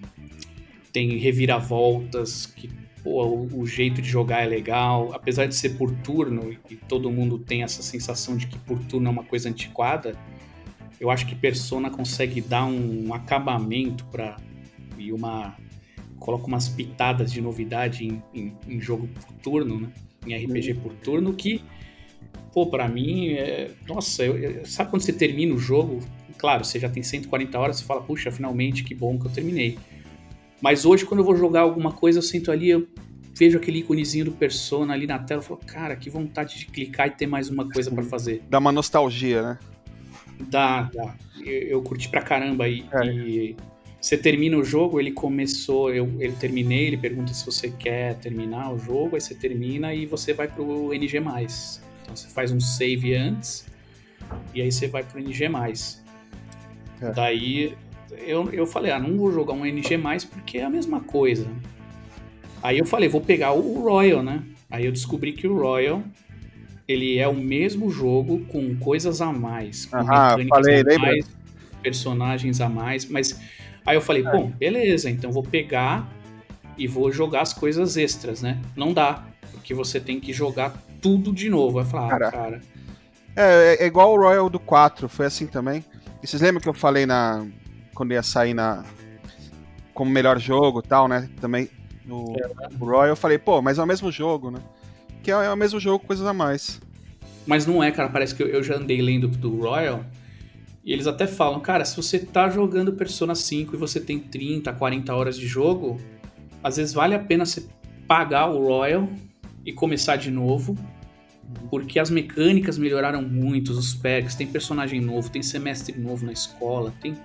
tem 0.93 1.17
reviravoltas, 1.17 2.45
que 2.45 2.69
pô, 3.03 3.25
o, 3.25 3.61
o 3.61 3.65
jeito 3.65 4.03
de 4.03 4.07
jogar 4.07 4.43
é 4.43 4.45
legal. 4.45 5.13
Apesar 5.15 5.47
de 5.47 5.55
ser 5.55 5.69
por 5.79 5.89
turno, 6.03 6.55
e 6.69 6.75
todo 6.75 7.09
mundo 7.09 7.39
tem 7.39 7.63
essa 7.63 7.81
sensação 7.81 8.37
de 8.37 8.45
que 8.45 8.59
por 8.59 8.77
turno 8.85 9.07
é 9.07 9.11
uma 9.11 9.23
coisa 9.23 9.49
antiquada, 9.49 10.15
eu 11.01 11.09
acho 11.09 11.25
que 11.25 11.33
Persona 11.33 11.89
consegue 11.89 12.39
dar 12.39 12.65
um 12.65 13.11
acabamento 13.15 14.05
para 14.05 14.37
e 14.95 15.11
uma 15.11 15.57
coloca 16.19 16.45
umas 16.45 16.69
pitadas 16.69 17.31
de 17.31 17.41
novidade 17.41 18.05
em, 18.05 18.21
em- 18.31 18.55
em 18.67 18.79
jogo 18.79 19.07
por 19.07 19.33
turno, 19.41 19.79
né? 19.79 19.89
Em 20.25 20.33
RPG 20.35 20.75
por 20.75 20.93
turno 20.93 21.33
que 21.33 21.61
pô, 22.53 22.67
para 22.67 22.87
mim 22.87 23.29
é, 23.33 23.71
nossa, 23.87 24.23
eu- 24.23 24.37
eu- 24.37 24.65
sabe 24.65 24.89
quando 24.89 25.01
você 25.01 25.11
termina 25.13 25.53
o 25.53 25.57
jogo? 25.57 25.99
Claro, 26.37 26.63
você 26.63 26.79
já 26.79 26.89
tem 26.89 27.03
140 27.03 27.59
horas, 27.59 27.77
você 27.77 27.83
fala, 27.85 28.01
puxa, 28.01 28.31
finalmente 28.31 28.83
que 28.83 28.93
bom 28.95 29.17
que 29.19 29.25
eu 29.27 29.31
terminei. 29.31 29.77
Mas 30.61 30.85
hoje 30.85 31.05
quando 31.05 31.19
eu 31.19 31.25
vou 31.25 31.35
jogar 31.35 31.61
alguma 31.61 31.91
coisa, 31.91 32.19
eu 32.19 32.23
sinto 32.23 32.51
ali, 32.51 32.69
eu 32.69 32.87
vejo 33.37 33.57
aquele 33.57 33.79
íconezinho 33.79 34.25
do 34.25 34.31
Persona 34.31 34.93
ali 34.93 35.05
na 35.05 35.19
tela, 35.19 35.39
eu 35.39 35.43
falo, 35.43 35.59
cara, 35.65 35.95
que 35.97 36.09
vontade 36.09 36.57
de 36.57 36.65
clicar 36.67 37.07
e 37.07 37.11
ter 37.11 37.27
mais 37.27 37.49
uma 37.49 37.69
coisa 37.69 37.91
para 37.91 38.03
fazer. 38.03 38.41
Dá 38.49 38.57
uma 38.59 38.71
nostalgia, 38.71 39.41
né? 39.41 39.59
Dá, 40.49 40.83
dá. 40.93 41.15
Eu, 41.45 41.61
eu 41.63 41.81
curti 41.81 42.07
pra 42.09 42.21
caramba. 42.21 42.67
E, 42.69 42.85
É. 42.93 43.05
e 43.05 43.55
você 44.05 44.15
termina 44.15 44.55
o 44.55 44.63
jogo, 44.63 44.99
ele 44.99 45.11
começou, 45.11 45.91
eu, 45.91 46.07
ele 46.19 46.33
terminei, 46.33 46.85
ele 46.85 46.97
pergunta 46.97 47.33
se 47.33 47.43
você 47.43 47.71
quer 47.71 48.13
terminar 48.19 48.71
o 48.71 48.77
jogo, 48.77 49.15
aí 49.15 49.21
você 49.21 49.33
termina 49.33 49.95
e 49.95 50.05
você 50.05 50.31
vai 50.31 50.47
pro 50.47 50.93
NG. 50.93 51.17
Então 51.17 52.15
você 52.15 52.27
faz 52.27 52.51
um 52.51 52.59
save 52.59 53.15
antes 53.15 53.65
e 54.53 54.61
aí 54.61 54.71
você 54.71 54.87
vai 54.87 55.01
pro 55.01 55.19
NG. 55.19 55.45
É. 57.01 57.11
Daí 57.13 57.75
eu, 58.27 58.47
eu 58.53 58.67
falei, 58.67 58.91
ah, 58.91 58.99
não 58.99 59.17
vou 59.17 59.31
jogar 59.31 59.53
um 59.53 59.65
NG 59.65 59.97
porque 60.29 60.59
é 60.59 60.65
a 60.65 60.69
mesma 60.69 60.99
coisa. 60.99 61.47
Aí 62.61 62.77
eu 62.77 62.85
falei, 62.85 63.09
vou 63.09 63.21
pegar 63.21 63.53
o 63.53 63.81
Royal, 63.81 64.21
né? 64.21 64.43
Aí 64.69 64.85
eu 64.85 64.91
descobri 64.91 65.33
que 65.33 65.47
o 65.47 65.57
Royal 65.57 66.03
ele 66.87 67.17
é 67.17 67.27
o 67.27 67.33
mesmo 67.33 67.89
jogo 67.89 68.45
com 68.49 68.75
coisas 68.75 69.19
a 69.19 69.33
mais, 69.33 69.87
com 69.87 69.97
Aham, 69.97 70.37
mecânicas 70.37 70.85
falei, 70.85 70.95
a 70.95 70.99
mais, 70.99 71.25
personagens 71.81 72.61
a 72.61 72.69
mais, 72.69 73.05
mas 73.05 73.41
aí 73.85 73.95
eu 73.95 74.01
falei, 74.01 74.23
bom, 74.23 74.49
beleza, 74.49 75.09
então 75.09 75.31
vou 75.31 75.43
pegar 75.43 76.09
e 76.77 76.87
vou 76.87 77.11
jogar 77.11 77.41
as 77.41 77.53
coisas 77.53 77.97
extras, 77.97 78.41
né? 78.41 78.61
Não 78.75 78.93
dá, 78.93 79.23
porque 79.51 79.73
você 79.73 79.99
tem 79.99 80.19
que 80.19 80.33
jogar 80.33 80.73
tudo 81.01 81.31
de 81.31 81.49
novo. 81.49 81.75
Vai 81.75 81.85
falar, 81.85 82.07
ah, 82.07 82.19
Cara. 82.19 82.31
cara, 82.31 82.61
É, 83.35 83.83
é 83.83 83.85
igual 83.85 84.13
o 84.13 84.17
Royal 84.17 84.49
do 84.49 84.59
4, 84.59 85.07
foi 85.07 85.25
assim 85.25 85.47
também. 85.47 85.83
E 86.21 86.27
vocês 86.27 86.41
lembram 86.41 86.61
que 86.61 86.69
eu 86.69 86.73
falei 86.73 87.05
na. 87.05 87.45
Quando 87.93 88.11
ia 88.11 88.23
sair 88.23 88.53
na. 88.53 88.83
Como 89.93 90.11
melhor 90.11 90.39
jogo 90.39 90.81
e 90.83 90.87
tal, 90.87 91.07
né? 91.07 91.29
Também. 91.39 91.69
No 92.03 92.33
o 92.79 92.85
Royal 92.85 93.07
eu 93.07 93.15
falei, 93.15 93.37
pô, 93.37 93.61
mas 93.61 93.77
é 93.77 93.83
o 93.83 93.85
mesmo 93.85 94.11
jogo, 94.11 94.51
né? 94.51 94.59
Que 95.23 95.31
é, 95.31 95.35
é 95.35 95.51
o 95.51 95.55
mesmo 95.55 95.79
jogo, 95.79 96.05
coisas 96.05 96.25
a 96.25 96.33
mais. 96.33 96.81
Mas 97.45 97.65
não 97.65 97.83
é, 97.83 97.91
cara. 97.91 98.09
Parece 98.09 98.33
que 98.33 98.43
eu, 98.43 98.47
eu 98.47 98.63
já 98.63 98.75
andei 98.75 99.01
lendo 99.01 99.27
do 99.27 99.61
Royal. 99.61 100.03
E 100.85 100.93
eles 100.93 101.07
até 101.07 101.25
falam, 101.25 101.59
cara, 101.59 101.83
se 101.83 101.97
você 101.97 102.19
tá 102.19 102.47
jogando 102.47 102.93
Persona 102.93 103.33
5 103.33 103.75
e 103.75 103.77
você 103.77 103.99
tem 103.99 104.19
30, 104.19 104.71
40 104.71 105.15
horas 105.15 105.35
de 105.35 105.47
jogo, 105.47 105.99
às 106.63 106.77
vezes 106.77 106.93
vale 106.93 107.15
a 107.15 107.19
pena 107.19 107.43
você 107.43 107.67
pagar 108.07 108.51
o 108.51 108.63
Royal 108.63 109.09
e 109.65 109.73
começar 109.73 110.15
de 110.15 110.29
novo. 110.29 110.77
porque 111.69 111.99
as 111.99 112.09
mecânicas 112.09 112.77
melhoraram 112.77 113.21
muito, 113.21 113.71
os 113.71 113.93
perks, 113.93 114.35
tem 114.35 114.47
personagem 114.47 114.99
novo, 114.99 115.29
tem 115.29 115.43
semestre 115.43 115.97
novo 115.97 116.25
na 116.25 116.31
escola, 116.31 116.91
tem. 117.01 117.15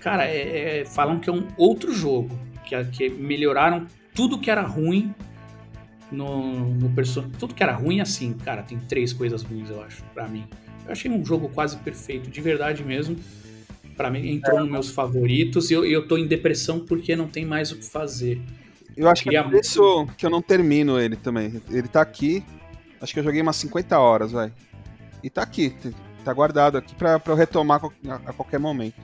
Cara, 0.00 0.26
é, 0.26 0.80
é- 0.80 0.84
falam 0.84 1.18
que 1.18 1.28
é 1.28 1.32
um 1.32 1.46
outro 1.56 1.92
jogo, 1.92 2.38
que, 2.64 2.84
que 2.84 3.08
melhoraram 3.10 3.86
tudo 4.14 4.38
que 4.38 4.50
era 4.50 4.62
ruim 4.62 5.12
no, 6.10 6.70
no 6.74 6.90
person... 6.90 7.28
Tudo 7.38 7.52
que 7.52 7.62
era 7.62 7.72
ruim, 7.72 8.00
assim, 8.00 8.32
cara, 8.34 8.62
tem 8.62 8.78
três 8.78 9.12
coisas 9.12 9.42
ruins, 9.42 9.70
eu 9.70 9.82
acho, 9.82 10.04
pra 10.14 10.28
mim. 10.28 10.44
Eu 10.86 10.92
achei 10.92 11.10
um 11.10 11.24
jogo 11.24 11.48
quase 11.48 11.76
perfeito, 11.78 12.30
de 12.30 12.40
verdade 12.40 12.84
mesmo. 12.84 13.16
Pra 13.96 14.10
mim, 14.10 14.26
entrou 14.30 14.60
nos 14.60 14.70
meus 14.70 14.90
favoritos 14.90 15.70
e 15.70 15.74
eu, 15.74 15.84
eu 15.84 16.08
tô 16.08 16.16
em 16.16 16.26
depressão 16.26 16.80
porque 16.80 17.14
não 17.14 17.28
tem 17.28 17.44
mais 17.44 17.70
o 17.70 17.76
que 17.76 17.84
fazer. 17.84 18.40
Eu 18.96 19.08
acho 19.08 19.22
que 19.22 19.36
é 19.36 19.42
por 19.42 19.54
isso 19.54 20.06
que 20.16 20.26
eu 20.26 20.30
não 20.30 20.42
termino 20.42 20.98
ele 20.98 21.16
também. 21.16 21.60
Ele 21.70 21.88
tá 21.88 22.00
aqui. 22.00 22.44
Acho 23.00 23.12
que 23.12 23.20
eu 23.20 23.24
joguei 23.24 23.40
umas 23.40 23.56
50 23.56 23.98
horas, 23.98 24.32
velho. 24.32 24.52
E 25.22 25.30
tá 25.30 25.42
aqui. 25.42 25.74
Tá 26.24 26.32
guardado 26.32 26.78
aqui 26.78 26.94
pra, 26.94 27.18
pra 27.18 27.32
eu 27.32 27.36
retomar 27.36 27.80
a, 28.08 28.32
qualquer 28.32 28.58
momento. 28.58 28.94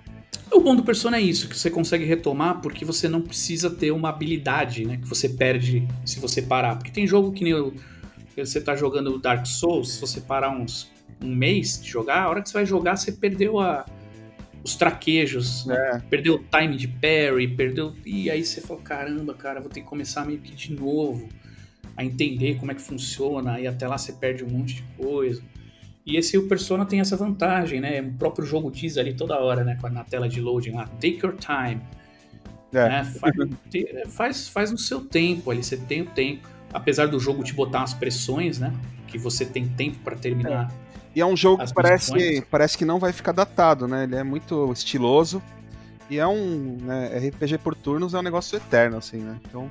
O 0.52 0.60
bom 0.60 0.74
do 0.74 0.82
Persona 0.82 1.18
é 1.18 1.20
isso, 1.20 1.48
que 1.48 1.58
você 1.58 1.70
consegue 1.70 2.04
retomar 2.04 2.60
porque 2.60 2.84
você 2.84 3.08
não 3.08 3.20
precisa 3.20 3.68
ter 3.68 3.90
uma 3.90 4.08
habilidade, 4.08 4.84
né? 4.84 4.96
Que 4.96 5.08
você 5.08 5.28
perde 5.28 5.86
se 6.04 6.20
você 6.20 6.40
parar. 6.40 6.76
Porque 6.76 6.90
tem 6.90 7.06
jogo 7.06 7.32
que 7.32 7.44
nem 7.44 7.72
que 8.34 8.46
você 8.46 8.60
tá 8.60 8.76
jogando 8.76 9.18
Dark 9.18 9.46
Souls, 9.46 9.92
se 9.94 10.00
você 10.00 10.20
parar 10.20 10.50
uns 10.50 10.90
um 11.22 11.34
mês 11.34 11.80
de 11.82 11.88
jogar, 11.88 12.22
a 12.22 12.28
hora 12.28 12.42
que 12.42 12.48
você 12.48 12.54
vai 12.54 12.66
jogar, 12.66 12.96
você 12.96 13.12
perdeu 13.12 13.58
a, 13.58 13.84
os 14.64 14.76
traquejos, 14.76 15.66
né? 15.66 15.76
É. 15.94 15.98
perdeu 16.10 16.34
o 16.34 16.38
time 16.38 16.76
de 16.76 16.88
parry, 16.88 17.48
perdeu. 17.48 17.94
E 18.04 18.30
aí 18.30 18.44
você 18.44 18.60
fala, 18.60 18.80
caramba, 18.80 19.34
cara, 19.34 19.60
vou 19.60 19.70
ter 19.70 19.80
que 19.80 19.86
começar 19.86 20.24
meio 20.24 20.38
que 20.38 20.54
de 20.54 20.72
novo 20.72 21.28
a 21.96 22.04
entender 22.04 22.56
como 22.58 22.70
é 22.70 22.74
que 22.74 22.82
funciona, 22.82 23.58
e 23.60 23.66
até 23.66 23.86
lá 23.88 23.98
você 23.98 24.12
perde 24.12 24.44
um 24.44 24.48
monte 24.48 24.76
de 24.76 24.82
coisa. 24.96 25.42
E 26.06 26.16
esse 26.16 26.38
o 26.38 26.46
Persona 26.48 26.86
tem 26.86 27.00
essa 27.00 27.16
vantagem, 27.16 27.80
né? 27.80 28.00
O 28.00 28.12
próprio 28.12 28.46
jogo 28.46 28.70
diz 28.70 28.96
ali 28.96 29.12
toda 29.12 29.38
hora, 29.38 29.64
né? 29.64 29.76
Na 29.92 30.04
tela 30.04 30.28
de 30.28 30.40
loading 30.40 30.72
lá, 30.72 30.86
take 30.86 31.20
your 31.22 31.36
time. 31.36 31.82
É. 32.72 32.88
né? 32.88 33.04
Faz, 33.04 33.34
faz, 34.08 34.48
faz 34.48 34.70
no 34.70 34.78
seu 34.78 35.00
tempo 35.00 35.50
ali, 35.50 35.62
você 35.62 35.76
tem 35.76 36.02
o 36.02 36.06
tempo. 36.06 36.48
Apesar 36.72 37.06
do 37.06 37.18
jogo 37.18 37.42
te 37.42 37.52
botar 37.52 37.80
umas 37.80 37.94
pressões, 37.94 38.58
né? 38.58 38.72
Que 39.06 39.18
você 39.18 39.44
tem 39.44 39.68
tempo 39.68 39.98
pra 39.98 40.16
terminar. 40.16 40.72
E 41.14 41.20
é 41.20 41.26
um 41.26 41.36
jogo 41.36 41.62
As 41.62 41.70
que 41.70 41.74
parece, 41.74 42.42
parece 42.50 42.78
que 42.78 42.84
não 42.84 42.98
vai 42.98 43.12
ficar 43.12 43.32
datado, 43.32 43.88
né? 43.88 44.04
Ele 44.04 44.16
é 44.16 44.22
muito 44.22 44.70
estiloso. 44.72 45.42
E 46.10 46.18
é 46.18 46.26
um. 46.26 46.78
Né, 46.80 47.28
RPG 47.28 47.58
por 47.58 47.74
turnos 47.74 48.14
é 48.14 48.18
um 48.18 48.22
negócio 48.22 48.56
eterno, 48.56 48.96
assim, 48.98 49.18
né? 49.18 49.38
Então 49.48 49.68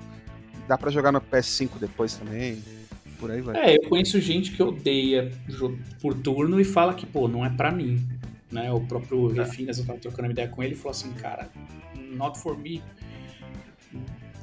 dá 0.68 0.78
pra 0.78 0.92
jogar 0.92 1.12
no 1.12 1.22
PS5 1.22 1.70
depois 1.80 2.16
também. 2.16 2.62
Por 3.20 3.32
aí 3.32 3.42
vai. 3.42 3.58
É, 3.58 3.78
eu 3.78 3.90
conheço 3.90 4.20
gente 4.22 4.52
que 4.52 4.62
odeia 4.62 5.32
jogo 5.48 5.78
por 6.02 6.14
turno 6.14 6.60
e 6.60 6.64
fala 6.64 6.94
que, 6.94 7.06
pô, 7.06 7.28
não 7.28 7.46
é 7.46 7.50
pra 7.50 7.72
mim. 7.72 8.06
Né? 8.52 8.72
O 8.72 8.80
próprio 8.82 9.28
Refinas, 9.28 9.80
eu 9.80 9.86
tava 9.86 10.00
trocando 10.00 10.24
uma 10.28 10.32
ideia 10.32 10.48
com 10.48 10.64
ele 10.64 10.76
falou 10.76 10.92
assim, 10.92 11.12
cara, 11.14 11.50
not 12.12 12.40
for 12.40 12.58
me. 12.58 12.82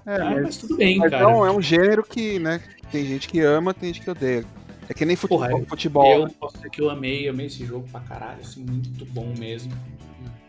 É, 0.07 0.17
Ah, 0.17 0.31
mas, 0.31 0.43
mas 0.43 0.57
tudo 0.57 0.77
bem, 0.77 0.99
mas 0.99 1.11
cara. 1.11 1.23
não, 1.23 1.47
é 1.47 1.51
um 1.51 1.63
gênero 1.63 2.03
que, 2.03 2.39
né? 2.39 2.61
Tem 2.91 3.07
gente 3.07 3.29
que 3.29 3.41
ama, 3.41 3.73
tem 3.73 3.93
gente 3.93 4.03
que 4.03 4.11
odeia. 4.11 4.45
É 4.89 4.95
que 4.95 5.05
nem 5.05 5.17
futebol. 5.17 5.49
Porra, 5.49 5.65
futebol 5.67 6.13
Eu 6.13 6.25
né? 6.27 6.31
posso 6.39 6.57
dizer 6.57 6.71
que 6.71 6.81
eu 6.81 6.91
amei, 6.91 7.29
amei 7.29 7.47
esse 7.47 7.65
jogo 7.65 7.87
pra 7.91 8.01
caralho, 8.01 8.41
assim, 8.41 8.63
muito 8.65 9.05
bom 9.07 9.33
mesmo. 9.39 9.73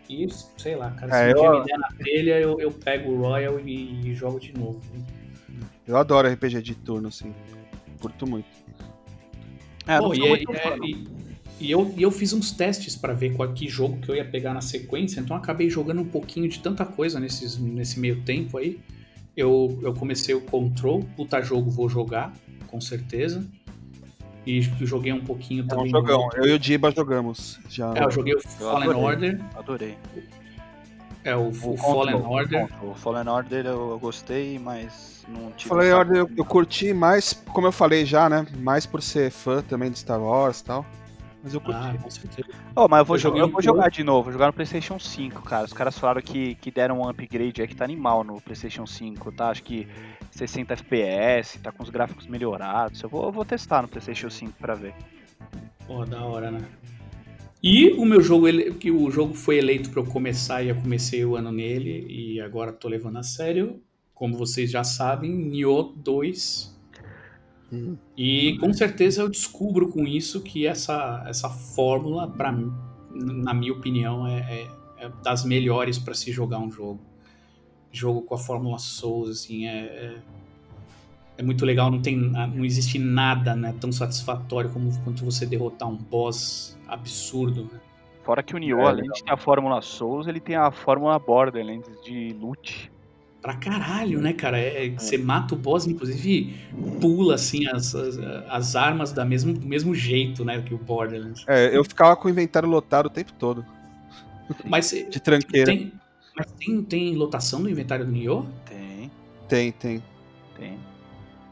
E, 0.09 0.27
sei 0.57 0.75
lá, 0.75 0.91
cara, 0.91 1.15
É, 1.15 1.31
se 1.33 1.39
um 1.39 1.43
eu- 1.45 1.59
me 1.59 1.65
der 1.65 1.77
na 1.79 1.87
telha, 1.89 2.39
eu, 2.39 2.59
eu 2.59 2.71
pego 2.71 3.11
o 3.11 3.21
Royal 3.21 3.59
e, 3.59 4.09
e 4.09 4.13
jogo 4.13 4.39
de 4.39 4.53
novo. 4.57 4.79
Eu 5.87 5.97
adoro 5.97 6.27
RPG 6.27 6.61
de 6.61 6.75
turno, 6.75 7.07
assim. 7.07 7.33
Curto 8.01 8.27
muito. 8.27 8.45
É, 9.87 9.93
e, 9.93 9.97
é- 9.97 10.29
muito 10.29 10.51
é- 10.53 10.77
e- 10.83 11.07
e 11.59 11.71
eu, 11.71 11.93
e 11.97 12.01
eu 12.03 12.11
fiz 12.11 12.33
uns 12.33 12.51
testes 12.51 12.95
pra 12.95 13.13
ver 13.13 13.33
qual 13.35 13.51
que 13.53 13.67
jogo 13.67 13.97
que 13.99 14.09
eu 14.09 14.15
ia 14.15 14.25
pegar 14.25 14.53
na 14.53 14.61
sequência, 14.61 15.19
então 15.21 15.35
acabei 15.37 15.69
jogando 15.69 16.01
um 16.01 16.05
pouquinho 16.07 16.49
de 16.49 16.59
tanta 16.59 16.85
coisa 16.85 17.19
nesses, 17.19 17.57
nesse 17.57 17.99
meio 17.99 18.21
tempo 18.21 18.57
aí. 18.57 18.79
Eu, 19.37 19.79
eu 19.81 19.93
comecei 19.93 20.33
o 20.35 20.41
Control, 20.41 21.03
puta 21.15 21.41
jogo, 21.41 21.69
vou 21.69 21.89
jogar, 21.89 22.33
com 22.67 22.79
certeza. 22.81 23.45
E 24.45 24.61
joguei 24.61 25.11
um 25.11 25.21
pouquinho 25.23 25.61
É 25.61 25.65
um 25.65 25.67
também. 25.67 25.89
jogão. 25.89 26.29
do- 26.29 26.37
Eu 26.37 26.45
e 26.45 26.53
o 26.53 26.59
Diba 26.59 26.91
jogamos. 26.91 27.59
Já. 27.69 27.93
É, 27.95 28.03
eu 28.03 28.11
joguei 28.11 28.35
o 28.35 28.41
Fallen 28.41 28.89
adorei. 28.89 29.03
Order. 29.03 29.41
Adorei. 29.55 29.97
É, 31.23 31.35
o, 31.35 31.39
o 31.45 31.47
O 31.47 31.77
Fallen 31.77 32.13
Control, 32.15 32.31
Order. 32.33 32.67
O 32.83 32.93
Fallen 32.93 33.27
Order 33.27 33.65
eu 33.65 33.97
gostei, 33.99 34.59
mas 34.59 35.25
não 35.27 35.51
tive. 35.51 35.73
Essa- 35.73 35.97
olha, 35.97 36.17
eu, 36.17 36.29
eu 36.37 36.45
curti 36.45 36.93
mais, 36.93 37.33
como 37.51 37.65
eu 37.67 37.71
falei 37.71 38.05
já, 38.05 38.29
né? 38.29 38.45
Mais 38.59 38.85
por 38.85 39.01
ser 39.01 39.31
fã 39.31 39.61
também 39.63 39.89
de 39.89 39.97
Star 39.97 40.21
Wars 40.21 40.59
e 40.59 40.65
tal. 40.65 40.85
Mas 41.43 41.53
eu 41.55 41.61
curti. 41.61 41.79
Ah, 41.81 41.95
com 42.01 42.09
certeza. 42.09 42.47
Oh, 42.75 42.87
mas 42.87 42.99
eu 42.99 43.05
vou, 43.05 43.15
Eu 43.15 43.19
jogar, 43.19 43.39
eu 43.39 43.45
um 43.47 43.51
vou 43.51 43.61
jogar 43.61 43.89
de 43.89 44.03
novo, 44.03 44.23
vou 44.25 44.33
jogar 44.33 44.47
no 44.47 44.53
PlayStation 44.53 44.99
5, 44.99 45.41
cara. 45.43 45.65
Os 45.65 45.73
caras 45.73 45.97
falaram 45.97 46.21
que, 46.21 46.55
que 46.55 46.69
deram 46.69 46.99
um 47.01 47.07
upgrade 47.09 47.61
aí 47.61 47.67
que 47.67 47.75
tá 47.75 47.83
animal 47.83 48.23
no 48.23 48.39
PlayStation 48.41 48.85
5, 48.85 49.31
tá? 49.31 49.49
Acho 49.49 49.63
que 49.63 49.87
60 50.35 50.73
FPS, 50.73 51.59
tá 51.59 51.71
com 51.71 51.81
os 51.83 51.89
gráficos 51.89 52.27
melhorados. 52.27 53.01
Eu 53.01 53.09
vou, 53.09 53.25
eu 53.25 53.31
vou 53.31 53.45
testar 53.45 53.81
no 53.81 53.87
PlayStation 53.87 54.29
5 54.29 54.53
pra 54.59 54.73
ver. 54.75 54.93
Pô, 55.87 56.05
da 56.05 56.23
hora, 56.23 56.51
né? 56.51 56.61
E 57.63 57.91
o 57.93 58.05
meu 58.05 58.21
jogo, 58.21 58.47
ele- 58.47 58.73
que 58.75 58.91
o 58.91 59.09
jogo 59.09 59.33
foi 59.33 59.57
eleito 59.57 59.89
pra 59.89 60.01
eu 60.01 60.05
começar 60.05 60.61
e 60.61 60.69
eu 60.69 60.75
comecei 60.75 61.23
o 61.25 61.35
ano 61.35 61.51
nele 61.51 62.05
e 62.09 62.39
agora 62.41 62.71
tô 62.71 62.87
levando 62.87 63.17
a 63.17 63.23
sério. 63.23 63.81
Como 64.13 64.37
vocês 64.37 64.69
já 64.69 64.83
sabem, 64.83 65.31
Nioh 65.31 65.93
2. 65.95 66.75
Hum. 67.71 67.97
E 68.15 68.57
com 68.59 68.71
certeza 68.73 69.21
eu 69.21 69.29
descubro 69.29 69.87
com 69.89 70.03
isso 70.05 70.41
que 70.43 70.67
essa, 70.67 71.23
essa 71.27 71.49
fórmula, 71.49 72.27
mim, 72.51 72.71
na 73.43 73.53
minha 73.53 73.73
opinião, 73.73 74.27
é, 74.27 74.39
é- 74.39 75.05
é 75.05 75.09
das 75.23 75.43
melhores 75.43 75.97
pra 75.97 76.13
se 76.13 76.31
jogar 76.31 76.59
um 76.59 76.69
jogo. 76.71 77.01
Jogo 77.95 78.21
com 78.21 78.35
a 78.35 78.37
fórmula 78.37 78.77
Souls, 78.79 79.29
assim, 79.29 79.67
é, 79.67 79.77
é, 79.77 80.15
é 81.37 81.43
muito 81.43 81.65
legal. 81.65 81.89
Não, 81.91 82.01
tem, 82.01 82.15
não 82.15 82.63
existe 82.65 82.99
nada 82.99 83.55
né, 83.55 83.73
tão 83.79 83.91
satisfatório 83.91 84.69
como 84.69 84.91
quando 85.03 85.23
você 85.23 85.45
derrotar 85.45 85.87
um 85.89 85.95
boss 85.95 86.77
absurdo. 86.87 87.69
né? 87.71 87.79
Fora 88.23 88.41
que 88.41 88.55
o 88.55 88.57
Nioh, 88.57 88.81
É, 88.81 88.85
além 88.87 89.09
de 89.11 89.23
ter 89.23 89.31
a 89.31 89.37
Fórmula 89.37 89.81
Souls, 89.81 90.27
ele 90.27 90.39
tem 90.39 90.55
a 90.55 90.71
Fórmula 90.71 91.17
Borderlands 91.19 91.89
de 92.03 92.35
loot. 92.39 92.91
Pra 93.41 93.55
caralho, 93.55 94.19
né, 94.19 94.33
cara? 94.33 94.59
É, 94.59 94.89
você 94.89 95.19
mata 95.19 95.53
o 95.53 95.57
boss, 95.57 95.85
inclusive 95.85 96.55
pula 96.99 97.35
assim 97.35 97.67
as, 97.67 97.93
as, 97.93 98.17
as 98.49 98.75
armas 98.75 99.11
da 99.11 99.23
mesmo, 99.23 99.53
do 99.53 99.67
mesmo 99.67 99.93
jeito, 99.93 100.43
né, 100.43 100.59
que 100.63 100.73
o 100.73 100.77
Borderlands. 100.79 101.45
É, 101.47 101.75
eu 101.77 101.83
ficava 101.83 102.15
com 102.15 102.27
o 102.27 102.31
inventário 102.31 102.67
lotado 102.67 103.05
o 103.05 103.09
tempo 103.09 103.31
todo. 103.33 103.63
Mas 104.63 104.89
De 104.89 105.19
tranqueira. 105.19 105.67
tem, 105.71 105.91
mas 106.35 106.51
tem, 106.53 106.81
tem 106.83 107.15
lotação 107.15 107.59
no 107.59 107.69
inventário 107.69 108.05
do 108.05 108.11
Nioh? 108.11 108.45
Tem, 108.65 109.11
Tem, 109.47 109.71
tem. 109.71 110.03
tem. 110.57 110.79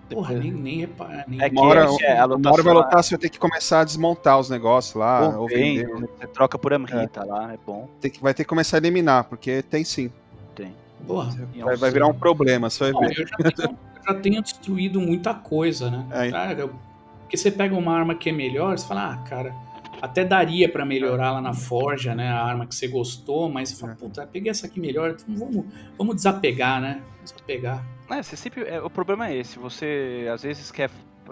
Porra, 0.09 0.35
nem, 0.35 0.51
nem 0.51 0.79
repara. 0.81 1.25
Nem 1.27 1.41
É 1.41 1.49
que 1.49 1.55
Uma 1.55 1.65
hora, 1.65 1.79
é 2.01 2.19
a 2.19 2.25
uma 2.27 2.51
hora 2.51 2.61
vai 2.61 2.73
lotação- 2.73 2.73
lotar, 2.73 3.03
você 3.03 3.09
vai 3.15 3.19
ter 3.21 3.29
que 3.29 3.39
começar 3.39 3.79
a 3.79 3.83
desmontar 3.83 4.37
os 4.39 4.49
negócios 4.49 4.93
lá, 4.95 5.27
Bom, 5.31 5.39
ou 5.39 5.47
tem, 5.47 5.77
vender. 5.79 6.07
você 6.19 6.27
troca 6.27 6.57
por 6.59 6.71
Amrita 6.73 7.23
lá, 7.25 7.51
é 7.53 7.57
bom. 7.65 7.89
Tem 7.99 8.11
que, 8.11 8.21
vai 8.21 8.33
ter 8.33 8.43
que 8.43 8.49
começar 8.49 8.77
a 8.77 8.79
eliminar, 8.79 9.23
porque 9.23 9.63
tem 9.63 9.83
sim. 9.83 10.11
Tem. 10.53 10.75
Porra. 11.07 11.31
Vai, 11.57 11.75
vai 11.77 11.89
virar 11.91 12.07
um 12.07 12.13
problema, 12.13 12.69
você 12.69 12.91
vai 12.91 12.93
Bom, 12.93 12.99
ver. 13.01 13.19
eu 13.19 13.27
já 13.27 13.51
tenho, 13.51 13.69
eu 13.69 14.03
já 14.13 14.19
tenho 14.19 14.41
destruído 14.43 15.01
muita 15.01 15.33
coisa, 15.33 15.89
né? 15.89 16.05
É. 16.11 16.61
Eu- 16.61 16.73
porque 17.21 17.35
você 17.37 17.49
pega 17.49 17.75
uma 17.75 17.97
arma 17.97 18.13
que 18.13 18.29
é 18.29 18.33
melhor, 18.33 18.77
você 18.77 18.85
fala, 18.85 19.13
ah, 19.13 19.17
cara, 19.27 19.55
até 20.03 20.25
daria 20.25 20.67
pra 20.67 20.85
melhorar 20.85 21.31
lá 21.31 21.41
na 21.41 21.53
forja, 21.53 22.13
né? 22.13 22.29
A 22.29 22.43
arma 22.43 22.67
que 22.67 22.75
você 22.75 22.87
gostou, 22.89 23.47
mas 23.49 23.69
você 23.69 23.75
fala, 23.79 23.93
É. 23.93 23.95
puta, 23.95 24.27
peguei 24.27 24.51
essa 24.51 24.67
aqui 24.67 24.77
melhor, 24.79 25.11
então 25.11 25.33
vamos, 25.35 25.65
vamos 25.97 26.15
desapegar, 26.17 26.81
né? 26.81 27.01
Desapegar. 27.23 27.81
É, 28.09 28.21
você 28.21 28.35
sempre. 28.35 28.63
é, 28.67 28.81
o 28.81 28.89
problema 28.89 29.29
é 29.29 29.37
esse, 29.37 29.57
você 29.57 30.27
às 30.31 30.43
vezes 30.43 30.69
quer 30.71 30.89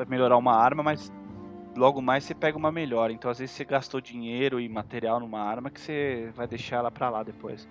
melhorar 0.07 0.37
uma 0.37 0.55
arma, 0.55 0.81
mas 0.81 1.11
logo 1.75 2.01
mais 2.01 2.23
você 2.23 2.33
pega 2.33 2.57
uma 2.57 2.71
melhor. 2.71 3.11
Então 3.11 3.29
às 3.29 3.39
vezes 3.39 3.53
você 3.53 3.65
gastou 3.65 3.99
dinheiro 3.99 4.57
e 4.57 4.69
material 4.69 5.19
numa 5.19 5.41
arma 5.41 5.69
que 5.69 5.79
você 5.81 6.29
vai 6.33 6.47
deixar 6.47 6.77
ela 6.77 6.89
pra 6.91 7.09
lá 7.09 7.23
depois. 7.23 7.67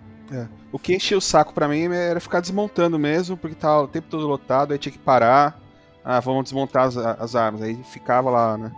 O 0.71 0.77
que 0.77 0.95
enchia 0.95 1.17
o 1.17 1.21
saco 1.21 1.51
pra 1.51 1.67
mim 1.67 1.91
era 1.91 2.19
ficar 2.19 2.41
desmontando 2.41 2.99
mesmo, 2.99 3.35
porque 3.35 3.55
tava 3.55 3.81
o 3.83 3.87
tempo 3.87 4.07
todo 4.07 4.27
lotado, 4.27 4.71
aí 4.71 4.77
tinha 4.77 4.91
que 4.93 4.99
parar. 4.99 5.59
Ah, 6.05 6.19
vamos 6.19 6.43
desmontar 6.43 6.85
as, 6.87 6.95
as 6.95 7.35
armas. 7.35 7.63
Aí 7.63 7.75
ficava 7.85 8.29
lá, 8.29 8.55
né? 8.57 8.71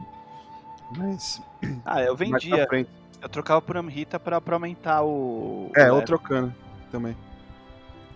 Mas. 0.97 1.41
Ah, 1.85 2.01
eu 2.01 2.15
vendia, 2.15 2.67
eu 3.21 3.29
trocava 3.29 3.61
por 3.61 3.77
Amrita 3.77 4.19
pra, 4.19 4.41
pra 4.41 4.55
aumentar 4.55 5.03
o. 5.03 5.71
É, 5.75 5.85
o 5.85 5.87
ou 5.87 5.99
level. 5.99 6.05
trocando 6.05 6.53
também. 6.91 7.15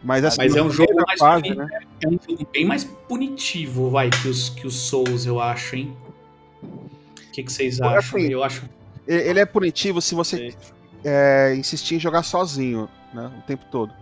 Mas, 0.03 0.23
assim, 0.23 0.37
Mas 0.37 0.55
é 0.55 0.61
um 0.61 0.69
jogo 0.69 0.93
mais 0.95 1.19
fase, 1.19 1.55
né? 1.55 1.67
É 2.03 2.07
um 2.07 2.19
jogo 2.29 2.47
bem 2.53 2.65
mais 2.65 2.83
punitivo, 2.83 3.89
vai, 3.89 4.09
que 4.09 4.27
os, 4.27 4.49
que 4.49 4.67
os 4.67 4.75
Souls, 4.75 5.25
eu 5.25 5.39
acho, 5.39 5.75
hein? 5.75 5.97
O 6.61 7.31
que, 7.31 7.43
que 7.43 7.51
vocês 7.51 7.79
Pô, 7.79 7.85
acham? 7.85 8.19
assim, 8.19 8.31
eu 8.31 8.43
acho. 8.43 8.69
Ele 9.07 9.29
ele 9.29 9.39
é 9.39 9.45
punitivo 9.45 10.01
se 10.01 10.13
você 10.13 10.53
é, 11.03 11.55
insistir 11.55 11.95
em 11.95 11.99
jogar 11.99 12.23
sozinho, 12.23 12.87
né? 13.13 13.31
O 13.39 13.41
tempo 13.43 13.65
todo. 13.71 13.93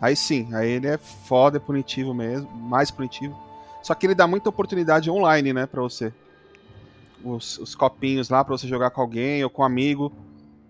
Aí 0.00 0.14
sim, 0.16 0.48
aí 0.54 0.70
ele 0.70 0.86
é 0.86 0.98
foda, 0.98 1.56
é 1.56 1.60
punitivo 1.60 2.12
mesmo, 2.12 2.50
mais 2.50 2.90
punitivo. 2.90 3.38
Só 3.82 3.94
que 3.94 4.06
ele 4.06 4.14
dá 4.14 4.26
muita 4.26 4.48
oportunidade 4.48 5.10
online, 5.10 5.52
né, 5.52 5.66
pra 5.66 5.82
você. 5.82 6.12
Os, 7.24 7.58
os 7.58 7.74
copinhos 7.74 8.28
lá 8.28 8.44
pra 8.44 8.56
você 8.56 8.66
jogar 8.68 8.90
com 8.90 9.00
alguém 9.00 9.42
ou 9.42 9.50
com 9.50 9.62
um 9.62 9.64
amigo 9.64 10.12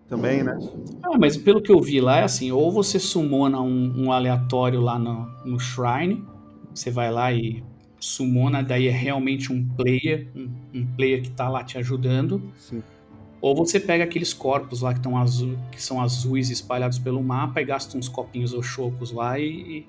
também, 0.08 0.42
né? 0.42 0.56
Ah, 1.02 1.18
mas 1.18 1.36
pelo 1.36 1.60
que 1.62 1.72
eu 1.72 1.80
vi 1.80 2.00
lá 2.00 2.18
é 2.18 2.24
assim, 2.24 2.52
ou 2.52 2.70
você 2.70 2.98
sumona 2.98 3.60
um, 3.60 4.04
um 4.06 4.12
aleatório 4.12 4.80
lá 4.80 4.98
no, 4.98 5.26
no 5.44 5.58
Shrine, 5.58 6.24
você 6.74 6.90
vai 6.90 7.10
lá 7.10 7.32
e 7.32 7.62
sumona, 7.98 8.62
daí 8.62 8.86
é 8.86 8.90
realmente 8.90 9.50
um 9.52 9.66
player, 9.66 10.28
um, 10.36 10.48
um 10.74 10.86
player 10.94 11.22
que 11.22 11.30
tá 11.30 11.48
lá 11.48 11.64
te 11.64 11.78
ajudando. 11.78 12.42
Sim. 12.58 12.82
Ou 13.40 13.54
você 13.54 13.78
pega 13.80 14.04
aqueles 14.04 14.32
corpos 14.32 14.80
lá 14.82 14.92
que, 14.94 15.00
tão 15.00 15.16
azul, 15.18 15.56
que 15.72 15.82
são 15.82 16.00
azuis 16.00 16.50
espalhados 16.50 16.98
pelo 16.98 17.22
mapa 17.22 17.60
e 17.60 17.64
gasta 17.64 17.96
uns 17.96 18.08
copinhos 18.08 18.52
ou 18.54 18.62
chocos 18.62 19.10
lá 19.12 19.38
e, 19.38 19.86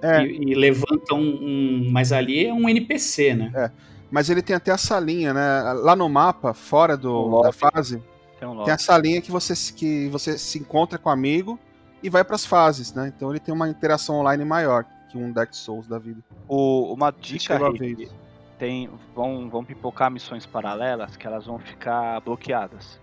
É. 0.00 0.24
e, 0.26 0.50
e 0.50 0.54
levanta 0.54 1.14
um, 1.14 1.20
um- 1.20 1.90
Mas 1.90 2.12
ali 2.12 2.46
é 2.46 2.52
um 2.52 2.68
NPC, 2.68 3.34
né? 3.34 3.70
Mas 4.12 4.28
ele 4.30 4.42
tem 4.42 4.54
até 4.54 4.70
a 4.70 4.76
salinha, 4.78 5.32
né? 5.34 5.72
Lá 5.72 5.96
no 5.96 6.08
mapa, 6.08 6.52
fora 6.52 6.96
do, 6.96 7.40
da 7.40 7.50
fase, 7.52 7.96
Tem 8.38 8.46
um 8.46 8.50
tem 8.52 8.58
lobby. 8.58 8.70
a 8.70 8.78
salinha 8.78 9.20
que 9.22 9.30
você, 9.32 9.56
se- 9.56 9.72
que 9.72 10.08
você 10.10 10.36
se 10.36 10.58
encontra 10.58 10.98
com 10.98 11.08
o 11.08 11.12
amigo 11.12 11.58
e 12.02 12.10
vai 12.10 12.22
pras 12.22 12.44
fases, 12.44 12.92
né? 12.92 13.10
Então 13.16 13.30
ele 13.30 13.40
tem 13.40 13.54
uma 13.54 13.68
interação 13.68 14.16
online 14.16 14.44
maior 14.44 14.84
que 15.10 15.16
um 15.16 15.32
Dark 15.32 15.54
Souls 15.54 15.86
da 15.88 15.98
vida. 15.98 16.20
O- 16.46 16.92
uma 16.92 17.10
dica, 17.10 17.54
chegou 17.54 17.66
a 17.66 17.70
Rick, 17.70 17.78
ver 17.94 18.02
isso. 18.04 18.14
tem 18.58 18.90
vão, 19.14 19.48
vão 19.48 19.64
pipocar 19.64 20.10
missões 20.10 20.44
paralelas 20.44 21.16
que 21.16 21.26
elas 21.26 21.46
vão 21.46 21.58
ficar 21.58 22.20
bloqueadas. 22.20 23.00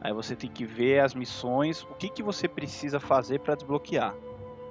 Aí 0.00 0.12
você 0.12 0.34
tem 0.36 0.48
que 0.48 0.64
ver 0.64 1.00
as 1.00 1.14
missões, 1.14 1.82
o 1.82 1.94
que, 1.98 2.08
que 2.08 2.22
você 2.22 2.48
precisa 2.48 2.98
fazer 2.98 3.40
para 3.40 3.54
desbloquear. 3.56 4.14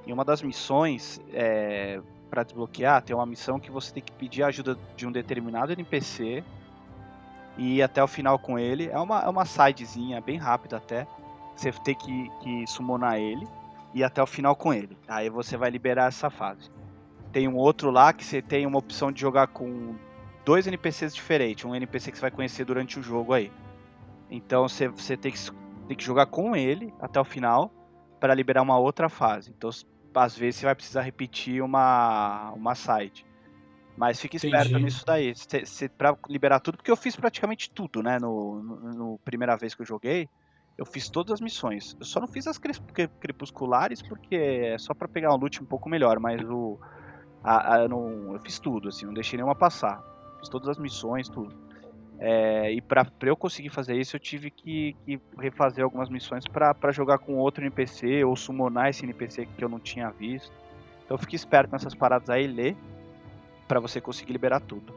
Em 0.08 0.14
uma 0.14 0.24
das 0.26 0.42
missões 0.42 1.20
é, 1.34 2.00
para 2.26 2.44
desbloquear, 2.44 3.02
tem 3.02 3.16
uma 3.16 3.26
missão 3.26 3.60
que 3.60 3.72
você 3.72 3.94
tem 3.94 4.04
que 4.04 4.12
pedir 4.12 4.44
a 4.44 4.48
ajuda 4.48 4.78
de 4.96 5.08
um 5.08 5.12
determinado 5.12 5.72
NPC 5.72 6.44
e 7.58 7.78
ir 7.78 7.82
até 7.82 8.04
o 8.04 8.08
final 8.08 8.38
com 8.38 8.60
ele. 8.60 8.90
É 8.90 9.00
uma, 9.00 9.22
é 9.22 9.30
uma 9.30 9.46
sidezinha 9.46 10.20
bem 10.22 10.38
rápida 10.38 10.78
até. 10.78 11.08
Você 11.56 11.72
tem 11.72 11.96
que, 11.96 12.30
que 12.42 12.68
summonar 12.68 13.18
ele 13.18 13.48
e 13.94 14.00
ir 14.00 14.04
até 14.04 14.22
o 14.22 14.28
final 14.28 14.56
com 14.56 14.74
ele. 14.74 14.98
Aí 15.08 15.30
você 15.30 15.56
vai 15.56 15.70
liberar 15.70 16.08
essa 16.08 16.30
fase. 16.30 16.70
Tem 17.32 17.48
um 17.48 17.56
outro 17.56 17.92
lá 17.92 18.12
que 18.12 18.24
você 18.24 18.42
tem 18.42 18.66
uma 18.66 18.80
opção 18.80 19.12
de 19.12 19.22
jogar 19.22 19.48
com 19.48 19.96
dois 20.44 20.68
NPCs 20.68 21.14
diferentes. 21.14 21.66
Um 21.66 21.76
NPC 21.76 22.12
que 22.12 22.18
você 22.18 22.22
vai 22.22 22.32
conhecer 22.32 22.66
durante 22.66 23.00
o 23.00 23.04
jogo 23.04 23.34
aí. 23.34 23.52
Então 24.30 24.68
você, 24.68 24.88
você 24.88 25.16
tem, 25.16 25.32
que, 25.32 25.40
tem 25.88 25.96
que 25.96 26.04
jogar 26.04 26.26
com 26.26 26.56
ele 26.56 26.94
até 27.00 27.20
o 27.20 27.26
final 27.26 27.72
para 28.20 28.34
liberar 28.34 28.62
uma 28.62 28.78
outra 28.78 29.08
fase. 29.08 29.54
Então 29.56 29.70
às 30.24 30.38
vezes 30.38 30.60
você 30.60 30.66
vai 30.66 30.76
precisar 30.76 31.02
repetir 31.02 31.62
uma, 31.62 32.52
uma 32.52 32.76
side. 32.76 33.26
Mas 33.98 34.20
fique 34.20 34.36
esperto 34.36 34.70
Entendi. 34.70 34.84
nisso 34.84 35.06
daí. 35.06 35.34
Cê, 35.36 35.88
pra 35.88 36.18
liberar 36.28 36.60
tudo, 36.60 36.78
porque 36.78 36.92
eu 36.92 36.98
fiz 36.98 37.16
praticamente 37.16 37.70
tudo, 37.72 38.04
né? 38.04 38.20
No, 38.20 38.62
no, 38.62 38.94
no 38.94 39.20
primeira 39.24 39.56
vez 39.56 39.74
que 39.74 39.82
eu 39.82 39.86
joguei, 39.86 40.28
eu 40.78 40.86
fiz 40.86 41.10
todas 41.10 41.34
as 41.34 41.42
missões. 41.42 41.96
Eu 42.00 42.06
só 42.06 42.20
não 42.20 42.28
fiz 42.28 42.46
as 42.46 42.58
crepusculares 43.20 44.02
porque 44.02 44.36
é 44.36 44.78
só 44.78 44.94
pra 44.94 45.08
pegar 45.08 45.34
um 45.34 45.38
loot 45.38 45.64
um 45.64 45.66
pouco 45.66 45.88
melhor, 45.88 46.20
mas 46.20 46.42
o. 46.44 46.78
a- 47.42 47.76
a- 47.76 47.80
eu, 47.84 47.90
não, 47.90 48.34
eu 48.34 48.40
fiz 48.42 48.60
tudo, 48.60 48.90
assim, 48.90 49.06
não 49.06 49.14
deixei 49.14 49.38
nenhuma 49.38 49.56
passar. 49.56 50.04
Fiz 50.40 50.50
todas 50.50 50.68
as 50.68 50.78
missões, 50.78 51.30
tudo. 51.30 51.65
É, 52.20 52.72
e 52.72 52.82
pra 52.82 53.06
eu 53.24 53.36
conseguir 53.36 53.70
fazer 53.70 53.96
isso, 53.96 54.16
eu 54.16 54.20
tive 54.20 54.50
que, 54.50 54.96
que 55.06 55.20
refazer 55.38 55.84
algumas 55.84 56.10
missões 56.10 56.46
pra 56.48 56.92
jogar 56.92 57.18
com 57.18 57.36
outro 57.36 57.64
NPC 57.64 58.24
ou 58.24 58.36
summonar 58.36 58.90
esse 58.90 59.04
NPC 59.04 59.46
que 59.46 59.64
eu 59.64 59.70
não 59.70 59.80
tinha 59.80 60.10
visto. 60.12 60.52
Então 61.06 61.18
fique 61.18 61.36
esperto 61.36 61.72
nessas 61.72 61.94
paradas 61.94 62.30
aí, 62.30 62.48
lê, 62.48 62.76
pra 63.68 63.80
você 63.80 64.00
conseguir 64.00 64.32
liberar 64.32 64.60
tudo. 64.60 64.94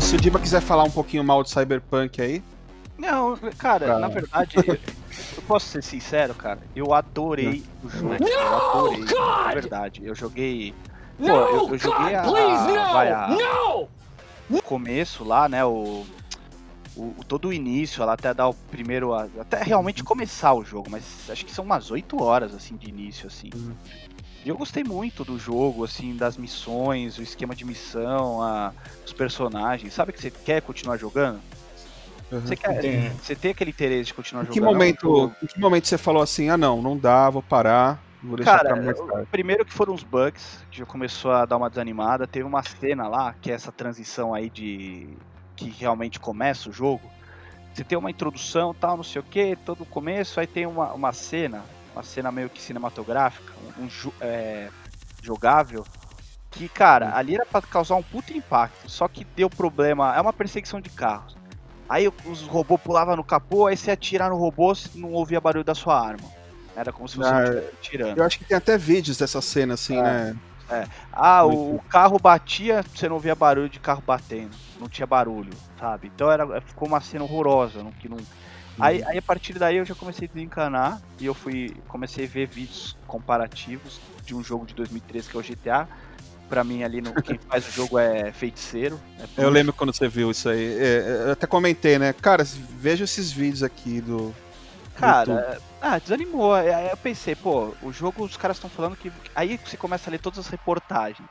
O- 0.00 0.02
se 0.02 0.16
o 0.16 0.20
Diba 0.20 0.38
quiser 0.38 0.60
falar 0.60 0.84
um 0.84 0.90
pouquinho 0.90 1.22
mal 1.24 1.42
de 1.42 1.50
Cyberpunk 1.50 2.20
aí, 2.20 2.42
Não, 2.98 3.36
cara, 3.56 3.86
Pra- 3.86 3.98
na 3.98 4.08
verdade, 4.08 4.56
eu, 4.56 4.74
eu 4.74 5.42
posso 5.48 5.66
ser 5.66 5.82
sincero, 5.82 6.34
cara, 6.34 6.58
eu 6.76 6.92
adorei 6.92 7.62
o 7.82 7.88
jogo. 7.88 8.14
eu 8.20 8.56
adorei, 8.56 9.04
na 9.46 9.54
verdade. 9.54 10.02
Eu 10.04 10.14
joguei. 10.14 10.74
Pô, 11.18 11.26
eu, 11.26 11.68
eu 11.70 11.78
joguei 11.78 12.14
a, 12.14 12.22
vai, 12.92 13.10
a- 13.10 13.28
o 14.50 14.60
começo 14.62 15.24
lá, 15.24 15.48
né? 15.48 15.64
O, 15.64 16.04
o, 16.96 17.02
o- 17.18 17.24
todo 17.26 17.48
o 17.48 17.52
início, 17.52 18.02
ela 18.02 18.12
até 18.14 18.34
dar 18.34 18.48
o 18.48 18.54
primeiro. 18.54 19.14
Até 19.14 19.62
realmente 19.62 20.02
começar 20.04 20.52
o 20.52 20.62
jogo, 20.64 20.90
mas 20.90 21.02
acho 21.30 21.44
que 21.46 21.52
são 21.52 21.64
umas 21.64 21.90
8 21.90 22.22
horas 22.22 22.54
assim 22.54 22.76
de 22.76 22.88
início, 22.88 23.26
assim. 23.26 23.48
Uhum. 23.54 23.72
E 24.44 24.48
eu 24.48 24.56
gostei 24.56 24.82
muito 24.82 25.24
do 25.24 25.38
jogo, 25.38 25.84
assim, 25.84 26.16
das 26.16 26.36
missões, 26.36 27.18
o 27.18 27.22
esquema 27.22 27.54
de 27.54 27.64
missão, 27.64 28.42
a, 28.42 28.72
os 29.04 29.12
personagens. 29.12 29.92
Sabe 29.92 30.12
que 30.12 30.20
você 30.20 30.30
quer 30.30 30.62
continuar 30.62 30.96
jogando? 30.96 31.40
Uhum. 32.32 32.40
Você 32.40 32.56
quer. 32.56 32.84
É. 32.84 33.10
Você 33.22 33.34
tem 33.34 33.50
aquele 33.50 33.70
interesse 33.70 34.04
de 34.04 34.14
continuar 34.14 34.44
em 34.44 34.46
que, 34.46 34.54
jogando? 34.54 34.70
É 34.70 34.72
momento, 34.72 35.32
em 35.42 35.46
que 35.46 35.60
momento 35.60 35.86
você 35.88 35.98
falou 35.98 36.22
assim, 36.22 36.48
ah 36.48 36.56
não, 36.56 36.80
não 36.80 36.96
dá, 36.96 37.28
vou 37.28 37.42
parar, 37.42 38.02
vou 38.22 38.36
deixar 38.36 38.58
Cara, 38.58 38.74
pra 38.74 38.82
mais 38.82 38.98
o- 38.98 39.04
tarde. 39.06 39.28
primeiro 39.30 39.64
que 39.64 39.72
foram 39.74 39.92
os 39.92 40.02
bugs, 40.04 40.64
que 40.70 40.78
já 40.78 40.86
começou 40.86 41.32
a 41.32 41.44
dar 41.44 41.56
uma 41.58 41.68
desanimada. 41.68 42.26
Teve 42.26 42.44
uma 42.46 42.62
cena 42.62 43.08
lá, 43.08 43.34
que 43.42 43.50
é 43.50 43.54
essa 43.54 43.70
transição 43.72 44.32
aí 44.32 44.48
de. 44.48 45.08
que 45.56 45.68
realmente 45.68 46.18
começa 46.18 46.70
o 46.70 46.72
jogo. 46.72 47.02
Você 47.74 47.84
tem 47.84 47.98
uma 47.98 48.10
introdução 48.10 48.72
tal, 48.72 48.96
não 48.96 49.04
sei 49.04 49.20
o 49.20 49.24
que, 49.24 49.54
todo 49.66 49.82
o 49.82 49.86
começo, 49.86 50.40
aí 50.40 50.46
tem 50.46 50.66
uma, 50.66 50.92
uma 50.92 51.12
cena, 51.12 51.62
uma 51.92 52.02
cena 52.02 52.30
meio 52.30 52.48
que 52.50 52.60
cinematográfica, 52.60 53.52
um, 53.78 53.84
um 53.84 53.88
é, 54.20 54.68
jogável. 55.22 55.84
Que, 56.50 56.68
cara, 56.68 57.16
ali 57.16 57.34
era 57.34 57.46
pra 57.46 57.62
causar 57.62 57.94
um 57.94 58.02
puto 58.02 58.36
impacto, 58.36 58.90
só 58.90 59.06
que 59.06 59.24
deu 59.24 59.48
problema. 59.48 60.14
É 60.16 60.20
uma 60.20 60.32
perseguição 60.32 60.80
de 60.80 60.90
carros. 60.90 61.36
Aí 61.88 62.08
os 62.24 62.42
robôs 62.42 62.80
pulavam 62.80 63.16
no 63.16 63.24
capô, 63.24 63.66
aí 63.66 63.76
você 63.76 63.90
atirar 63.90 64.30
no 64.30 64.36
robô, 64.36 64.74
você 64.74 64.88
não 64.94 65.12
ouvia 65.12 65.40
barulho 65.40 65.64
da 65.64 65.74
sua 65.74 65.98
arma. 66.00 66.28
Era 66.76 66.92
como 66.92 67.08
se 67.08 67.16
você 67.16 67.28
Ah, 67.28 67.42
estivesse 67.42 67.74
atirando. 67.74 68.18
Eu 68.18 68.24
acho 68.24 68.38
que 68.38 68.44
tem 68.44 68.56
até 68.56 68.78
vídeos 68.78 69.18
dessa 69.18 69.40
cena, 69.40 69.74
assim, 69.74 69.96
É. 69.98 70.02
né? 70.02 70.36
Ah, 71.12 71.42
Muito. 71.44 71.58
o, 71.58 71.74
o 71.76 71.82
carro 71.82 72.16
batia, 72.18 72.84
você 72.94 73.08
não 73.08 73.18
via 73.18 73.34
barulho 73.34 73.68
de 73.68 73.80
carro 73.80 74.02
batendo. 74.06 74.56
Não 74.78 74.88
tinha 74.88 75.06
barulho, 75.06 75.52
sabe? 75.78 76.10
Então 76.14 76.30
era, 76.30 76.60
ficou 76.60 76.86
uma 76.86 77.00
cena 77.00 77.24
horrorosa. 77.24 77.82
Não, 77.82 77.90
que 77.90 78.08
não... 78.08 78.18
Aí, 78.80 79.02
aí 79.04 79.18
a 79.18 79.22
partir 79.22 79.58
daí 79.58 79.76
eu 79.76 79.84
já 79.84 79.94
comecei 79.94 80.28
a 80.28 80.34
desencanar 80.34 81.00
e 81.18 81.26
eu 81.26 81.34
fui 81.34 81.74
comecei 81.88 82.24
a 82.24 82.28
ver 82.28 82.46
vídeos 82.46 82.96
comparativos 83.06 84.00
de 84.24 84.34
um 84.34 84.42
jogo 84.42 84.66
de 84.66 84.74
2013 84.74 85.28
que 85.28 85.36
é 85.36 85.40
o 85.40 85.42
GTA. 85.42 85.88
Pra 86.48 86.64
mim 86.64 86.82
ali 86.82 87.00
no, 87.00 87.14
quem 87.22 87.38
faz 87.48 87.68
o 87.68 87.70
jogo 87.70 87.96
é 87.98 88.32
feiticeiro. 88.32 89.00
é 89.18 89.44
Eu 89.44 89.50
lembro 89.50 89.72
quando 89.72 89.94
você 89.94 90.08
viu 90.08 90.32
isso 90.32 90.48
aí. 90.48 90.78
É, 90.78 91.24
eu 91.26 91.32
até 91.32 91.46
comentei, 91.46 91.96
né? 91.96 92.12
Cara, 92.12 92.42
veja 92.44 93.04
esses 93.04 93.30
vídeos 93.30 93.62
aqui 93.62 94.00
do. 94.00 94.12
YouTube. 94.12 94.94
Cara, 94.96 95.60
ah, 95.80 95.98
desanimou. 95.98 96.52
Aí 96.54 96.90
eu 96.90 96.96
pensei, 96.96 97.36
pô, 97.36 97.72
o 97.82 97.92
jogo 97.92 98.24
os 98.24 98.36
caras 98.36 98.56
estão 98.56 98.68
falando 98.68 98.96
que. 98.96 99.12
Aí 99.34 99.58
você 99.64 99.76
começa 99.76 100.10
a 100.10 100.12
ler 100.12 100.18
todas 100.18 100.40
as 100.40 100.48
reportagens. 100.48 101.28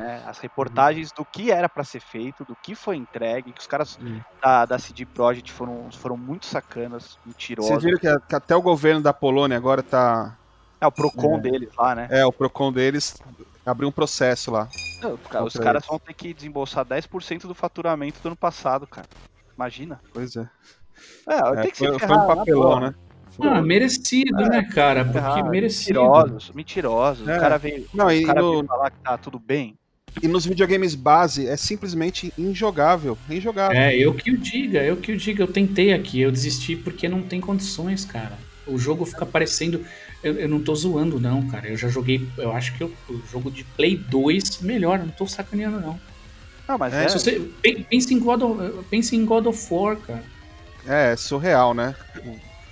Né? 0.00 0.22
As 0.26 0.38
reportagens 0.38 1.12
do 1.12 1.26
que 1.26 1.50
era 1.52 1.68
pra 1.68 1.84
ser 1.84 2.00
feito, 2.00 2.42
do 2.42 2.56
que 2.56 2.74
foi 2.74 2.96
entregue, 2.96 3.52
que 3.52 3.60
os 3.60 3.66
caras 3.66 3.98
Hum. 4.00 4.18
da, 4.42 4.64
da 4.64 4.78
CD 4.78 5.04
Projekt 5.04 5.52
foram, 5.52 5.90
foram 5.92 6.16
muito 6.16 6.46
sacanas, 6.46 7.02
Vocês 7.04 7.18
mentirosas. 7.26 7.82
viram 7.84 7.98
que, 7.98 8.18
que 8.26 8.34
até 8.34 8.56
o 8.56 8.62
governo 8.62 9.02
da 9.02 9.12
Polônia 9.12 9.58
agora 9.58 9.82
tá. 9.82 10.38
É 10.80 10.86
o 10.86 10.90
Procon 10.92 11.36
É. 11.36 11.40
deles 11.40 11.68
lá, 11.76 11.94
né? 11.94 12.08
É, 12.10 12.24
o 12.24 12.32
Procon 12.32 12.72
deles 12.72 13.22
abriu 13.66 13.90
um 13.90 13.92
processo 13.92 14.50
lá. 14.50 14.66
Não, 15.02 15.18
cara, 15.18 15.44
os 15.44 15.54
caras 15.54 15.84
vão 15.86 15.98
ter 15.98 16.14
que 16.14 16.32
desembolsar 16.32 16.82
10% 16.86 17.46
do 17.46 17.54
faturamento 17.54 18.22
do 18.22 18.28
ano 18.28 18.36
passado, 18.36 18.86
cara. 18.86 19.06
Imagina. 19.54 20.00
Pois 20.14 20.34
é. 20.34 20.48
É, 21.28 21.34
É, 21.34 21.62
tem 21.62 21.70
que 21.72 21.76
foi, 21.76 21.98
ser 21.98 22.06
foi 22.06 22.16
um 22.16 22.26
papelão, 22.26 22.80
né? 22.80 22.94
Ah, 23.42 23.62
merecido, 23.62 24.36
né, 24.48 24.62
cara? 24.64 25.04
Porque 25.04 25.42
merecido. 25.44 26.00
Mentirosos, 26.00 26.50
mentirosos. 26.52 27.28
É. 27.28 27.36
O 27.36 27.40
cara 27.40 27.58
veio, 27.58 27.86
Não, 27.94 28.10
e 28.10 28.24
o 28.24 28.26
cara 28.26 28.40
no- 28.42 28.50
veio 28.52 28.66
falar 28.66 28.90
que 28.90 28.98
tá 29.00 29.16
tudo 29.18 29.38
bem. 29.38 29.78
E 30.22 30.28
nos 30.28 30.44
videogames 30.44 30.94
base 30.94 31.46
é 31.46 31.56
simplesmente 31.56 32.32
injogável. 32.36 33.16
Injogável. 33.28 33.76
É, 33.76 33.96
eu 33.96 34.12
que 34.14 34.30
o 34.30 34.36
diga, 34.36 34.82
eu 34.82 34.96
que 34.96 35.12
o 35.12 35.16
diga. 35.16 35.42
Eu 35.42 35.48
tentei 35.48 35.92
aqui, 35.92 36.20
eu 36.20 36.30
desisti 36.32 36.76
porque 36.76 37.08
não 37.08 37.22
tem 37.22 37.40
condições, 37.40 38.04
cara. 38.04 38.36
O 38.66 38.78
jogo 38.78 39.04
fica 39.06 39.24
parecendo. 39.24 39.84
Eu, 40.22 40.34
eu 40.34 40.48
não 40.48 40.60
tô 40.60 40.74
zoando, 40.74 41.18
não, 41.18 41.46
cara. 41.48 41.68
Eu 41.68 41.76
já 41.76 41.88
joguei. 41.88 42.26
Eu 42.36 42.52
acho 42.52 42.76
que 42.76 42.82
eu- 42.82 42.92
o 43.08 43.22
jogo 43.30 43.50
de 43.50 43.64
Play 43.64 43.96
2 43.96 44.60
melhor, 44.60 44.98
não 44.98 45.08
tô 45.08 45.26
sacaneando, 45.26 45.80
não. 45.80 45.98
Não, 46.68 46.78
mas 46.78 46.92
É, 46.94 47.04
é, 47.04 47.08
Se 47.08 47.18
você, 47.18 47.40
pen- 47.62 47.84
pense, 47.88 48.12
em 48.14 48.18
God 48.18 48.42
of, 48.42 48.84
pense 48.90 49.16
em 49.16 49.24
God 49.24 49.46
of 49.46 49.66
War, 49.72 49.96
cara. 49.96 50.22
É, 50.86 51.16
surreal, 51.16 51.74
né? 51.74 51.94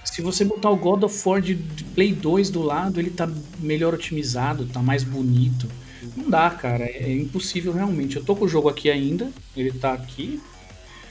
Se 0.04 0.22
você 0.22 0.44
botar 0.44 0.70
o 0.70 0.76
God 0.76 1.02
of 1.04 1.28
War 1.28 1.40
de, 1.40 1.54
de 1.54 1.84
Play 1.84 2.12
2 2.12 2.48
do 2.50 2.62
lado, 2.62 3.00
ele 3.00 3.10
tá 3.10 3.28
melhor 3.58 3.94
otimizado, 3.94 4.66
tá 4.66 4.80
mais 4.80 5.02
bonito. 5.04 5.68
Não 6.16 6.30
dá, 6.30 6.50
cara. 6.50 6.84
É 6.84 7.12
impossível 7.12 7.72
realmente. 7.72 8.16
Eu 8.16 8.24
tô 8.24 8.34
com 8.36 8.44
o 8.44 8.48
jogo 8.48 8.68
aqui 8.68 8.90
ainda. 8.90 9.30
Ele 9.56 9.72
tá 9.72 9.92
aqui. 9.92 10.40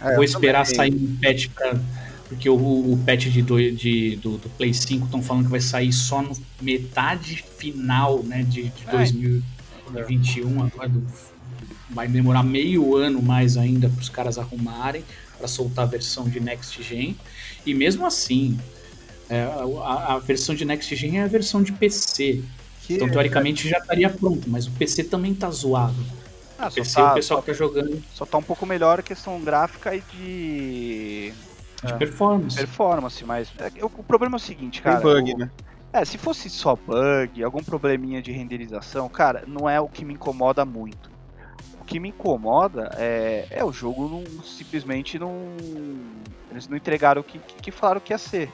É, 0.01 0.15
Vou 0.15 0.23
esperar 0.23 0.63
também. 0.65 0.75
sair 0.75 0.93
um 0.93 1.17
patch 1.21 1.47
pra. 1.49 1.79
Porque 2.29 2.49
o, 2.49 2.55
o 2.55 2.99
patch 3.05 3.27
de 3.27 3.41
do, 3.41 3.57
de, 3.71 4.17
do, 4.17 4.37
do 4.37 4.49
Play 4.49 4.73
5 4.73 5.05
estão 5.05 5.21
falando 5.23 5.45
que 5.45 5.51
vai 5.51 5.61
sair 5.61 5.93
só 5.93 6.21
no 6.21 6.37
metade 6.61 7.43
final 7.57 8.21
né, 8.21 8.43
de, 8.43 8.63
de 8.63 8.83
É. 8.87 8.91
2021. 8.91 10.63
Agora 10.63 10.89
do- 10.89 11.07
vai 11.89 12.07
demorar 12.07 12.43
meio 12.43 12.95
ano 12.95 13.21
mais 13.21 13.55
ainda 13.55 13.87
para 13.89 14.01
os 14.01 14.09
caras 14.09 14.37
arrumarem 14.37 15.03
para 15.37 15.47
soltar 15.47 15.85
a 15.85 15.87
versão 15.87 16.27
de 16.27 16.39
Next 16.39 16.81
Gen. 16.83 17.15
E 17.65 17.73
mesmo 17.73 18.05
assim, 18.05 18.59
é, 19.29 19.43
a, 19.83 20.15
a 20.15 20.19
versão 20.19 20.53
de 20.53 20.65
Next 20.65 20.93
Gen 20.95 21.19
é 21.19 21.23
a 21.23 21.27
versão 21.27 21.63
de 21.63 21.71
PC. 21.71 22.41
Que- 22.87 22.93
Então, 22.95 23.09
teoricamente, 23.09 23.67
já 23.67 23.77
estaria 23.79 24.09
pronto, 24.09 24.49
mas 24.49 24.65
o 24.65 24.71
PC 24.71 25.03
também 25.03 25.35
tá 25.35 25.49
zoado. 25.49 25.95
Ah, 26.57 26.67
O 26.67 26.71
só, 26.71 26.75
PC, 26.75 26.95
tá, 26.95 27.11
o 27.11 27.13
pessoal 27.15 27.37
só, 27.39 27.41
que 27.41 27.51
tá 27.51 27.57
jogando 27.57 28.03
só 28.13 28.25
tá 28.25 28.37
um 28.37 28.41
pouco 28.43 28.65
melhor 28.65 28.99
a 28.99 29.03
questão 29.03 29.39
gráfica 29.41 29.93
e 29.93 30.01
de 30.13 31.33
de 31.83 31.93
É. 31.93 31.97
performance. 31.97 32.55
performance, 32.57 33.23
mas 33.25 33.49
é, 33.59 33.83
o, 33.83 33.87
o 33.87 34.03
problema 34.03 34.37
é 34.37 34.37
o 34.37 34.39
seguinte, 34.39 34.81
Tem 34.81 34.91
cara. 34.91 35.01
bug, 35.03 35.33
o- 35.33 35.37
né? 35.37 35.51
É, 35.93 36.03
se 36.05 36.17
fosse 36.17 36.49
só 36.49 36.75
bug, 36.75 37.43
algum 37.43 37.61
probleminha 37.63 38.21
de 38.21 38.31
renderização, 38.31 39.07
cara, 39.09 39.43
não 39.45 39.69
é 39.69 39.79
o 39.79 39.87
que 39.87 40.03
me 40.05 40.13
incomoda 40.13 40.63
muito. 40.65 41.11
O 41.79 41.85
que 41.85 41.99
me 41.99 42.09
incomoda 42.09 42.89
é, 42.97 43.47
é 43.51 43.63
o 43.63 43.71
jogo 43.71 44.07
não, 44.09 44.43
simplesmente 44.43 45.19
não. 45.19 45.31
Eles 46.49 46.67
não 46.67 46.75
entregaram 46.77 47.21
o 47.21 47.23
que, 47.23 47.37
que, 47.39 47.55
que 47.63 47.71
falaram 47.71 47.99
que 48.01 48.11
ia 48.13 48.17
ser. 48.17 48.49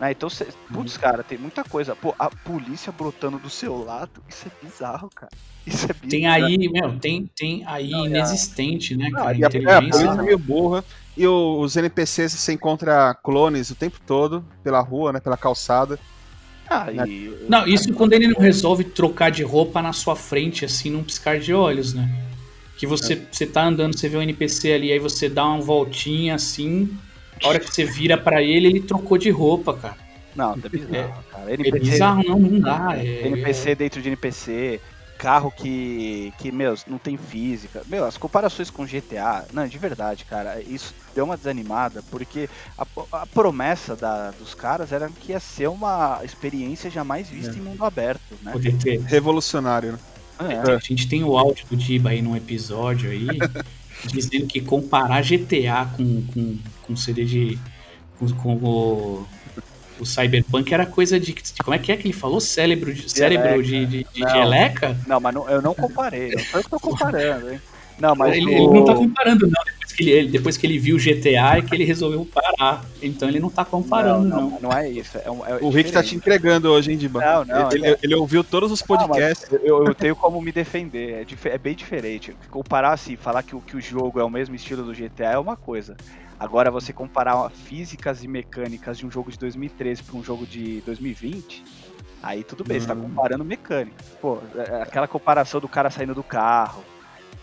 Né? 0.00 0.12
Então, 0.12 0.30
cê, 0.30 0.46
putz, 0.72 0.96
cara, 0.96 1.22
tem 1.22 1.36
muita 1.36 1.62
coisa. 1.62 1.94
Pô, 1.94 2.14
a 2.18 2.30
polícia 2.30 2.90
brotando 2.90 3.38
do 3.38 3.50
seu 3.50 3.84
lado, 3.84 4.22
isso 4.28 4.48
é 4.48 4.64
bizarro, 4.64 5.10
cara. 5.14 5.30
Isso 5.66 5.84
é 5.84 5.92
bizarro. 5.92 6.08
Tem 6.08 6.26
aí, 6.26 6.56
meu, 6.72 6.98
tem, 6.98 7.30
tem 7.36 7.62
aí 7.66 7.90
Não, 7.90 8.06
é 8.06 8.08
inexistente, 8.08 8.96
né, 8.96 9.10
Ah, 9.14 9.18
cara? 9.18 9.36
e 9.36 9.44
a, 9.44 9.48
é, 9.48 9.74
a 9.74 9.80
polícia 9.82 10.08
é 10.20 10.22
meio 10.22 10.38
burra. 10.38 10.82
E 11.16 11.26
os 11.26 11.76
NPCs 11.76 12.32
você 12.32 12.52
encontra 12.54 13.12
clones 13.14 13.68
o 13.68 13.74
tempo 13.74 13.98
todo, 14.06 14.42
pela 14.64 14.80
rua, 14.80 15.12
né? 15.12 15.20
Pela 15.20 15.36
calçada. 15.36 15.98
Ah, 16.66 16.90
e, 16.90 17.36
Não, 17.48 17.66
isso 17.66 17.92
quando 17.92 18.12
ele 18.14 18.28
não 18.28 18.40
resolve 18.40 18.84
trocar 18.84 19.30
de 19.30 19.42
roupa 19.42 19.82
na 19.82 19.92
sua 19.92 20.16
frente, 20.16 20.64
assim, 20.64 20.88
num 20.88 21.02
piscar 21.02 21.38
de 21.38 21.52
olhos, 21.52 21.92
né? 21.92 22.08
Que 22.78 22.86
você, 22.86 23.14
É. 23.14 23.22
você 23.30 23.44
tá 23.44 23.64
andando, 23.66 23.98
você 23.98 24.08
vê 24.08 24.16
um 24.16 24.22
NPC 24.22 24.72
ali, 24.72 24.92
aí 24.92 24.98
você 24.98 25.28
dá 25.28 25.44
uma 25.44 25.60
voltinha 25.60 26.36
assim, 26.36 26.96
a 27.42 27.48
hora 27.48 27.58
que 27.58 27.72
você 27.72 27.84
vira 27.84 28.16
pra 28.16 28.42
ele, 28.42 28.68
ele 28.68 28.80
trocou 28.80 29.16
de 29.18 29.30
roupa, 29.30 29.74
cara. 29.74 29.96
Não, 30.34 30.52
é 30.52 30.68
bizarro, 30.68 31.24
cara. 31.30 31.50
É 31.50 31.54
NPC, 31.54 31.90
bizarro, 31.90 32.22
não, 32.24 32.38
não 32.38 32.60
dá. 32.60 32.96
É, 32.96 33.26
NPC 33.26 33.74
dentro 33.74 34.00
de 34.00 34.08
NPC, 34.08 34.80
carro 35.18 35.50
que, 35.50 36.32
que, 36.38 36.50
meu, 36.50 36.74
não 36.86 36.98
tem 36.98 37.16
física. 37.16 37.82
Meu, 37.86 38.04
as 38.04 38.16
comparações 38.16 38.70
com 38.70 38.86
GTA, 38.86 39.44
não, 39.52 39.66
de 39.66 39.76
verdade, 39.76 40.24
cara, 40.24 40.60
isso 40.62 40.94
deu 41.14 41.24
uma 41.24 41.36
desanimada, 41.36 42.02
porque 42.10 42.48
a, 42.78 42.86
a 43.12 43.26
promessa 43.26 43.94
da, 43.94 44.30
dos 44.30 44.54
caras 44.54 44.92
era 44.92 45.08
que 45.08 45.32
ia 45.32 45.40
ser 45.40 45.68
uma 45.68 46.20
experiência 46.24 46.90
jamais 46.90 47.28
vista 47.28 47.56
em 47.56 47.60
mundo 47.60 47.84
aberto, 47.84 48.34
né? 48.42 48.52
poder 48.52 48.76
ter. 48.78 49.00
Revolucionário, 49.00 49.92
né? 49.92 49.98
É, 50.40 50.72
A 50.72 50.78
gente 50.78 51.06
tem 51.06 51.22
o 51.22 51.36
áudio 51.36 51.66
do 51.68 51.76
Diba 51.76 52.10
aí 52.10 52.22
num 52.22 52.34
episódio 52.34 53.10
aí, 53.10 53.26
dizendo 54.06 54.46
que 54.46 54.60
comparar 54.60 55.22
GTA 55.22 55.86
com, 55.96 56.22
com, 56.26 56.58
com 56.82 56.96
CD 56.96 57.24
de. 57.24 57.58
com, 58.18 58.28
com 58.28 58.54
o, 58.56 59.26
o 59.98 60.06
Cyberpunk 60.06 60.72
era 60.72 60.86
coisa 60.86 61.18
de. 61.20 61.34
Como 61.62 61.74
é 61.74 61.78
que 61.78 61.92
é 61.92 61.96
que 61.96 62.06
ele 62.06 62.14
falou? 62.14 62.40
Cérebro 62.40 62.92
de, 62.92 63.10
cérebro 63.10 63.62
de, 63.62 63.84
de, 63.86 64.06
de 64.12 64.20
Não. 64.20 64.30
geleca? 64.30 64.96
Não, 65.06 65.20
mas 65.20 65.34
não- 65.34 65.48
eu 65.48 65.60
não 65.62 65.74
comparei, 65.74 66.30
não 66.32 66.38
foi 66.44 66.60
eu 66.60 66.64
que 66.64 66.70
tô 66.70 66.80
comparando, 66.80 67.50
hein? 67.52 67.60
Não, 67.98 68.14
mas 68.14 68.34
ele, 68.34 68.46
o- 68.46 68.50
ele 68.50 68.66
não 68.68 68.84
tá 68.84 68.94
comparando, 68.94 69.46
não. 69.46 69.62
Que 70.00 70.08
ele, 70.08 70.10
ele- 70.10 70.28
depois 70.28 70.56
que 70.56 70.66
ele 70.66 70.78
viu 70.78 70.96
o 70.96 70.98
GTA 70.98 71.58
é 71.58 71.62
que 71.62 71.74
ele 71.74 71.84
resolveu 71.84 72.24
parar. 72.26 72.84
Então 73.02 73.28
ele 73.28 73.38
não 73.40 73.50
tá 73.50 73.64
comparando, 73.64 74.26
não. 74.28 74.50
não, 74.50 74.60
não 74.60 74.72
é 74.72 74.88
isso. 74.88 75.18
É, 75.24 75.30
um- 75.30 75.44
é 75.46 75.58
O 75.60 75.68
Rick 75.70 75.92
tá 75.92 76.02
te 76.02 76.14
entregando 76.16 76.70
hoje, 76.70 76.90
hein, 76.92 76.98
Diba? 76.98 77.20
Não, 77.20 77.44
não, 77.44 77.72
ele, 77.72 77.86
é- 77.86 77.98
ele 78.02 78.14
ouviu 78.14 78.42
todos 78.42 78.70
os 78.72 78.82
podcasts. 78.82 79.46
eu, 79.62 79.84
eu 79.84 79.94
tenho 79.94 80.16
como 80.16 80.40
me 80.40 80.50
defender. 80.52 81.20
É, 81.20 81.24
dif- 81.24 81.46
é 81.48 81.58
bem 81.58 81.74
diferente. 81.74 82.34
Comparar 82.50 82.92
assim, 82.92 83.16
falar 83.16 83.42
que, 83.42 83.54
o- 83.54 83.60
que 83.60 83.76
o 83.76 83.80
jogo 83.80 84.18
é 84.20 84.24
o 84.24 84.30
mesmo 84.30 84.54
estilo 84.54 84.82
do 84.84 84.94
GTA 84.94 85.32
é 85.32 85.38
uma 85.38 85.56
coisa. 85.56 85.96
Agora 86.38 86.70
você 86.70 86.92
comparar 86.92 87.50
físicas 87.50 88.24
e 88.24 88.28
mecânicas 88.28 88.96
de 88.98 89.06
um 89.06 89.10
jogo 89.10 89.30
de 89.30 89.38
2013 89.38 90.02
para 90.02 90.16
um 90.16 90.24
jogo 90.24 90.46
de 90.46 90.80
2020, 90.86 91.62
aí 92.22 92.42
tudo 92.42 92.64
bem, 92.64 92.80
você 92.80 92.86
tá 92.86 92.94
Hum. 92.94 93.02
comparando 93.02 93.44
mecânica. 93.44 93.96
Pô, 94.22 94.38
é- 94.56 94.82
aquela 94.82 95.06
comparação 95.06 95.60
do 95.60 95.68
cara 95.68 95.90
saindo 95.90 96.14
do 96.14 96.22
carro, 96.22 96.82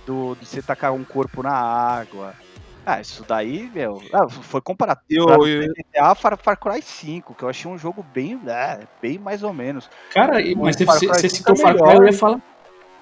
do, 0.06 0.36
de 0.40 0.46
você 0.48 0.62
tacar 0.62 0.94
um 0.94 1.04
corpo 1.04 1.44
na 1.44 1.52
água. 1.52 2.34
Ah, 2.90 3.02
isso 3.02 3.26
daí, 3.28 3.70
meu. 3.76 4.02
ah, 4.14 4.30
foi 4.30 4.62
comparado. 4.62 5.02
E 5.10 5.20
o- 5.20 5.26
pra 5.26 5.36
e- 5.46 5.68
GTA 5.68 6.16
Far, 6.16 6.38
Far 6.38 6.58
Cry 6.58 6.82
5, 6.82 7.34
que 7.36 7.44
eu 7.44 7.50
achei 7.50 7.70
um 7.70 7.78
jogo 7.78 8.02
bem, 8.14 8.40
é, 8.48 8.80
bem 9.02 9.20
mais 9.20 9.44
ou 9.44 9.54
menos. 9.54 9.90
Cara, 10.14 10.40
e- 10.42 10.56
mas 10.56 10.76
O 10.76 10.80
você, 10.80 10.86
Far 10.86 10.96
você, 10.98 11.06
Cry 11.08 11.16
você 11.16 11.30
5 11.30 11.36
citou 11.36 11.54
é 11.56 11.58
Far 11.58 11.76
Cry, 11.76 11.98
eu 11.98 12.06
ia 12.06 12.14
falar. 12.14 12.42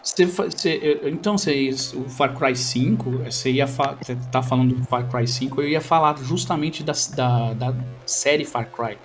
Você, 0.01 0.79
eu- 1.03 1.09
então, 1.09 1.37
você, 1.37 1.69
o 1.95 2.09
Far 2.09 2.33
Cry 2.35 2.55
5, 2.55 3.11
você 3.11 3.51
ia 3.51 3.67
fa- 3.67 3.95
você 4.01 4.15
tá 4.31 4.41
falando 4.41 4.73
do 4.73 4.83
Far 4.85 5.07
Cry 5.07 5.27
5, 5.27 5.61
eu 5.61 5.67
ia 5.69 5.81
falar 5.81 6.17
justamente 6.17 6.81
da, 6.83 6.93
da, 7.15 7.53
da 7.53 7.75
série 8.07 8.43
Far 8.43 8.67
Cry, 8.71 8.97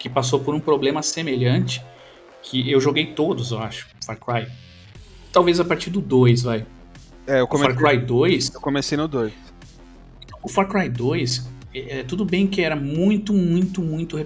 que 0.00 0.08
passou 0.08 0.40
por 0.40 0.52
um 0.52 0.58
problema 0.60 1.00
semelhante, 1.00 1.80
que 2.42 2.68
eu 2.68 2.80
joguei 2.80 3.06
todos, 3.14 3.52
eu 3.52 3.60
acho, 3.60 3.86
Far 4.04 4.18
Cry. 4.18 4.48
Talvez 5.32 5.60
a 5.60 5.64
partir 5.64 5.90
do 5.90 6.00
2, 6.00 6.42
vai. 6.42 6.66
É, 7.24 7.38
eu 7.38 7.44
O 7.44 7.48
Far 7.56 7.72
comecei, 7.74 7.76
Cry 7.98 7.98
2, 8.04 8.52
eu 8.52 8.60
comecei 8.60 8.98
no 8.98 9.06
2. 9.06 9.32
O 10.44 10.48
Far 10.48 10.68
Cry 10.68 10.88
2, 10.88 11.48
é, 11.74 12.00
é, 12.00 12.02
tudo 12.04 12.24
bem 12.24 12.46
que 12.46 12.60
era 12.62 12.76
muito, 12.76 13.32
muito, 13.32 13.82
muito, 13.82 14.16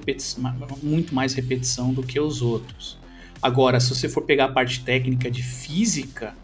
muito 0.83 1.15
mais 1.15 1.35
repetição 1.35 1.93
do 1.95 2.03
que 2.03 2.19
os 2.21 2.43
outros. 2.43 2.99
Agora, 3.41 3.79
se 3.81 3.89
você 3.95 4.09
for 4.09 4.23
pegar 4.23 4.47
a 4.47 4.53
parte 4.53 4.81
técnica 4.85 5.31
de 5.31 5.43
física, 5.43 6.35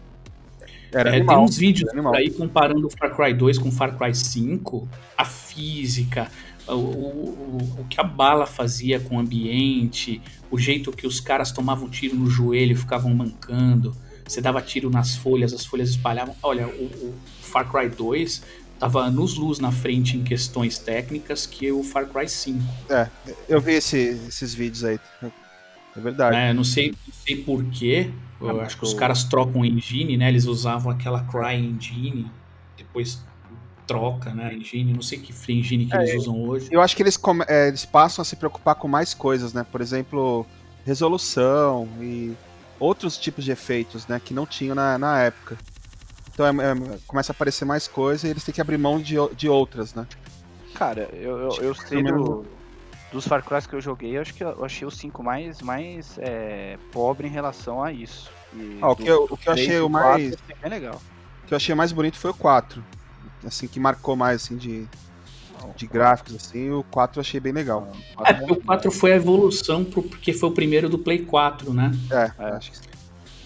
Era 0.93 1.09
é, 1.09 1.11
tem 1.11 1.21
animal. 1.21 1.43
uns 1.43 1.57
vídeos 1.57 1.91
por 1.91 2.15
aí 2.15 2.29
comparando 2.31 2.87
o 2.87 2.89
Far 2.89 3.15
Cry 3.15 3.33
2 3.33 3.57
com 3.57 3.69
o 3.69 3.71
Far 3.71 3.97
Cry 3.97 4.15
5, 4.15 4.87
a 5.17 5.25
física, 5.25 6.31
o, 6.67 6.71
o, 6.71 6.77
o- 6.77 7.81
o 7.81 7.85
que 7.89 7.99
a 7.99 8.03
bala 8.03 8.45
fazia 8.45 8.99
com 8.99 9.17
o 9.17 9.19
ambiente, 9.19 10.21
o 10.49 10.57
jeito 10.57 10.91
que 10.91 11.05
os 11.05 11.19
caras 11.19 11.51
tomavam 11.51 11.89
tiro 11.89 12.15
no 12.15 12.29
joelho 12.29 12.71
e 12.71 12.75
ficavam 12.75 13.13
mancando, 13.13 13.95
você 14.25 14.41
dava 14.41 14.61
tiro 14.61 14.89
nas 14.89 15.15
folhas, 15.15 15.53
as 15.53 15.65
folhas 15.65 15.89
espalhavam. 15.89 16.35
Olha, 16.41 16.65
o, 16.67 16.71
o 16.85 17.13
Far 17.41 17.69
Cry 17.69 17.89
2 17.89 18.41
tava 18.79 19.01
anos 19.01 19.35
luz 19.35 19.59
na 19.59 19.71
frente 19.71 20.17
em 20.17 20.23
questões 20.23 20.77
técnicas 20.77 21.45
que 21.45 21.71
o 21.71 21.83
Far 21.83 22.07
Cry 22.07 22.27
5. 22.29 22.59
É, 22.89 23.09
eu 23.47 23.59
vi 23.61 23.73
esse- 23.73 24.19
esses 24.27 24.53
vídeos 24.53 24.83
aí. 24.83 24.99
É 25.23 25.99
verdade. 25.99 26.35
né? 26.35 26.53
Não 26.53 26.63
sei, 26.63 26.89
não 26.91 27.13
sei 27.25 27.37
porquê. 27.37 28.11
Eu 28.41 28.59
Ah, 28.59 28.65
acho 28.65 28.77
que 28.77 28.83
os 28.83 28.93
caras 28.93 29.23
trocam 29.23 29.63
engine, 29.63 30.17
né? 30.17 30.27
Eles 30.27 30.45
usavam 30.45 30.91
aquela 30.91 31.23
Cry 31.23 31.55
Engine, 31.55 32.29
depois 32.77 33.23
troca, 33.87 34.33
né? 34.33 34.53
Engine, 34.53 34.91
não 34.93 35.01
sei 35.01 35.19
que 35.19 35.31
free 35.31 35.59
engine 35.59 35.85
que 35.85 35.95
É, 35.95 36.01
eles 36.01 36.21
usam 36.23 36.41
hoje. 36.43 36.67
Eu 36.71 36.81
acho 36.81 36.95
que 36.95 37.01
eles, 37.03 37.17
é, 37.47 37.67
eles 37.69 37.85
passam 37.85 38.21
a 38.21 38.25
se 38.25 38.35
preocupar 38.35 38.75
com 38.75 38.87
mais 38.89 39.13
coisas, 39.13 39.53
né? 39.53 39.65
Por 39.71 39.79
exemplo, 39.79 40.45
resolução 40.85 41.87
e 42.01 42.33
outros 42.79 43.17
tipos 43.17 43.45
de 43.45 43.51
efeitos, 43.51 44.05
né? 44.07 44.19
Que 44.23 44.33
não 44.33 44.45
tinham 44.45 44.75
na, 44.75 44.97
na 44.97 45.21
época. 45.21 45.57
Então 46.35 46.45
é- 46.45 46.71
é- 46.71 46.97
começa 47.07 47.31
a 47.31 47.33
aparecer 47.33 47.63
mais 47.63 47.87
coisa 47.87 48.27
e 48.27 48.29
eles 48.29 48.43
têm 48.43 48.53
que 48.53 48.59
abrir 48.59 48.77
mão 48.77 48.99
de, 48.99 49.15
de 49.37 49.47
outras, 49.47 49.93
né? 49.93 50.05
Cara, 50.73 51.09
eu, 51.13 51.37
eu, 51.37 51.49
eu 51.61 51.73
sei 51.75 52.03
do, 52.03 52.45
dos 53.09 53.25
Far 53.25 53.41
Cry 53.41 53.65
que 53.65 53.73
eu 53.73 53.79
joguei, 53.79 54.17
eu 54.17 54.21
acho 54.21 54.33
que 54.33 54.43
eu 54.43 54.65
achei 54.65 54.85
o 54.85 54.91
5 54.91 55.23
mais, 55.23 55.61
mais 55.61 56.17
é, 56.19 56.77
pobre 56.91 57.25
em 57.27 57.31
relação 57.31 57.81
a 57.81 57.93
isso. 57.93 58.29
Ah, 58.81 58.91
o 58.91 58.95
que 58.97 59.07
eu- 59.07 59.27
o 59.29 59.37
que 59.37 59.47
eu 59.47 59.53
achei 59.53 59.79
o 59.79 59.89
mais- 59.89 60.35
bem 60.61 60.69
legal. 60.69 61.01
O 61.43 61.47
que 61.47 61.53
eu 61.53 61.55
achei 61.55 61.73
mais 61.73 61.93
bonito 61.93 62.17
foi 62.17 62.31
o 62.31 62.33
4. 62.33 62.83
Assim, 63.45 63.67
que 63.67 63.79
marcou 63.79 64.17
mais, 64.17 64.43
assim, 64.43 64.57
de, 64.57 64.85
de 65.77 65.87
gráficos, 65.87 66.35
assim. 66.35 66.69
O 66.71 66.83
4 66.83 67.19
eu 67.19 67.21
achei 67.21 67.39
bem 67.39 67.53
legal. 67.53 67.93
É, 68.25 68.51
o 68.51 68.55
4 68.57 68.91
foi 68.91 69.13
a 69.13 69.15
evolução 69.15 69.85
pro- 69.85 70.03
porque 70.03 70.33
foi 70.33 70.49
o 70.49 70.51
primeiro 70.51 70.89
do 70.89 70.97
Play 70.99 71.19
4, 71.19 71.73
né? 71.73 71.91
É, 72.11 72.31
É. 72.43 72.45
acho 72.55 72.71
que 72.73 72.94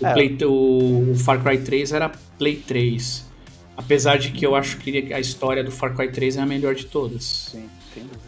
O, 0.01 0.05
É. 0.05 0.13
Play, 0.13 0.37
o, 0.45 1.13
Far 1.25 1.41
Cry 1.43 1.57
3 1.63 1.91
era 1.91 2.09
Play 2.37 2.57
3. 2.57 3.27
Apesar 3.75 4.17
de 4.17 4.31
que 4.31 4.45
eu 4.45 4.55
acho 4.55 4.77
que 4.77 5.13
a 5.13 5.19
história 5.19 5.63
do 5.63 5.71
Far 5.71 5.95
Cry 5.95 6.11
3 6.11 6.37
é 6.37 6.41
a 6.41 6.45
melhor 6.45 6.75
de 6.75 6.85
todas. 6.85 7.23
Sim, 7.23 7.69
sem 7.93 8.03
dúvida. 8.03 8.23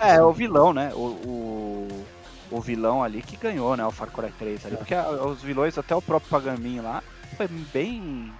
é, 0.00 0.10
É, 0.12 0.14
sim. 0.16 0.20
o 0.20 0.32
vilão, 0.32 0.72
né? 0.72 0.92
O, 0.94 0.98
o, 0.98 2.06
o 2.50 2.60
vilão 2.60 3.02
ali 3.02 3.22
que 3.22 3.36
ganhou, 3.36 3.76
né? 3.76 3.84
O 3.86 3.90
Far 3.90 4.10
Cry 4.10 4.32
3 4.38 4.66
ali. 4.66 4.76
Porque 4.76 4.94
a- 4.94 5.08
os 5.10 5.42
vilões, 5.42 5.76
até 5.78 5.94
o 5.94 6.02
próprio 6.02 6.30
Pagamin 6.30 6.80
lá, 6.80 7.02
foi 7.36 7.48
bem 7.48 8.32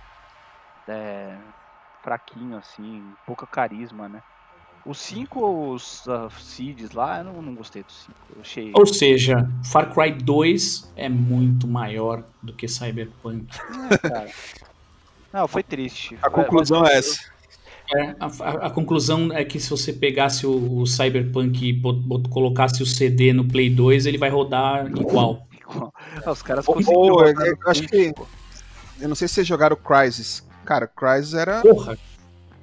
é, 0.88 1.36
fraquinho, 2.02 2.56
assim, 2.58 3.02
pouca 3.26 3.46
carisma, 3.46 4.08
né? 4.08 4.20
O 4.84 4.94
5, 4.94 5.72
os 5.74 6.04
uh, 6.06 6.28
seeds 6.40 6.90
lá, 6.90 7.18
eu 7.18 7.24
não, 7.24 7.40
não 7.40 7.54
gostei 7.54 7.82
do 7.82 7.92
5. 7.92 8.12
Eu 8.34 8.40
achei. 8.40 8.72
Ou 8.74 8.84
seja, 8.86 9.48
Far 9.64 9.92
Cry 9.94 10.10
2 10.12 10.92
é 10.96 11.08
muito 11.08 11.68
maior 11.68 12.24
do 12.42 12.52
que 12.52 12.66
Cyberpunk. 12.66 13.46
É. 14.12 14.30
Não, 15.32 15.48
foi 15.48 15.62
triste. 15.62 16.18
A 16.20 16.28
conclusão 16.28 16.84
é 16.84 16.94
essa. 16.98 17.18
É, 17.94 18.14
a, 18.20 18.26
a- 18.26 18.66
a 18.66 18.70
conclusão 18.70 19.32
é 19.32 19.44
que 19.44 19.58
se 19.60 19.70
você 19.70 19.92
pegasse 19.92 20.46
o, 20.46 20.80
o 20.80 20.86
Cyberpunk 20.86 21.66
e 21.66 21.72
bot- 21.72 22.00
bot- 22.00 22.28
colocasse 22.28 22.82
o 22.82 22.86
CD 22.86 23.32
no 23.32 23.44
Play 23.46 23.70
2, 23.70 24.04
ele 24.06 24.18
vai 24.18 24.28
rodar 24.30 24.86
igual. 24.88 25.46
Ah, 26.24 26.30
Os 26.30 26.42
caras 26.42 26.66
Ou- 26.68 26.74
conseguiram. 26.74 27.00
ou, 27.00 27.20
rodar 27.24 27.46
eu 27.46 27.56
no 27.56 27.68
acho 27.70 27.82
que- 27.88 28.12
Eu 29.00 29.08
não 29.08 29.14
sei 29.14 29.26
se 29.28 29.34
vocês 29.34 29.46
jogaram 29.46 29.74
Crysis. 29.76 30.46
Cara, 30.66 30.86
Crysis 30.86 31.34
era 31.34 31.60
Porra, 31.62 31.96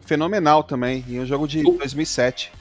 fenomenal 0.10 0.64
também. 0.64 1.06
E 1.08 1.20
um 1.20 1.26
jogo 1.26 1.48
de 1.48 1.60
O- 1.66 1.78
2007. 1.78 2.52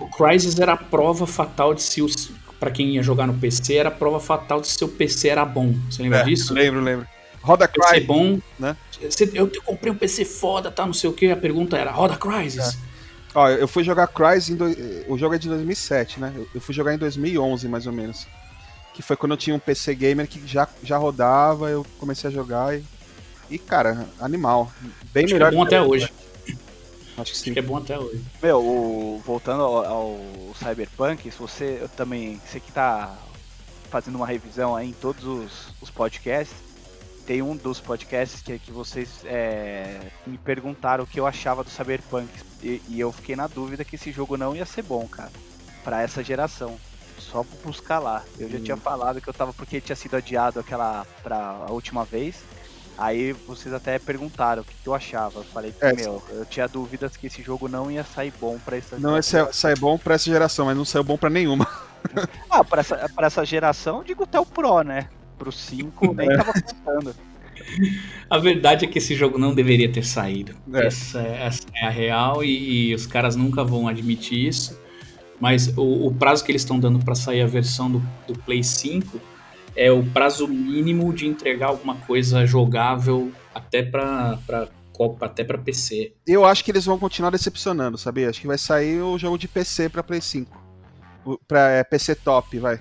o 0.00 0.06
Crysis 0.08 0.58
era 0.58 0.72
a 0.72 0.76
prova 0.76 1.26
fatal 1.26 1.72
de 1.72 1.82
se 1.82 2.02
os. 2.02 2.32
Pra 2.58 2.70
quem 2.70 2.96
ia 2.96 3.02
jogar 3.02 3.26
no 3.26 3.32
PC, 3.32 3.76
era 3.76 3.88
a 3.88 3.92
prova 3.92 4.20
fatal 4.20 4.60
de 4.60 4.68
se 4.68 4.84
o 4.84 4.88
PC 4.88 5.28
era 5.28 5.44
bom. 5.46 5.74
Você 5.90 6.02
lembra 6.02 6.22
disso? 6.24 6.52
Lembro, 6.52 6.80
lembro. 6.82 7.06
Roda 7.40 7.66
PC 7.66 7.88
Crysis. 7.88 8.06
bom. 8.06 8.38
né? 8.58 8.76
Eu, 9.32 9.50
eu 9.54 9.62
comprei 9.62 9.90
um 9.90 9.96
PC 9.96 10.26
foda, 10.26 10.70
tá? 10.70 10.84
Não 10.84 10.92
sei 10.92 11.08
o 11.08 11.12
que. 11.14 11.30
A 11.30 11.36
pergunta 11.36 11.78
era: 11.78 11.90
roda 11.90 12.16
Crysis? 12.16 12.76
Ó, 13.34 13.48
eu 13.48 13.66
fui 13.68 13.82
jogar 13.84 14.08
Crysis, 14.08 14.50
em 14.50 14.56
do... 14.56 14.66
o 15.08 15.16
jogo 15.16 15.36
é 15.36 15.38
de 15.38 15.48
2007, 15.48 16.20
né? 16.20 16.34
Eu- 16.54 16.60
fui 16.60 16.74
jogar 16.74 16.92
em 16.92 16.98
2011, 16.98 17.66
mais 17.68 17.86
ou 17.86 17.92
menos. 17.92 18.26
Que 18.92 19.00
foi 19.02 19.16
quando 19.16 19.32
eu 19.32 19.38
tinha 19.38 19.54
um 19.56 19.58
PC 19.58 19.94
gamer 19.94 20.26
que 20.28 20.42
já, 20.46 20.68
já 20.82 20.98
rodava, 20.98 21.70
eu 21.70 21.86
comecei 21.98 22.28
a 22.28 22.32
jogar 22.32 22.76
e... 22.76 22.82
E, 23.48 23.56
cara, 23.58 24.06
animal. 24.20 24.70
Bem 25.14 25.24
Acho 25.24 25.28
que 25.28 25.32
melhor 25.34 25.52
é 25.52 25.56
bom 25.56 25.62
até 25.62 25.80
hoje. 25.80 26.12
Acho 27.20 27.32
que 27.32 27.38
sim. 27.38 27.50
Acho 27.50 27.52
que 27.54 27.58
é 27.58 27.62
bom 27.62 27.76
até 27.76 27.98
hoje. 27.98 28.22
Meu, 28.42 28.58
o- 28.60 29.22
voltando 29.24 29.62
ao, 29.62 29.84
ao 29.84 30.18
Cyberpunk, 30.58 31.30
se 31.30 31.38
você 31.38 31.78
eu 31.82 31.88
também. 31.88 32.40
Você 32.46 32.60
que 32.60 32.72
tá 32.72 33.16
fazendo 33.90 34.16
uma 34.16 34.26
revisão 34.26 34.74
aí 34.76 34.88
em 34.90 34.92
todos 34.92 35.24
os, 35.24 35.74
os 35.80 35.90
podcasts, 35.90 36.56
tem 37.26 37.42
um 37.42 37.56
dos 37.56 37.80
podcasts 37.80 38.40
que, 38.40 38.58
que 38.58 38.70
vocês 38.72 39.08
é, 39.24 39.98
me 40.26 40.38
perguntaram 40.38 41.04
o 41.04 41.06
que 41.06 41.18
eu 41.20 41.26
achava 41.26 41.62
do 41.64 41.70
Cyberpunk. 41.70 42.28
E, 42.62 42.80
e 42.88 43.00
eu 43.00 43.10
fiquei 43.12 43.34
na 43.36 43.46
dúvida 43.46 43.84
que 43.84 43.96
esse 43.96 44.12
jogo 44.12 44.36
não 44.36 44.54
ia 44.54 44.66
ser 44.66 44.82
bom, 44.82 45.06
cara. 45.08 45.30
Pra 45.84 46.02
essa 46.02 46.22
geração. 46.22 46.76
Só 47.18 47.42
pra 47.44 47.58
buscar 47.62 47.98
lá. 47.98 48.24
Eu 48.38 48.48
já 48.48 48.58
tinha 48.60 48.76
falado 48.76 49.20
que 49.20 49.28
eu 49.28 49.34
tava. 49.34 49.52
Porque 49.52 49.80
tinha 49.80 49.96
sido 49.96 50.16
adiado 50.16 50.58
aquela. 50.60 51.06
pra 51.22 51.64
a 51.68 51.70
última 51.72 52.04
vez. 52.04 52.36
Aí 53.00 53.32
vocês 53.32 53.72
até 53.72 53.98
perguntaram 53.98 54.60
o 54.60 54.64
que, 54.64 54.74
que 54.74 54.86
eu 54.86 54.94
achava. 54.94 55.40
Eu 55.40 55.44
falei 55.44 55.72
que, 55.72 55.82
É, 55.82 55.94
meu, 55.94 56.22
eu 56.28 56.44
tinha 56.44 56.68
dúvidas 56.68 57.16
que 57.16 57.28
esse 57.28 57.42
jogo 57.42 57.66
não 57.66 57.90
ia 57.90 58.04
sair 58.04 58.30
bom 58.38 58.58
pra 58.62 58.76
essa 58.76 58.98
Não, 58.98 59.16
esse 59.16 59.38
é, 59.38 59.50
sai 59.52 59.74
bom 59.74 59.96
pra 59.96 60.16
essa 60.16 60.30
geração, 60.30 60.66
mas 60.66 60.76
não 60.76 60.84
saiu 60.84 61.02
bom 61.02 61.16
pra 61.16 61.30
nenhuma. 61.30 61.66
Ah, 62.48 62.64
pra 62.64 62.80
essa, 62.80 62.96
pra 63.14 63.26
essa 63.26 63.44
geração, 63.44 63.98
eu 63.98 64.04
digo 64.04 64.24
até 64.24 64.40
o 64.40 64.46
Pro, 64.46 64.82
né? 64.82 65.08
Pro 65.38 65.52
5 65.52 66.12
nem 66.16 66.28
tava 66.34 66.52
contando. 66.54 67.14
A 68.28 68.38
verdade 68.38 68.86
é 68.86 68.88
que 68.88 68.98
esse 68.98 69.14
jogo 69.14 69.38
não 69.38 69.54
deveria 69.54 69.92
ter 69.92 70.02
saído. 70.02 70.56
É. 70.72 70.86
Essa, 70.86 71.20
essa 71.20 71.66
é 71.74 71.86
a 71.86 71.90
real 71.90 72.42
e, 72.42 72.88
e 72.88 72.94
os 72.94 73.06
caras 73.06 73.36
nunca 73.36 73.62
vão 73.62 73.86
admitir 73.86 74.48
isso. 74.48 74.80
Mas 75.38 75.68
o, 75.76 76.06
o 76.06 76.14
prazo 76.14 76.42
que 76.42 76.50
eles 76.50 76.62
estão 76.62 76.80
dando 76.80 76.98
para 76.98 77.14
sair 77.14 77.42
a 77.42 77.46
versão 77.46 77.90
do, 77.90 78.02
do 78.26 78.36
Play 78.40 78.64
5 78.64 79.20
é 79.76 79.90
o 79.90 80.04
prazo 80.04 80.46
mínimo 80.48 81.12
de 81.12 81.26
entregar 81.26 81.68
alguma 81.68 81.96
coisa 81.96 82.44
jogável 82.46 83.32
até 83.54 83.82
para 83.82 84.38
até 85.22 85.42
para 85.42 85.56
PC. 85.56 86.12
Eu 86.26 86.44
acho 86.44 86.62
que 86.62 86.70
eles 86.70 86.84
vão 86.84 86.98
continuar 86.98 87.30
decepcionando, 87.30 87.96
sabia? 87.96 88.28
Acho 88.28 88.40
que 88.40 88.46
vai 88.46 88.58
sair 88.58 89.00
o 89.00 89.16
jogo 89.18 89.38
de 89.38 89.48
PC 89.48 89.88
pra 89.88 90.02
Play 90.02 90.20
5. 90.20 90.60
O- 91.24 91.38
Pra 91.38 91.70
é, 91.70 91.82
PC 91.84 92.14
top, 92.16 92.58
vai. 92.58 92.80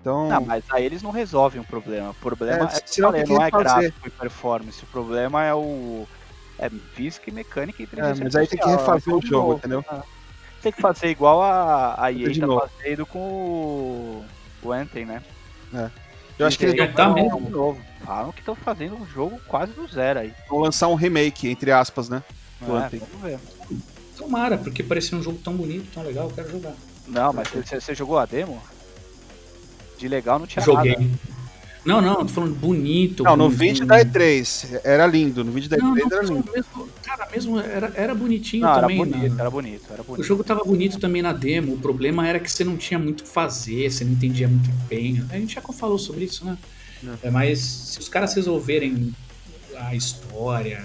Então. 0.00 0.28
Não, 0.28 0.40
mas 0.40 0.64
aí 0.70 0.86
eles 0.86 1.02
não 1.02 1.10
resolvem 1.10 1.60
o 1.60 1.64
problema. 1.64 2.10
O 2.10 2.14
problema 2.14 2.70
É, 2.72 2.76
é, 2.76 2.80
que 2.80 3.02
falei, 3.02 3.24
não 3.24 3.42
é 3.42 3.44
refazer. 3.46 3.64
gráfico 3.90 4.08
e 4.08 4.10
performance. 4.10 4.82
O 4.84 4.86
problema 4.86 5.44
é 5.44 5.54
o. 5.54 6.06
É 6.58 6.68
física 6.70 7.28
e 7.30 7.32
mecânica 7.32 7.82
e 7.82 7.88
é, 7.96 8.14
mas 8.20 8.34
aí 8.34 8.46
tem 8.46 8.58
que 8.58 8.68
refazer 8.68 9.14
o 9.14 9.20
jogo, 9.22 9.46
novo. 9.48 9.58
entendeu? 9.58 9.84
Tem 10.60 10.72
que 10.72 10.80
fazer 10.80 11.08
igual 11.08 11.40
a, 11.40 11.94
a 12.02 12.10
EA 12.10 12.28
tá 12.40 12.68
fazendo 12.68 13.06
com 13.06 13.18
o, 13.18 14.24
o 14.62 14.72
Anthem, 14.72 15.04
né? 15.04 15.22
Eu 16.38 16.46
acho 16.46 16.58
que 16.58 16.64
eles 16.66 16.76
vão, 16.76 16.92
tá 16.92 17.08
um 17.10 17.14
mesmo. 17.14 17.50
novo. 17.50 17.80
Falam 18.04 18.32
que 18.32 18.38
estão 18.40 18.54
fazendo 18.54 18.94
um 18.96 19.06
jogo 19.06 19.40
quase 19.48 19.72
do 19.72 19.86
zero 19.88 20.20
aí. 20.20 20.32
vão 20.48 20.60
lançar 20.60 20.88
um 20.88 20.94
remake, 20.94 21.48
entre 21.48 21.72
aspas, 21.72 22.08
né? 22.08 22.22
Do 22.60 22.76
É, 22.76 22.84
Anthem. 22.84 23.00
vamos 23.00 23.22
ver. 23.22 23.38
Tomara, 24.16 24.56
porque 24.58 24.82
parecia 24.82 25.16
um 25.18 25.22
jogo 25.22 25.38
tão 25.42 25.54
bonito, 25.54 25.88
tão 25.92 26.02
legal, 26.02 26.28
eu 26.28 26.34
quero 26.34 26.50
jogar. 26.50 26.74
Não, 27.06 27.32
mas 27.32 27.48
você, 27.48 27.80
você 27.80 27.94
jogou 27.94 28.18
a 28.18 28.26
demo? 28.26 28.60
De 29.98 30.06
legal 30.08 30.38
não 30.38 30.46
tinha 30.46 30.64
Joguei. 30.64 30.92
nada. 30.96 31.10
Não, 31.84 32.00
não, 32.00 32.16
tô 32.26 32.28
falando 32.28 32.54
bonito. 32.54 33.22
Não, 33.22 33.36
no 33.36 33.44
com- 33.44 33.50
vídeo 33.56 33.86
da 33.86 34.00
E3 34.04 34.80
era 34.84 35.06
lindo. 35.06 35.42
No 35.44 35.52
vídeo 35.52 35.70
da 35.70 35.76
Não, 35.76 35.94
E3 35.94 36.10
não, 36.10 36.18
era 36.18 36.26
lindo. 36.26 36.52
mesmo- 36.52 36.88
cara, 37.02 37.28
mesmo 37.32 37.58
era, 37.60 37.92
era 37.94 38.14
bonitinho 38.14 38.62
Não, 38.64 38.72
era 38.72 38.80
também. 38.82 38.96
bonito, 38.98 39.34
né? 39.34 39.40
era 39.40 39.50
bonito, 39.50 39.84
era 39.90 40.02
O 40.02 40.04
bonito. 40.04 40.26
jogo 40.26 40.44
tava 40.44 40.64
bonito 40.64 40.98
também 40.98 41.22
na 41.22 41.32
demo. 41.32 41.74
O 41.74 41.78
problema 41.78 42.26
era 42.28 42.38
que 42.38 42.50
você 42.50 42.64
não 42.64 42.76
tinha 42.76 42.98
muito 42.98 43.20
o 43.20 43.24
que 43.24 43.30
fazer, 43.30 43.90
você 43.90 44.04
não 44.04 44.12
entendia 44.12 44.48
muito 44.48 44.70
bem. 44.88 45.24
A 45.30 45.38
gente 45.38 45.54
já 45.54 45.60
falou 45.62 45.98
sobre 45.98 46.24
isso, 46.24 46.44
né? 46.44 46.58
É, 47.22 47.30
mas 47.30 47.60
se 47.60 47.98
os 48.00 48.08
caras 48.08 48.34
resolverem 48.34 49.14
a 49.76 49.94
história 49.94 50.84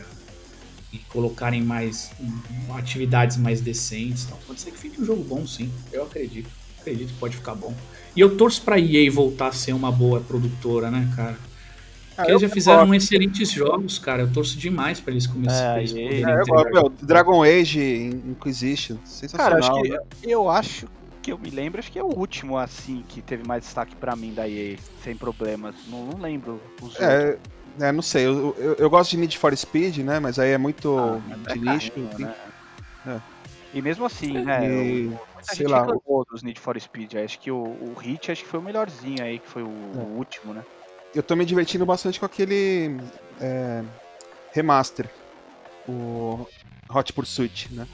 e 0.93 0.99
colocarem 0.99 1.61
mais 1.63 2.11
atividades 2.75 3.35
mais 3.37 3.59
decentes, 3.59 4.25
tal, 4.25 4.39
pode 4.47 4.61
ser 4.61 4.69
que 4.71 4.77
fique 4.77 5.01
um 5.01 5.05
jogo 5.05 5.23
bom, 5.23 5.45
sim. 5.47 5.71
Eu 5.91 6.03
acredito. 6.03 6.49
Acredito 6.79 7.13
que 7.13 7.19
pode 7.19 7.35
ficar 7.35 7.55
bom. 7.55 7.73
E 8.15 8.19
eu 8.19 8.37
torço 8.37 8.61
pra 8.61 8.79
EA 8.79 9.11
voltar 9.11 9.47
a 9.47 9.51
ser 9.51 9.73
uma 9.73 9.91
boa 9.91 10.19
produtora, 10.21 10.91
né, 10.91 11.11
cara? 11.15 11.35
Ah, 12.15 12.15
Porque 12.17 12.31
eu 12.31 12.35
eles 12.37 12.41
já 12.41 12.49
fizeram 12.49 12.93
excelentes 12.93 13.49
jogos, 13.51 13.97
cara. 13.97 14.21
Eu 14.23 14.31
torço 14.31 14.55
demais 14.57 14.99
pra 14.99 15.11
eles 15.11 15.25
começarem. 15.25 15.85
É, 15.97 16.21
É, 16.21 16.41
eu 16.41 16.45
gosto, 16.45 17.05
Dragon 17.05 17.41
Age 17.43 17.81
Inquisition, 18.25 18.97
Cara, 18.97 19.05
sensacional. 19.05 19.77
acho 19.79 19.81
que 20.21 20.29
eu 20.31 20.47
acho 20.49 20.87
que 21.23 21.31
eu 21.31 21.39
me 21.39 21.49
lembro, 21.49 21.79
acho 21.79 21.91
que 21.91 21.97
é 21.97 22.03
o 22.03 22.13
último 22.13 22.57
assim 22.57 23.03
que 23.07 23.21
teve 23.21 23.47
mais 23.47 23.63
destaque 23.63 23.95
pra 23.95 24.15
mim 24.15 24.33
da 24.33 24.47
EA, 24.47 24.77
sem 25.03 25.15
problemas. 25.15 25.73
Não, 25.87 26.05
não 26.05 26.19
lembro 26.19 26.59
os 26.81 26.91
outros. 26.91 26.99
É, 27.01 27.37
é, 27.79 27.91
não 27.91 28.01
sei, 28.03 28.27
eu, 28.27 28.55
eu, 28.59 28.73
eu 28.75 28.89
gosto 28.89 29.11
de 29.11 29.17
Need 29.17 29.35
for 29.37 29.55
Speed, 29.57 29.97
né? 29.99 30.19
Mas 30.19 30.37
aí 30.37 30.51
é 30.51 30.57
muito 30.57 30.95
Ah, 30.99 31.53
de 31.53 31.67
é 31.67 31.73
nicho. 31.73 31.91
né? 32.19 32.35
É. 33.07 33.19
E 33.73 33.81
mesmo 33.81 34.05
assim, 34.05 34.33
né? 34.43 34.65
E, 34.67 35.07
o- 35.07 35.09
Muita 35.09 35.19
sei 35.43 35.55
gente 35.57 35.67
lá, 35.71 35.79
reclamou 35.79 36.25
dos 36.29 36.43
Need 36.43 36.59
for 36.59 36.79
Speed. 36.79 37.15
Acho 37.15 37.39
que 37.39 37.49
o, 37.51 37.57
o 37.57 37.93
Hit 37.99 38.31
acho 38.31 38.43
que 38.43 38.49
foi 38.49 38.59
o 38.59 38.63
melhorzinho 38.63 39.23
aí, 39.23 39.39
que 39.39 39.47
foi 39.49 39.63
o, 39.63 39.67
É. 39.67 39.97
o 39.97 40.17
último, 40.17 40.53
né? 40.53 40.63
eu 41.15 41.21
tô 41.21 41.35
me 41.35 41.45
divertindo 41.45 41.85
bastante 41.85 42.19
com 42.19 42.25
aquele 42.25 42.97
é, 43.39 43.83
remaster, 44.51 45.07
o 45.87 46.47
Hot 46.89 47.13
Pursuit, 47.13 47.71
né? 47.73 47.87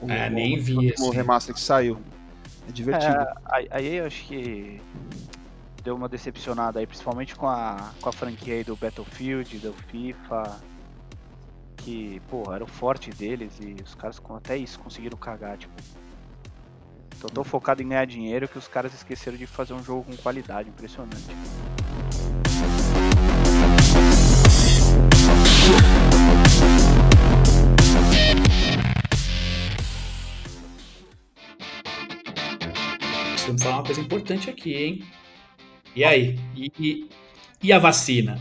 O, 0.00 0.08
É, 0.10 0.30
nem 0.30 0.58
vi 0.60 0.74
o 0.74 0.76
último 0.82 1.06
esse. 1.08 1.16
remaster 1.16 1.54
que 1.54 1.60
saiu. 1.60 1.98
É 2.68 2.72
divertido. 2.72 3.12
É, 3.12 3.32
a, 3.44 3.56
a 3.76 3.82
EA 3.82 3.94
eu 4.02 4.06
acho 4.06 4.24
que 4.24 4.80
deu 5.82 5.96
uma 5.96 6.08
decepcionada 6.08 6.78
aí, 6.78 6.86
principalmente 6.86 7.34
com 7.34 7.48
a, 7.48 7.90
com 8.00 8.08
a 8.08 8.12
franquia 8.12 8.54
aí 8.54 8.62
do 8.64 8.76
Battlefield, 8.76 9.58
do 9.58 9.72
FIFA. 9.72 10.60
Que, 11.86 12.20
pô, 12.28 12.52
era 12.52 12.64
o 12.64 12.66
forte 12.66 13.10
deles 13.10 13.52
e 13.60 13.80
os 13.80 13.94
caras 13.94 14.18
com 14.18 14.34
até 14.34 14.56
isso 14.56 14.76
conseguiram 14.80 15.16
cagar, 15.16 15.56
tipo. 15.56 15.72
Tô 17.20 17.28
tão 17.28 17.44
focado 17.44 17.80
em 17.80 17.88
ganhar 17.88 18.04
dinheiro 18.06 18.48
que 18.48 18.58
os 18.58 18.66
caras 18.66 18.92
esqueceram 18.92 19.36
de 19.36 19.46
fazer 19.46 19.72
um 19.72 19.82
jogo 19.84 20.02
com 20.02 20.16
qualidade, 20.16 20.68
impressionante. 20.68 21.24
Precisamos 33.32 33.62
falar 33.62 33.76
uma 33.76 33.84
coisa 33.84 34.00
importante 34.00 34.50
aqui, 34.50 34.74
hein? 34.74 35.04
E 35.94 36.04
aí? 36.04 36.38
E, 36.54 36.72
e- 36.78 37.10
e 37.62 37.72
a 37.72 37.78
vacina? 37.78 38.38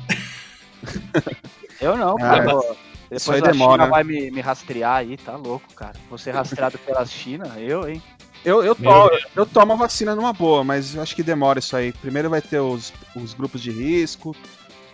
Eu 1.80 1.96
não, 1.98 2.16
Ah, 2.16 2.20
cara. 2.20 2.46
mas 2.56 2.78
pô. 3.10 3.16
isso 3.16 3.32
Depois 3.32 3.43
aí 3.43 3.49
a 3.49 3.51
demora. 3.51 3.84
China 3.84 3.88
vai 3.88 4.03
me, 4.03 4.32
me 4.32 4.41
rastrear 4.41 4.97
aí, 4.97 5.18
tá 5.18 5.36
louco, 5.36 5.74
cara. 5.74 5.93
Você 6.10 6.32
rastreado 6.32 6.78
pela 6.80 7.06
China, 7.06 7.47
eu, 7.60 7.88
hein? 7.88 8.01
Eu, 8.43 8.64
eu, 8.64 8.76
tomo, 8.76 9.10
eu 9.36 9.45
tomo 9.45 9.74
a 9.74 9.76
vacina 9.76 10.14
numa 10.16 10.32
boa, 10.32 10.64
mas 10.64 10.93
eu 10.93 11.01
acho 11.01 11.16
que 11.16 11.24
demora 11.24 11.58
isso 11.58 11.76
aí. 11.76 11.91
Primeiro 11.91 12.30
vai 12.30 12.41
ter 12.41 12.60
os, 12.60 12.93
os 13.16 13.34
grupos 13.34 13.60
de 13.62 13.72
risco, 13.72 14.36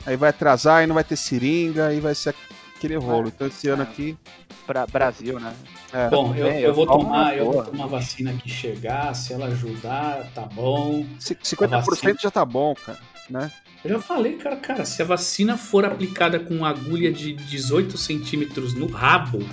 aí 0.05 0.15
vai 0.15 0.29
atrasar, 0.29 0.77
aí 0.77 0.87
não 0.87 0.95
vai 0.95 1.03
ter 1.03 1.17
seringa, 1.17 1.87
aí 1.87 1.99
vai 1.99 2.15
ser 2.15 2.33
aquele 2.77 2.95
rolo. 2.95 3.27
Então 3.27 3.47
esse 3.47 3.67
ano 3.67 3.83
é. 3.83 3.85
aqui. 3.85 4.17
Pra 4.65 4.85
Brasil, 4.87 5.37
né? 5.39 5.53
É, 5.91 6.09
Bom, 6.09 6.33
eu, 6.33 6.45
bem, 6.45 6.59
eu 6.61 6.73
vou 6.73 6.85
tomar, 6.87 7.35
eu 7.35 7.51
vou 7.51 7.63
tomar 7.63 7.83
a 7.83 7.87
vacina 7.87 8.31
que 8.33 8.47
chegar, 8.49 9.13
se 9.13 9.33
ela 9.33 9.47
ajudar, 9.47 10.31
tá 10.33 10.43
bom. 10.43 11.05
c- 11.19 11.37
50% 11.43 12.21
já 12.21 12.31
tá 12.31 12.45
bom, 12.45 12.73
cara. 12.73 12.99
Né? 13.29 13.51
Eu 13.83 13.89
já 13.91 13.99
falei, 13.99 14.33
cara, 14.33 14.55
cara, 14.57 14.85
se 14.85 15.01
a 15.01 15.05
vacina 15.05 15.57
for 15.57 15.83
aplicada 15.85 16.39
com 16.39 16.55
uma 16.57 16.69
agulha 16.69 17.11
de 17.11 17.33
18 17.33 17.97
centímetros 17.97 18.73
no 18.73 18.85
rabo, 18.87 19.43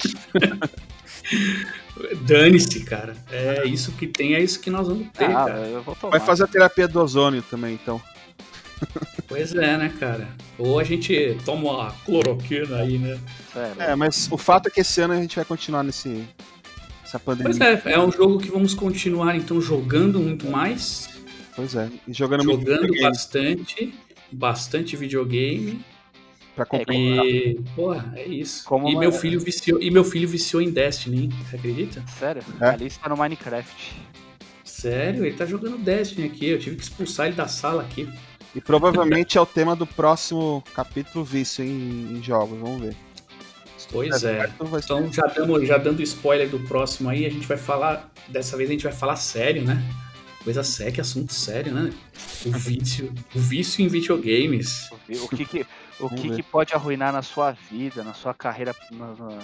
Dane-se, 2.22 2.80
cara. 2.84 3.14
É 3.30 3.66
isso 3.66 3.92
que 3.92 4.06
tem, 4.06 4.34
é 4.34 4.40
isso 4.42 4.60
que 4.60 4.70
nós 4.70 4.88
vamos 4.88 5.08
ter, 5.12 5.26
Ah, 5.26 5.44
cara. 5.44 5.58
eu 5.66 5.82
vou 5.82 5.94
tomar. 5.94 6.18
Vai 6.18 6.26
fazer 6.26 6.44
a 6.44 6.46
terapia 6.46 6.88
do 6.88 7.00
ozônio 7.00 7.42
também, 7.42 7.74
então. 7.74 8.00
Pois 9.28 9.54
é, 9.54 9.76
né, 9.76 9.92
cara? 10.00 10.26
Ou 10.58 10.78
a 10.78 10.84
gente 10.84 11.36
toma 11.44 11.70
uma 11.70 11.90
cloroquina 12.04 12.78
aí, 12.78 12.98
né? 12.98 13.18
É, 13.78 13.94
mas 13.94 14.28
o 14.30 14.38
fato 14.38 14.68
é 14.68 14.70
que 14.70 14.80
esse 14.80 15.00
ano 15.02 15.12
a 15.12 15.16
gente 15.20 15.36
vai 15.36 15.44
continuar 15.44 15.82
nesse. 15.82 16.24
Essa 17.04 17.18
pandemia. 17.18 17.52
Pois 17.58 17.60
é, 17.86 17.92
é 17.92 18.00
um 18.00 18.10
jogo 18.10 18.38
que 18.38 18.48
vamos 18.50 18.72
continuar 18.72 19.34
então 19.36 19.60
jogando 19.60 20.18
muito 20.20 20.48
mais, 20.48 21.09
Pois 21.54 21.74
é. 21.74 21.90
E 22.06 22.12
jogando 22.12 22.44
muito 22.44 22.60
jogando 22.60 22.82
videogame 22.82 23.02
bastante, 23.02 23.94
bastante 24.30 24.96
videogame 24.96 25.84
pra 26.54 26.64
comprar. 26.64 26.94
e, 26.94 27.60
porra, 27.74 28.12
é 28.16 28.26
isso. 28.26 28.64
Como 28.64 28.88
e 28.88 28.96
meu 28.96 29.12
filho 29.12 29.40
viciou, 29.40 29.80
e 29.82 29.90
meu 29.90 30.04
filho 30.04 30.28
viciou 30.28 30.62
em 30.62 30.70
Destiny, 30.70 31.24
hein? 31.24 31.30
Você 31.48 31.56
acredita? 31.56 32.04
Sério? 32.18 32.42
É. 32.60 32.68
Ali 32.68 32.86
está 32.86 33.08
no 33.08 33.16
Minecraft. 33.16 33.94
Sério, 34.64 35.26
ele 35.26 35.36
tá 35.36 35.44
jogando 35.44 35.78
Destiny 35.78 36.26
aqui, 36.26 36.46
eu 36.46 36.58
tive 36.58 36.76
que 36.76 36.82
expulsar 36.82 37.26
ele 37.26 37.36
da 37.36 37.48
sala 37.48 37.82
aqui. 37.82 38.08
E 38.54 38.60
provavelmente 38.60 39.38
é 39.38 39.40
o 39.40 39.46
tema 39.46 39.76
do 39.76 39.86
próximo 39.86 40.64
capítulo 40.74 41.24
vício 41.24 41.64
em, 41.64 42.16
em 42.16 42.22
jogos. 42.22 42.58
Vamos 42.58 42.80
ver. 42.80 42.96
Pois 43.92 44.14
é. 44.16 44.18
certo, 44.18 44.78
Então 44.84 45.12
já 45.12 45.26
dando, 45.26 45.66
já 45.66 45.76
dando 45.76 46.00
spoiler 46.02 46.48
do 46.48 46.60
próximo 46.60 47.08
aí, 47.08 47.26
a 47.26 47.30
gente 47.30 47.46
vai 47.46 47.56
falar, 47.56 48.10
dessa 48.28 48.56
vez 48.56 48.70
a 48.70 48.72
gente 48.72 48.84
vai 48.84 48.92
falar 48.92 49.16
sério, 49.16 49.64
né? 49.64 49.82
Coisa 50.44 50.62
séria, 50.64 51.02
assunto 51.02 51.32
sério, 51.34 51.72
né? 51.74 51.92
O 52.46 52.50
vício, 52.52 53.12
o 53.34 53.38
vício 53.38 53.84
em 53.84 53.88
videogames. 53.88 54.88
O 55.22 55.28
que 55.28 55.44
que, 55.44 55.66
o 56.00 56.08
que, 56.08 56.30
que 56.36 56.42
pode 56.42 56.72
arruinar 56.72 57.12
na 57.12 57.20
sua 57.22 57.52
vida, 57.70 58.02
na 58.02 58.14
sua 58.14 58.32
carreira, 58.32 58.74
na- 58.90 59.12
na- 59.14 59.38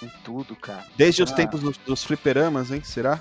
em 0.00 0.08
tudo, 0.24 0.54
cara. 0.54 0.84
Desde 0.96 1.24
os 1.24 1.32
Ah. 1.32 1.34
tempos 1.34 1.60
dos, 1.60 1.76
dos 1.78 2.04
fliperamas, 2.04 2.70
hein? 2.70 2.80
Será? 2.84 3.20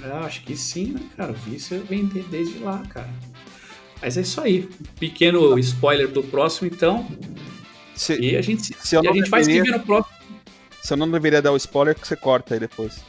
Eu 0.00 0.16
acho 0.18 0.42
que 0.44 0.56
sim, 0.56 0.92
né, 0.92 1.00
cara? 1.16 1.32
O 1.32 1.34
vício 1.34 1.82
vem 1.88 2.06
de- 2.06 2.22
desde 2.22 2.58
lá, 2.60 2.80
cara. 2.90 3.10
Mas 4.00 4.16
é 4.16 4.20
isso 4.20 4.40
aí. 4.40 4.68
Pequeno 5.00 5.58
spoiler 5.58 6.06
do 6.06 6.22
próximo, 6.22 6.68
então. 6.72 7.08
Se, 7.94 8.14
E 8.20 8.36
a 8.36 8.42
gente, 8.42 8.72
Se 8.78 8.94
eu 8.94 9.02
e 9.02 9.08
a 9.08 9.12
gente 9.12 9.28
vai 9.30 9.40
deveria- 9.40 9.64
ver 9.72 9.78
no 9.78 9.84
próximo. 9.84 10.14
se 10.80 10.92
eu 10.92 10.96
não 10.96 11.10
deveria 11.10 11.42
dar 11.42 11.50
o 11.50 11.56
spoiler, 11.56 11.94
que 11.98 12.06
você 12.06 12.14
corta 12.14 12.54
aí 12.54 12.60
depois. 12.60 13.00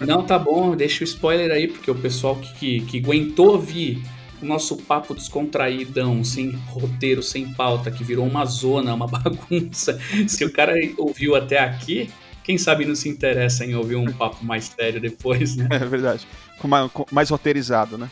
Não, 0.00 0.22
tá 0.22 0.38
bom, 0.38 0.76
deixa 0.76 1.02
o 1.02 1.04
spoiler 1.04 1.50
aí, 1.50 1.68
porque 1.68 1.90
o 1.90 1.94
pessoal 1.94 2.36
que, 2.36 2.52
que, 2.54 2.80
que 2.82 2.98
aguentou 2.98 3.52
ouvir 3.52 4.02
o 4.40 4.46
nosso 4.46 4.76
papo 4.76 5.14
descontraídão, 5.14 6.22
sem 6.22 6.50
roteiro, 6.66 7.22
sem 7.22 7.52
pauta, 7.52 7.90
que 7.90 8.04
virou 8.04 8.26
uma 8.26 8.44
zona, 8.44 8.94
uma 8.94 9.06
bagunça. 9.08 9.98
Se 10.26 10.44
o 10.44 10.52
cara 10.52 10.74
ouviu 10.96 11.34
até 11.34 11.58
aqui, 11.58 12.08
quem 12.44 12.56
sabe 12.56 12.84
não 12.84 12.94
se 12.94 13.08
interessa 13.08 13.64
em 13.64 13.74
ouvir 13.74 13.96
um 13.96 14.12
papo 14.12 14.44
mais 14.44 14.64
sério 14.66 15.00
depois, 15.00 15.56
né? 15.56 15.68
É 15.72 15.84
verdade. 15.84 16.26
Com 16.58 16.68
mais, 16.68 16.90
com 16.90 17.04
mais 17.10 17.30
roteirizado, 17.30 17.98
né? 17.98 18.10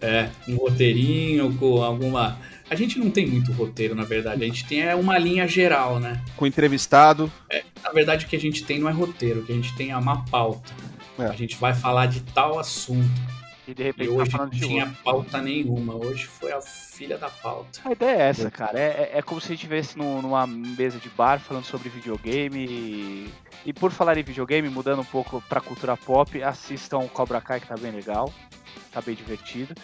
É, 0.00 0.28
um 0.48 0.56
roteirinho 0.56 1.52
com 1.54 1.82
alguma. 1.82 2.38
A 2.72 2.74
gente 2.74 2.98
não 2.98 3.10
tem 3.10 3.26
muito 3.26 3.52
roteiro, 3.52 3.94
na 3.94 4.02
verdade. 4.04 4.42
A 4.42 4.46
gente 4.46 4.64
tem 4.64 4.80
é 4.82 4.94
uma 4.94 5.18
linha 5.18 5.46
geral, 5.46 6.00
né? 6.00 6.22
Com 6.36 6.46
entrevistado. 6.46 7.30
Na 7.84 7.92
verdade, 7.92 8.24
o 8.24 8.28
que 8.28 8.34
a 8.34 8.40
gente 8.40 8.64
tem 8.64 8.78
não 8.78 8.88
é 8.88 8.92
roteiro, 8.92 9.40
o 9.40 9.44
que 9.44 9.52
a 9.52 9.54
gente 9.54 9.74
tem 9.76 9.90
é 9.90 9.96
uma 9.96 10.24
pauta. 10.24 10.72
É. 11.18 11.26
A 11.26 11.32
gente 11.32 11.54
vai 11.56 11.74
falar 11.74 12.06
de 12.06 12.22
tal 12.22 12.58
assunto. 12.58 13.10
E 13.68 13.74
de 13.74 13.82
E 13.82 13.84
repente 13.84 14.08
tá 14.08 14.14
hoje 14.14 14.30
não 14.30 14.38
falando 14.38 14.52
de 14.52 14.60
tinha 14.66 14.84
outro. 14.86 14.98
pauta 15.04 15.42
nenhuma. 15.42 15.94
Hoje 15.94 16.24
foi 16.24 16.50
a 16.50 16.62
filha 16.62 17.18
da 17.18 17.28
pauta. 17.28 17.78
A 17.84 17.92
ideia 17.92 18.16
é 18.16 18.28
essa, 18.30 18.50
cara. 18.50 18.78
É, 18.78 19.10
é- 19.14 19.18
é 19.18 19.22
como 19.22 19.38
se 19.40 19.46
a 19.46 19.48
gente 19.50 19.58
estivesse 19.58 19.96
num- 19.98 20.22
numa 20.22 20.46
mesa 20.46 20.98
de 20.98 21.10
bar 21.10 21.38
falando 21.40 21.64
sobre 21.64 21.90
videogame. 21.90 22.64
E, 22.64 23.28
e 23.66 23.72
por 23.74 23.90
falar 23.92 24.16
em 24.16 24.22
videogame, 24.22 24.68
mudando 24.70 25.00
um 25.00 25.04
pouco 25.04 25.42
pra 25.48 25.60
cultura 25.60 25.94
pop, 25.96 26.42
assistam 26.42 27.06
Cobra 27.08 27.40
Kai, 27.40 27.60
que 27.60 27.66
tá 27.68 27.76
bem 27.76 27.92
legal. 27.92 28.32
Tá 28.90 29.00
bem 29.02 29.14
divertido. 29.14 29.74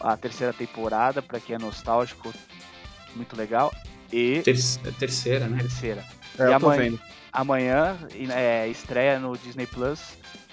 A 0.00 0.16
terceira 0.16 0.52
temporada, 0.52 1.20
pra 1.20 1.38
quem 1.38 1.56
é 1.56 1.58
nostálgico, 1.58 2.32
muito 3.14 3.36
legal. 3.36 3.72
E 4.12 4.40
Ter- 4.42 4.56
terceira, 4.98 5.46
né? 5.46 5.58
terceira. 5.60 6.04
É, 6.38 6.42
E 6.48 6.52
eu 6.52 6.58
tô 6.60 6.66
amanhã? 6.66 6.82
vendo. 6.82 7.00
Amanhã 7.32 7.98
é, 8.34 8.66
estreia 8.68 9.18
no 9.20 9.36
Disney 9.36 9.66
Plus 9.66 10.00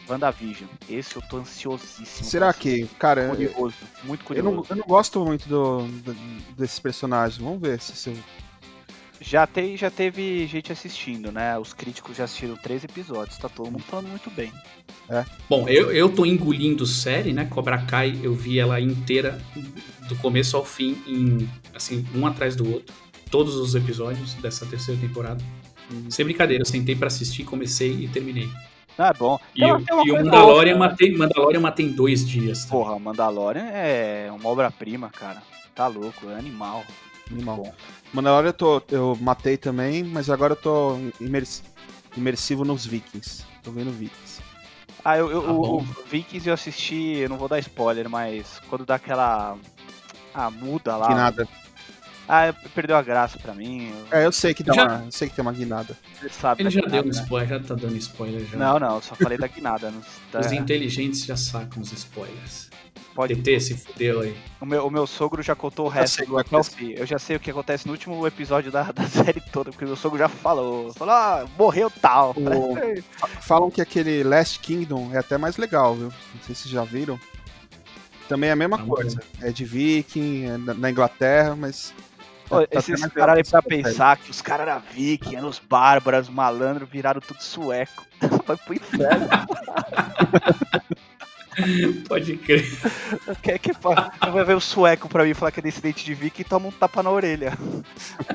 WandaVision. 0.08 0.70
Esse 0.90 1.16
eu 1.16 1.22
tô 1.24 1.38
ansiosíssimo. 1.38 2.30
Será 2.30 2.54
que, 2.54 2.86
cara, 3.00 3.22
eu, 3.24 3.30
Curioso, 3.30 3.76
muito 4.04 4.22
eu 4.22 4.26
curioso. 4.28 4.52
não, 4.52 4.66
eu 4.70 4.76
não 4.76 4.86
gosto 4.86 5.26
muito 5.26 5.48
do, 5.50 5.82
do- 5.88 6.14
desses 6.56 6.80
personagens. 6.80 7.38
Vamos 7.42 7.60
ver 7.62 7.80
se, 7.82 7.96
se 7.96 8.10
eu- 8.12 8.18
Já, 9.20 9.48
tem, 9.48 9.76
já 9.76 9.90
teve 9.90 10.46
gente 10.48 10.72
assistindo, 10.72 11.32
né? 11.32 11.58
Os 11.58 11.74
críticos 11.74 12.18
já 12.18 12.26
assistiram 12.26 12.56
três 12.56 12.84
episódios, 12.84 13.38
tá 13.38 13.50
todo 13.50 13.72
mundo 13.72 13.84
falando 13.84 14.10
muito 14.10 14.30
bem. 14.30 14.52
Bom, 15.50 15.68
eu, 15.68 15.92
eu 15.92 16.10
tô 16.10 16.26
engolindo 16.26 16.86
série, 16.86 17.34
né? 17.34 17.46
Cobra 17.46 17.78
Kai, 17.80 18.20
eu 18.22 18.34
vi 18.34 18.60
ela 18.60 18.80
inteira, 18.80 19.40
do 20.08 20.16
começo 20.18 20.56
ao 20.58 20.66
fim, 20.66 21.02
em, 21.08 21.50
assim, 21.74 22.06
um 22.14 22.26
atrás 22.28 22.56
do 22.56 22.72
outro. 22.72 22.94
Todos 23.32 23.56
os 23.56 23.76
episódios 23.76 24.34
dessa 24.36 24.66
terceira 24.66 25.00
temporada. 25.00 25.44
Uhum. 25.92 26.10
Sem 26.12 26.26
brincadeira, 26.26 26.62
eu 26.62 26.66
sentei 26.66 26.96
pra 26.96 27.08
assistir, 27.08 27.44
comecei 27.44 27.92
e 27.92 28.08
terminei. 28.08 28.50
Ah, 28.98 29.10
é 29.10 29.14
bom. 29.14 29.40
E, 29.56 29.64
uma 29.64 29.80
e 30.06 30.12
o 30.12 30.16
Mandalorian, 30.16 30.48
outra, 30.48 30.66
né? 30.66 30.76
matei, 30.76 31.16
Mandalorian 31.16 31.58
eu 31.58 31.62
matei 31.62 31.86
em 31.86 31.92
dois 31.92 32.28
dias. 32.28 32.66
tá? 32.66 32.72
Porra, 32.72 32.98
Mandalorian 32.98 33.66
é 33.66 34.30
uma 34.32 34.50
obra-prima, 34.50 35.10
cara. 35.10 35.42
Tá 35.76 35.88
louco, 35.88 36.30
é 36.30 36.36
animal. 36.36 36.84
Muito 37.30 37.36
Animal. 37.50 37.58
bom. 37.58 37.74
Mandalorian 38.14 38.50
eu, 38.50 38.54
tô, 38.54 38.82
eu 38.90 39.18
matei 39.22 39.58
também, 39.58 40.04
mas 40.04 40.30
agora 40.30 40.54
eu 40.54 40.58
tô 40.58 40.98
imers- 41.20 41.62
imersivo 42.16 42.64
nos 42.64 42.86
Vikings. 42.86 43.44
Tô 43.64 43.72
vendo 43.72 43.92
Vikings. 43.92 44.42
Ah, 45.04 45.18
eu, 45.18 45.30
eu- 45.32 45.42
Tá 45.42 45.52
o, 45.52 45.78
o 45.80 45.82
Vikings 46.10 46.48
eu 46.48 46.54
assisti, 46.54 47.18
eu 47.18 47.30
não 47.30 47.38
vou 47.38 47.48
dar 47.48 47.60
spoiler, 47.60 48.10
mas 48.10 48.60
quando 48.70 48.86
dá 48.86 48.96
aquela. 48.96 49.58
Ah, 50.34 50.50
muda 50.52 50.96
lá. 50.96 51.08
Que 51.08 51.14
nada. 51.16 51.48
Ah, 52.30 52.54
perdeu 52.76 52.98
a 52.98 53.02
graça 53.02 53.40
pra 53.40 53.54
mim. 53.54 53.90
eu- 54.12 54.18
É, 54.20 54.26
eu 54.26 54.32
sei 54.34 54.54
que 54.54 54.62
dá 54.64 54.74
Já- 54.74 54.84
uma, 54.86 55.06
eu 55.06 55.12
sei 55.12 55.30
que 55.30 55.36
tem 55.36 55.42
uma 55.42 55.54
guinada. 55.54 55.98
Você 56.20 56.30
sabe 56.30 56.62
Ele 56.62 56.70
já 56.70 56.82
guinada, 56.82 57.02
deu 57.02 57.04
um 57.12 57.14
né? 57.16 57.22
spoiler, 57.22 57.48
já 57.50 57.60
tá 57.60 57.76
dando 57.76 57.96
spoiler 57.98 58.46
já. 58.46 58.58
Não, 58.58 58.80
não, 58.80 58.96
eu 58.96 59.02
só 59.02 59.16
falei 59.16 59.38
da 59.38 59.48
guinada. 59.48 59.90
Não, 59.92 60.02
tá- 60.32 60.40
Os 60.42 60.52
inteligentes 60.52 61.24
já 61.26 61.38
sacam 61.38 61.82
os 61.82 61.92
spoilers. 61.94 62.70
Pode 63.18 63.36
TT 63.36 63.60
se 63.60 63.76
fudeu 63.76 64.22
aí. 64.22 64.38
O 64.62 64.66
meu, 64.66 64.86
o 64.86 64.92
meu 64.92 65.08
sogro 65.08 65.42
já 65.42 65.56
contou 65.56 65.88
o 65.88 65.90
Já 65.90 66.02
resto 66.02 66.24
do 66.28 66.38
acontece. 66.38 66.94
Eu 66.96 67.06
já 67.08 67.18
sei 67.18 67.36
o 67.36 67.40
que 67.40 67.50
acontece 67.50 67.88
no 67.88 67.94
último 67.94 68.26
episódio 68.28 68.72
da, 68.72 68.92
da 68.92 69.04
série 69.10 69.42
toda, 69.52 69.72
porque 69.72 69.86
o 69.86 69.88
meu 69.88 69.98
sogro 69.98 70.20
já 70.20 70.30
falou. 70.30 70.94
Falou, 70.94 71.14
ah, 71.16 71.46
morreu 71.58 71.90
tal. 71.90 72.36
O- 72.38 72.76
Fa- 73.18 73.28
Falam 73.42 73.72
que 73.72 73.82
aquele 73.82 74.24
Last 74.24 74.60
Kingdom 74.60 75.10
é 75.14 75.18
até 75.18 75.36
mais 75.36 75.58
legal, 75.58 75.96
viu? 75.96 76.06
Não 76.36 76.42
sei 76.44 76.54
se 76.54 76.62
vocês 76.64 76.74
já 76.74 76.84
viram. 76.84 77.20
Também 78.30 78.50
é 78.50 78.54
a 78.54 78.56
mesma 78.56 78.78
coisa. 78.78 79.20
É 79.42 79.50
de 79.52 79.66
viking, 79.66 80.46
é 80.46 80.58
na 80.76 80.92
Inglaterra, 80.92 81.56
mas. 81.56 81.94
Pô, 82.48 82.62
tá- 82.62 82.68
tá 82.68 82.80
esses 82.80 83.06
caras 83.08 83.36
aí 83.38 83.44
pra 83.44 83.62
pensar 83.64 84.18
que 84.18 84.30
os 84.30 84.42
caras 84.42 84.68
eram 84.68 84.82
viking, 84.94 85.36
eram 85.36 85.50
os 85.50 85.60
bárbaros, 85.60 86.30
malandros, 86.30 86.88
viraram 86.88 87.20
tudo 87.20 87.42
sueco. 87.42 88.06
Foi 88.46 88.56
pro 88.58 88.74
inferno. 88.76 89.28
Pode 92.08 92.38
crer. 92.38 92.66
Quer 93.42 93.58
que 93.60 93.74
fa- 93.74 94.12
vai 94.32 94.44
ver 94.44 94.56
o 94.56 94.60
sueco 94.60 95.10
pra 95.10 95.24
mim 95.24 95.34
falar 95.34 95.52
que 95.52 95.60
é 95.60 95.64
descendente 95.64 96.06
de 96.06 96.14
viking 96.14 96.42
e 96.42 96.46
toma 96.46 96.68
um 96.68 96.72
tapa 96.72 97.02
na 97.02 97.10
orelha. 97.10 97.58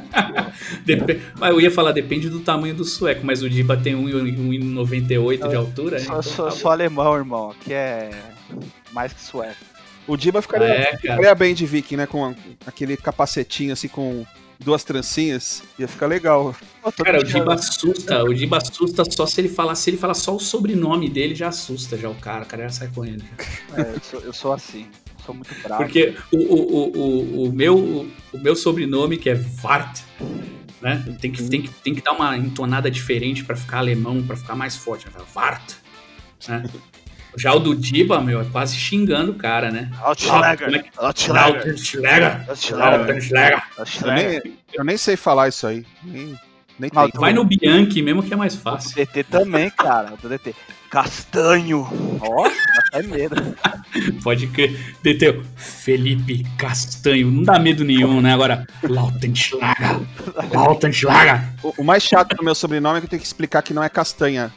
Dep- 0.84 1.20
Mas 1.38 1.50
eu 1.50 1.60
ia 1.60 1.70
falar, 1.70 1.92
depende 1.92 2.28
do 2.28 2.40
tamanho 2.40 2.74
do 2.74 2.84
sueco, 2.84 3.24
mas 3.24 3.42
o 3.42 3.48
Diba 3.50 3.76
tem 3.76 3.94
1,98 3.94 5.48
de 5.48 5.56
altura. 5.56 5.98
né? 5.98 6.04
Sou, 6.04 6.10
Então 6.18 6.22
sou, 6.22 6.44
tá 6.46 6.50
sou 6.50 6.70
alemão, 6.70 7.14
irmão. 7.16 7.50
Aqui 7.50 7.72
é 7.72 8.10
mais 8.92 9.12
que 9.12 9.20
sueco. 9.20 9.56
O 10.06 10.16
Diba 10.16 10.42
ficaria, 10.42 10.66
É, 10.68 10.96
ficaria 10.96 11.34
bem 11.34 11.54
de 11.54 11.64
viking, 11.64 11.96
né? 11.96 12.06
Com 12.06 12.34
aquele 12.66 12.96
capacetinho 12.96 13.72
assim 13.72 13.88
com 13.88 14.26
duas 14.62 14.84
trancinhas. 14.84 15.62
Ia 15.78 15.86
ficar 15.86 16.06
legal. 16.06 16.54
Cara, 17.04 17.20
o 17.20 17.24
Diba 17.24 17.54
assusta. 17.54 18.24
O 18.24 18.34
Diba 18.34 18.56
assusta 18.58 19.04
só 19.10 19.26
se 19.26 19.40
ele 19.40 19.48
falar. 19.48 19.74
Se 19.74 19.90
ele 19.90 19.96
falar 19.96 20.14
só 20.14 20.34
o 20.34 20.40
sobrenome 20.40 21.08
dele, 21.08 21.34
já 21.34 21.48
assusta 21.48 21.96
já 21.96 22.08
o 22.08 22.14
cara. 22.14 22.44
O 22.44 22.46
cara 22.46 22.64
já 22.64 22.70
sai 22.70 22.88
correndo. 22.88 23.24
É, 23.76 23.94
eu, 23.94 24.00
sou, 24.00 24.20
eu 24.20 24.32
sou 24.32 24.52
assim. 24.52 24.86
Sou 25.24 25.34
muito 25.34 25.54
bravo. 25.62 25.82
Porque 25.82 26.16
o, 26.32 26.36
o, 26.36 26.54
o, 26.54 26.98
o, 26.98 27.48
o 27.48 27.52
meu, 27.52 28.08
o 28.32 28.38
meu 28.38 28.56
sobrenome, 28.56 29.16
que 29.16 29.30
é 29.30 29.34
Vart, 29.34 30.00
né? 30.80 31.16
Tem 31.20 31.30
que, 31.30 31.48
tem, 31.48 31.62
que, 31.62 31.68
tem 31.68 31.94
que 31.94 32.00
dar 32.00 32.12
uma 32.12 32.36
entonada 32.36 32.90
diferente 32.90 33.44
pra 33.44 33.54
ficar 33.54 33.78
alemão, 33.78 34.22
pra 34.22 34.36
ficar 34.36 34.56
mais 34.56 34.76
forte. 34.76 35.06
Né? 35.06 35.12
Vart. 35.32 35.74
Né? 36.48 36.64
Já 37.36 37.54
o 37.54 37.58
do 37.58 37.74
Diba, 37.74 38.20
meu, 38.20 38.40
é 38.40 38.44
quase 38.44 38.76
xingando 38.76 39.32
o 39.32 39.34
cara, 39.34 39.70
né? 39.70 39.90
Outschlager. 40.00 40.84
Outschlager. 40.96 42.44
Outschlager. 42.48 44.42
Eu 44.72 44.84
nem, 44.84 44.96
sei 44.96 45.16
falar 45.16 45.48
isso 45.48 45.66
aí. 45.66 45.84
Nem, 46.04 46.38
nem 46.78 46.90
Não, 46.92 47.06
tento. 47.06 47.20
Vai 47.20 47.32
no 47.32 47.44
Bianchi 47.44 48.02
mesmo 48.02 48.22
que 48.22 48.32
é 48.32 48.36
mais 48.36 48.54
O 48.54 48.58
fácil. 48.58 48.94
DT 48.94 49.24
também, 49.24 49.70
cara. 49.70 50.12
O 50.22 50.28
DT. 50.28 50.54
Castanho. 50.90 51.88
Ó, 52.20 52.44
dá 52.44 52.52
até 52.88 53.02
medo. 53.02 53.34
Pode 54.22 54.46
crer. 54.48 54.94
Deteu. 55.02 55.42
Felipe 55.56 56.44
Castanho. 56.58 57.30
Não 57.30 57.42
dá 57.42 57.58
medo 57.58 57.82
nenhum, 57.82 58.20
né? 58.20 58.34
Agora, 58.34 58.66
Lautenschläger. 58.82 60.00
Lautenschläger. 60.52 61.40
O, 61.62 61.74
o 61.78 61.84
mais 61.84 62.02
chato 62.02 62.36
do 62.36 62.44
meu 62.44 62.54
sobrenome 62.54 62.98
é 62.98 63.00
que 63.00 63.06
eu 63.06 63.10
tenho 63.10 63.20
que 63.20 63.26
explicar 63.26 63.62
que 63.62 63.72
não 63.72 63.82
é 63.82 63.88
castanha. 63.88 64.52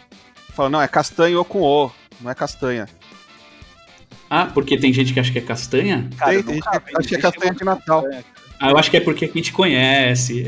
Falando, 0.53 0.73
não, 0.73 0.81
é 0.81 0.87
castanho 0.89 1.37
ou 1.37 1.45
com 1.45 1.61
O, 1.61 1.91
não 2.21 2.31
é 2.31 2.35
castanha. 2.35 2.87
Ah, 4.29 4.47
porque 4.53 4.77
tem 4.77 4.91
gente 4.91 5.13
que 5.13 5.19
acha 5.19 5.31
que 5.31 5.37
é 5.37 5.41
castanha? 5.41 6.09
Cara, 6.17 6.31
Tem- 6.31 6.39
eu 6.39 6.43
tem 6.45 6.55
gente 6.55 6.63
que 6.63 6.77
acha 6.97 7.07
que 7.07 7.15
é 7.15 7.19
castanha 7.19 7.53
de 7.53 7.63
Natal. 7.63 8.01
castanha. 8.03 8.25
Ah, 8.59 8.69
eu 8.71 8.77
acho 8.77 8.89
que 8.89 8.97
é 8.97 9.01
porque 9.01 9.25
a 9.25 9.27
gente 9.27 9.51
conhece. 9.51 10.45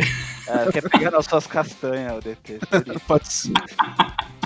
É, 0.47 0.71
quer 0.71 0.89
pegar 0.89 1.11
nas 1.11 1.25
suas 1.25 1.45
castanhas, 1.45 2.17
o 2.17 2.21
DT. 2.21 2.53
isso. 2.53 2.99
Pode 3.07 3.31
ser. 3.31 3.51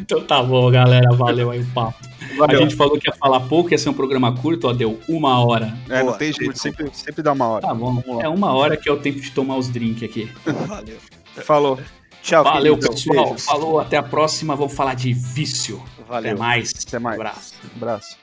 Então 0.00 0.22
tá 0.24 0.42
bom, 0.42 0.70
galera. 0.70 1.14
Valeu 1.14 1.50
aí 1.50 1.60
o 1.60 1.66
papo. 1.66 1.98
A 2.32 2.36
Valeu. 2.38 2.60
gente 2.60 2.74
falou 2.74 2.98
que 2.98 3.08
ia 3.08 3.14
falar 3.14 3.40
pouco, 3.40 3.70
ia 3.70 3.76
ser 3.76 3.90
um 3.90 3.92
programa 3.92 4.34
curto, 4.34 4.68
ó, 4.68 4.72
deu 4.72 4.98
uma 5.06 5.44
hora. 5.44 5.76
É, 5.90 5.98
não 5.98 6.06
Boa, 6.06 6.16
tem 6.18 6.32
jeito, 6.32 6.58
sempre, 6.58 6.88
sempre 6.94 7.22
dá 7.22 7.32
uma 7.32 7.46
hora. 7.46 7.66
Tá 7.66 7.74
bom. 7.74 8.02
É 8.22 8.28
uma 8.28 8.52
hora 8.54 8.76
que 8.78 8.88
é 8.88 8.92
o 8.92 8.96
tempo 8.96 9.20
de 9.20 9.30
tomar 9.30 9.56
os 9.56 9.68
drinks 9.68 10.02
aqui. 10.08 10.30
Valeu. 10.66 10.96
Falou. 11.44 11.78
Tchau, 12.22 12.44
Valeu, 12.44 12.78
pessoal. 12.78 13.26
beijos. 13.26 13.44
Falou, 13.44 13.80
até 13.80 13.96
a 13.98 14.02
próxima. 14.02 14.56
Vamos 14.56 14.72
falar 14.72 14.94
de 14.94 15.12
vício. 15.12 15.82
Valeu. 16.12 16.32
Até 16.32 16.38
mais. 16.38 16.72
Até 16.86 16.98
mais. 16.98 17.16
Um 17.16 17.20
abraço. 17.22 17.54
Abraço. 17.74 18.21